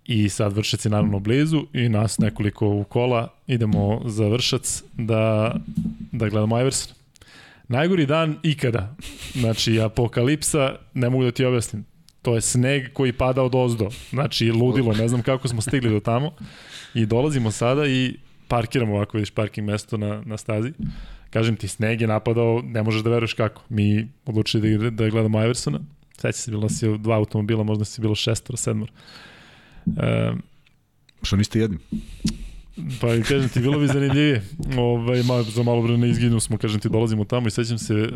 [0.05, 5.55] I sad vršac je naravno blizu i nas nekoliko u kola idemo za vršac da,
[6.11, 6.95] da gledamo Iverson.
[7.67, 8.95] Najgori dan ikada.
[9.33, 11.85] Znači, apokalipsa, ne mogu da ti objasnim.
[12.21, 13.89] To je sneg koji pada od ozdo.
[14.09, 16.31] Znači, ludilo, ne znam kako smo stigli do tamo.
[16.93, 18.15] I dolazimo sada i
[18.47, 20.71] parkiramo ovako, vidiš, parking mesto na, na stazi.
[21.29, 23.61] Kažem ti, sneg je napadao, ne možeš da veruješ kako.
[23.69, 25.79] Mi odlučili da, da gledamo Iversona.
[26.17, 28.91] Sveća se, bilo nas je dva automobila, možda se bilo šestora, sedmora.
[29.97, 30.33] E,
[31.21, 31.77] Što niste jedni?
[33.01, 34.43] Pa kažem ti, bilo bi zanimljivije.
[34.77, 38.09] Ovaj, malo, za malo vremena izginu smo, kažem ti, dolazimo tamo i sećam se, e,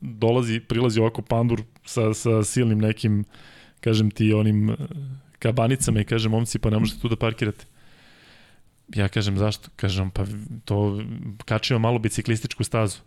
[0.00, 3.24] dolazi, prilazi ovako pandur sa, sa silnim nekim,
[3.80, 4.76] kažem ti, onim e,
[5.38, 7.64] kabanicama i kažem, momci, pa ne možete tu da parkirate.
[8.94, 9.68] Ja kažem, zašto?
[9.76, 10.24] Kažem, pa
[10.64, 11.02] to,
[11.44, 12.98] kačimo malo biciklističku stazu.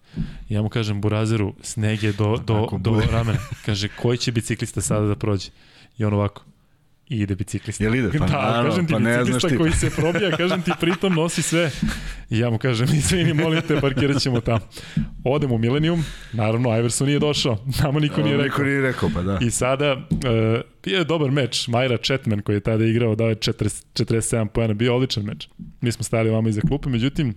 [0.50, 3.40] Ja mu kažem, Burazeru, sneg je do, do, do ramena.
[3.66, 5.50] Kaže, koji će biciklista sada da prođe?
[5.98, 6.44] I on ovako,
[7.12, 7.84] i ide biciklista.
[7.84, 8.10] Jel ide?
[8.20, 9.58] Pa, da, naravno, kažem ti, pa ne znaš ti.
[9.58, 11.72] koji se probija, kažem ti, pritom nosi sve.
[12.30, 14.60] I ja mu kažem, izvini, molim te, parkirat ćemo tamo.
[15.24, 18.44] Odemo u Millennium, naravno, Iverson nije došao, nama niko nije rekao.
[18.44, 19.40] Niko nije rekao, pa da.
[19.42, 23.36] I sada, uh, bio je dobar meč, Majra Chetman koji je tada igrao, dao je
[23.36, 25.50] 40, 47 pojena, bio odličan meč.
[25.82, 27.34] Mi smo stali vama iza klupe, međutim,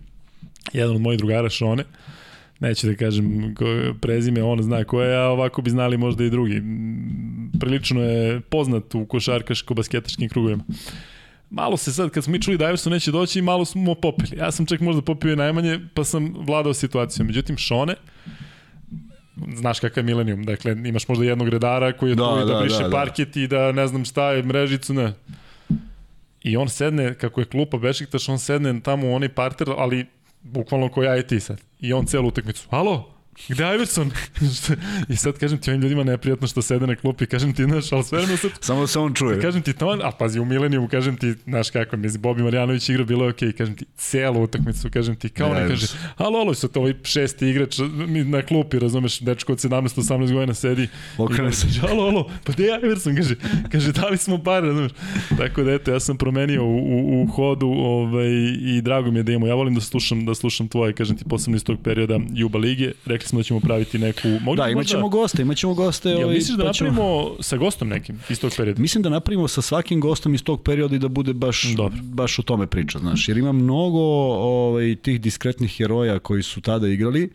[0.73, 2.24] jedan od mojih drugara, Šone, uh,
[2.61, 3.55] neću da kažem
[4.01, 6.63] prezime, on zna ko je, a ovako bi znali možda i drugi.
[7.61, 10.65] Prilično je poznat u košarkaško-basketaškim krugovima.
[11.51, 14.39] Malo se sad, kad smo mi čuli da Iverson neće doći, malo smo popili.
[14.39, 17.27] Ja sam čak možda popio najmanje, pa sam vladao situacijom.
[17.27, 17.95] Međutim, Šone,
[19.55, 22.61] znaš kakav je Millennium, dakle imaš možda jednog redara koji je da, tu da, da
[22.61, 22.91] briše da, da.
[22.91, 25.13] parket i da ne znam šta je, mrežicu, ne.
[26.43, 30.07] I on sedne, kako je klupa Bešiktaš, on sedne tamo u onaj parter, ali
[30.45, 31.61] bukvalno ko ja i ti sad.
[31.81, 33.14] I on celu utakmicu, halo,
[33.49, 34.11] Gde Iverson?
[35.13, 38.05] I sad kažem ti ovim ljudima neprijatno što sede na klupi, kažem ti, znaš, ali
[38.05, 38.51] sve jedno sad...
[38.61, 39.41] Samo da se on čuje.
[39.41, 43.05] Kažem ti to, a pazi, u Milenijumu, kažem ti, znaš kako, mi Bobi Marjanović igra,
[43.05, 45.87] bilo je okej, okay, kažem ti, celu utakmicu, kažem ti, kao ne kaže,
[46.17, 47.79] alo, alo, sad ovaj šesti igrač
[48.25, 50.89] na klupi, razumeš, dečko od 17-18 godina sedi.
[51.19, 51.67] Okrene se.
[51.91, 53.35] Alo, alo, pa gde je Iverson, kaže,
[53.73, 54.93] kaže, dali smo pare, razumeš.
[55.39, 58.31] Tako da, eto, ja sam promenio u, u, u hodu ovaj,
[58.61, 61.25] i drago mi je da imamo, ja volim da slušam, da slušam tvoje, kažem ti,
[61.25, 64.29] posebno iz tog perioda Juba Lige, rekli smo da ćemo praviti neku...
[64.29, 65.17] Mogu da, imaćemo možda...
[65.17, 66.11] goste, imaćemo goste.
[66.11, 67.43] Ja, ovaj, misliš da napravimo ćemo...
[67.43, 68.81] sa gostom nekim iz tog perioda?
[68.81, 71.99] Mislim da napravimo sa svakim gostom iz tog perioda i da bude baš, Dobro.
[72.03, 73.29] baš o tome priča, znaš.
[73.29, 74.01] Jer ima mnogo
[74.35, 77.31] ovaj, tih diskretnih heroja koji su tada igrali,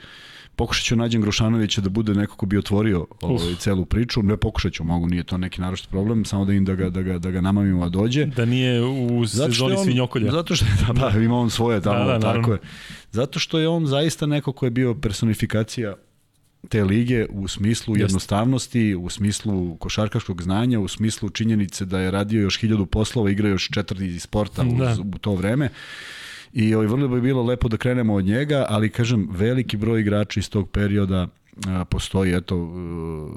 [0.60, 4.24] pokušat ću nađem Grošanovića da bude neko ko bi otvorio ovaj, celu priču.
[4.24, 7.02] Ne pokušat ću, mogu, nije to neki naročit problem, samo da im da ga, da
[7.02, 8.26] ga, da ga namamimo da dođe.
[8.26, 10.32] Da nije u sezoni on, svinjokolja.
[10.32, 12.60] Zato što da, da, ima on svoje tamo, da, da, tako je.
[13.12, 15.96] Zato što je on zaista neko ko je bio personifikacija
[16.70, 18.02] te lige u smislu Jest.
[18.02, 23.50] jednostavnosti, u smislu košarkaškog znanja, u smislu činjenice da je radio još hiljadu poslova, igra
[23.50, 24.96] još četvrti sporta da.
[25.02, 25.70] u, u to vreme.
[26.54, 30.40] I ovaj, vrlo bi bilo lepo da krenemo od njega, ali kažem, veliki broj igrača
[30.40, 31.28] iz tog perioda
[31.68, 33.30] a, postoji, eto, uh,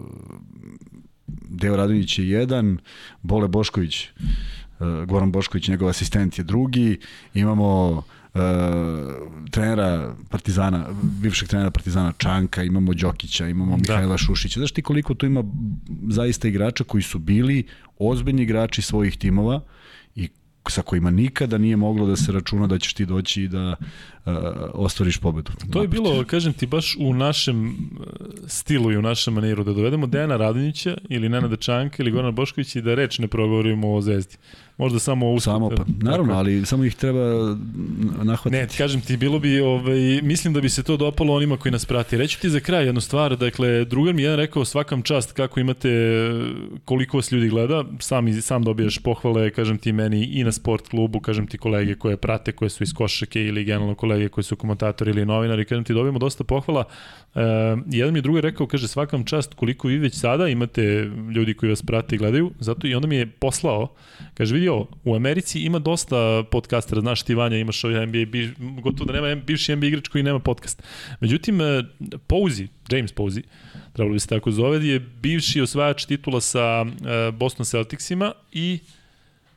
[1.49, 2.79] Deo Radonjić je jedan,
[3.23, 6.99] Bole Bošković, uh, Goran Bošković, njegov asistent je drugi,
[7.35, 8.41] imamo uh,
[9.51, 13.93] trenera Partizana, bivšeg trenera Partizana Čanka, imamo Đokića, imamo da.
[13.93, 14.61] Mihajla Šušića.
[14.61, 15.45] Znaš ti koliko tu ima
[16.09, 17.67] zaista igrača koji su bili
[17.99, 19.61] ozbiljni igrači svojih timova
[20.71, 23.77] sa kojima nikada nije moglo da se računa da ćeš ti doći i da
[24.25, 24.33] uh,
[24.73, 25.53] ostvariš pobedu.
[25.73, 28.07] To je bilo, kažem ti, baš u našem uh,
[28.47, 32.79] stilu i u našem maniru da dovedemo Dejana Radonjića ili Nenada Čanka ili Gorana Boškovića
[32.79, 34.37] i da reč ne progovorimo o Zvezdi.
[34.79, 35.45] Možda samo usput.
[35.45, 37.57] Samo pa, naravno, ali samo ih treba
[38.23, 38.51] nahvatiti.
[38.51, 41.85] Ne, kažem ti, bilo bi, ovaj, mislim da bi se to dopalo onima koji nas
[41.85, 42.17] prati.
[42.17, 45.91] Reću ti za kraj jednu stvar, dakle, drugar mi je rekao svakam čast kako imate,
[46.85, 51.21] koliko vas ljudi gleda, sam, sam dobijaš pohvale, kažem ti meni i na sport klubu,
[51.21, 55.11] kažem ti kolege koje prate, koje su iz košake ili generalno kolege koji su komentatori
[55.11, 56.85] ili novinari, kažem ti dobijemo dosta pohvala.
[57.35, 57.41] E,
[57.87, 61.71] jedan mi je drugar rekao, kaže svakam čast koliko vi već sada imate ljudi koji
[61.71, 63.89] vas prate i gledaju, zato i onda mi je poslao,
[64.35, 68.55] kaže vidi ovo, u Americi ima dosta podcastera, znaš ti Vanja, imaš ovaj NBA, bi,
[68.59, 70.83] gotovo da nema bivši NBA igrač koji nema podcast.
[71.21, 71.83] Međutim, e,
[72.27, 73.43] Pouzi, James Pouzi,
[73.93, 78.79] trebalo bi se tako zove, je bivši osvajač titula sa uh, Boston Celticsima i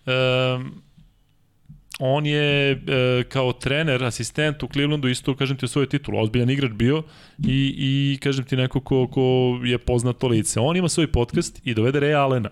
[0.05, 0.65] uh,
[1.99, 6.71] on je e, kao trener, asistent u Clevelandu isto, kažem ti, svoju titulu, ozbiljan igrač
[6.71, 7.03] bio
[7.47, 10.59] i, i kažem ti neko ko, ko je poznato lice.
[10.59, 12.49] On ima svoj podcast i dovede Ray Allena.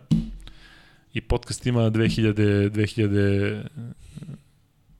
[1.14, 2.34] I podcast ima 2000,
[2.69, 3.64] 2000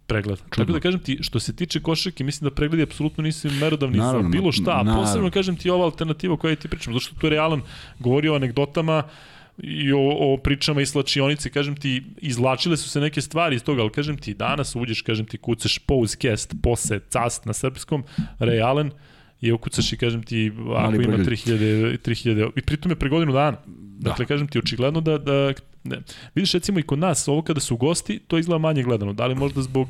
[0.07, 0.41] pregleda.
[0.41, 0.65] Čudno.
[0.65, 4.23] Tako da kažem ti, što se tiče košarke, mislim da pregledi apsolutno nisu merodavni naravno,
[4.23, 4.84] za bilo šta.
[4.84, 5.02] Naravno.
[5.02, 7.61] Posebno kažem ti ova alternativa koja ti pričam, zato što tu je realan
[7.99, 9.03] govorio o anegdotama,
[9.57, 13.81] i o, o pričama i slačionice, kažem ti, izlačile su se neke stvari iz toga,
[13.81, 15.80] ali kažem ti, danas uđeš, kažem ti, kucaš
[16.22, 18.03] cast, pose, cast na srpskom,
[18.40, 18.91] Ray Allen,
[19.41, 23.57] i ukucaš i kažem ti, ako ima 3000, 3000, i pritom je pre godinu dana.
[23.65, 24.10] Da.
[24.10, 25.53] Dakle, kažem ti, očigledno da, da
[25.84, 26.01] ne.
[26.35, 29.14] Vidiš, recimo i kod nas, ovo kada su gosti, to izgleda manje gledano.
[29.14, 29.88] Da li možda zbog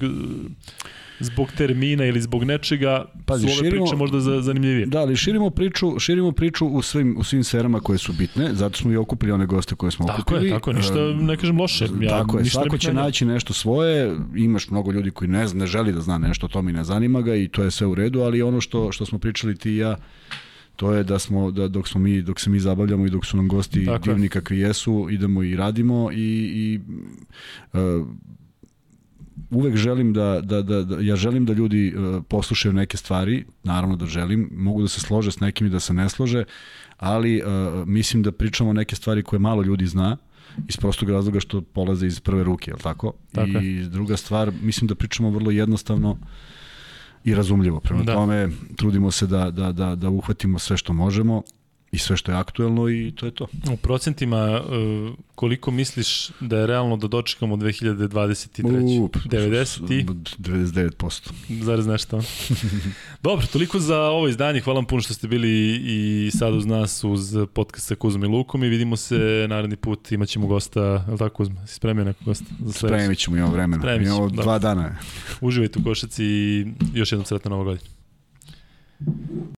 [1.20, 4.86] zbog termina ili zbog nečega Pazi, su ove širimo, priče možda zanimljivije.
[4.86, 8.78] Da, ali širimo priču, širimo priču u svim, u svim sferama koje su bitne, zato
[8.78, 10.50] smo i okupili one goste koje smo tako okupili.
[10.50, 11.88] Tako je, tako je, ništa ne kažem loše.
[12.02, 15.94] Ja, tako je, svako će naći nešto svoje, imaš mnogo ljudi koji ne, ne želi
[15.94, 18.42] da zna nešto, to mi ne zanima ga i to je sve u redu, ali
[18.42, 19.98] ono što, što smo pričali ti i ja,
[20.76, 23.38] to je da smo da dok smo mi dok se mi zabavljamo i dok su
[23.38, 24.30] nam gosti Tako divni je.
[24.30, 26.80] kakvi jesu idemo i radimo i i
[27.74, 28.08] uh,
[29.50, 33.96] uvek želim da, da, da, da, ja želim da ljudi uh, poslušaju neke stvari, naravno
[33.96, 36.44] da želim, mogu da se slože s nekim i da se ne slože,
[36.98, 40.18] ali uh, mislim da pričamo neke stvari koje malo ljudi zna,
[40.68, 43.14] iz prostog razloga što polaze iz prve ruke, je li tako?
[43.32, 43.86] tako I je.
[43.86, 46.18] druga stvar, mislim da pričamo vrlo jednostavno
[47.24, 47.80] i razumljivo.
[47.80, 48.14] Prema da.
[48.14, 51.44] tome, trudimo se da, da, da, da uhvatimo sve što možemo
[51.94, 53.48] i sve što je aktuelno i to je to.
[53.74, 54.62] U procentima e,
[55.36, 59.02] koliko misliš da je realno da dočekamo 2023?
[59.02, 61.32] U, 90 99%.
[61.64, 62.22] Zarez nešto.
[63.24, 64.62] Dobro, toliko za ovo izdanje.
[64.62, 68.28] Hvala vam puno što ste bili i sad uz nas uz podcast sa Kuzom i
[68.28, 70.12] Lukom i vidimo se naredni put.
[70.12, 71.68] Imaćemo gosta, je li tako Kuzma?
[71.68, 72.46] Si spremio nekog gosta?
[72.66, 73.82] Za Spremit ćemo, imamo vremena.
[73.82, 74.98] Spremit ćemo, imamo dva dana.
[75.42, 77.90] Uživajte u košaci i još jednom sretno novo godinu.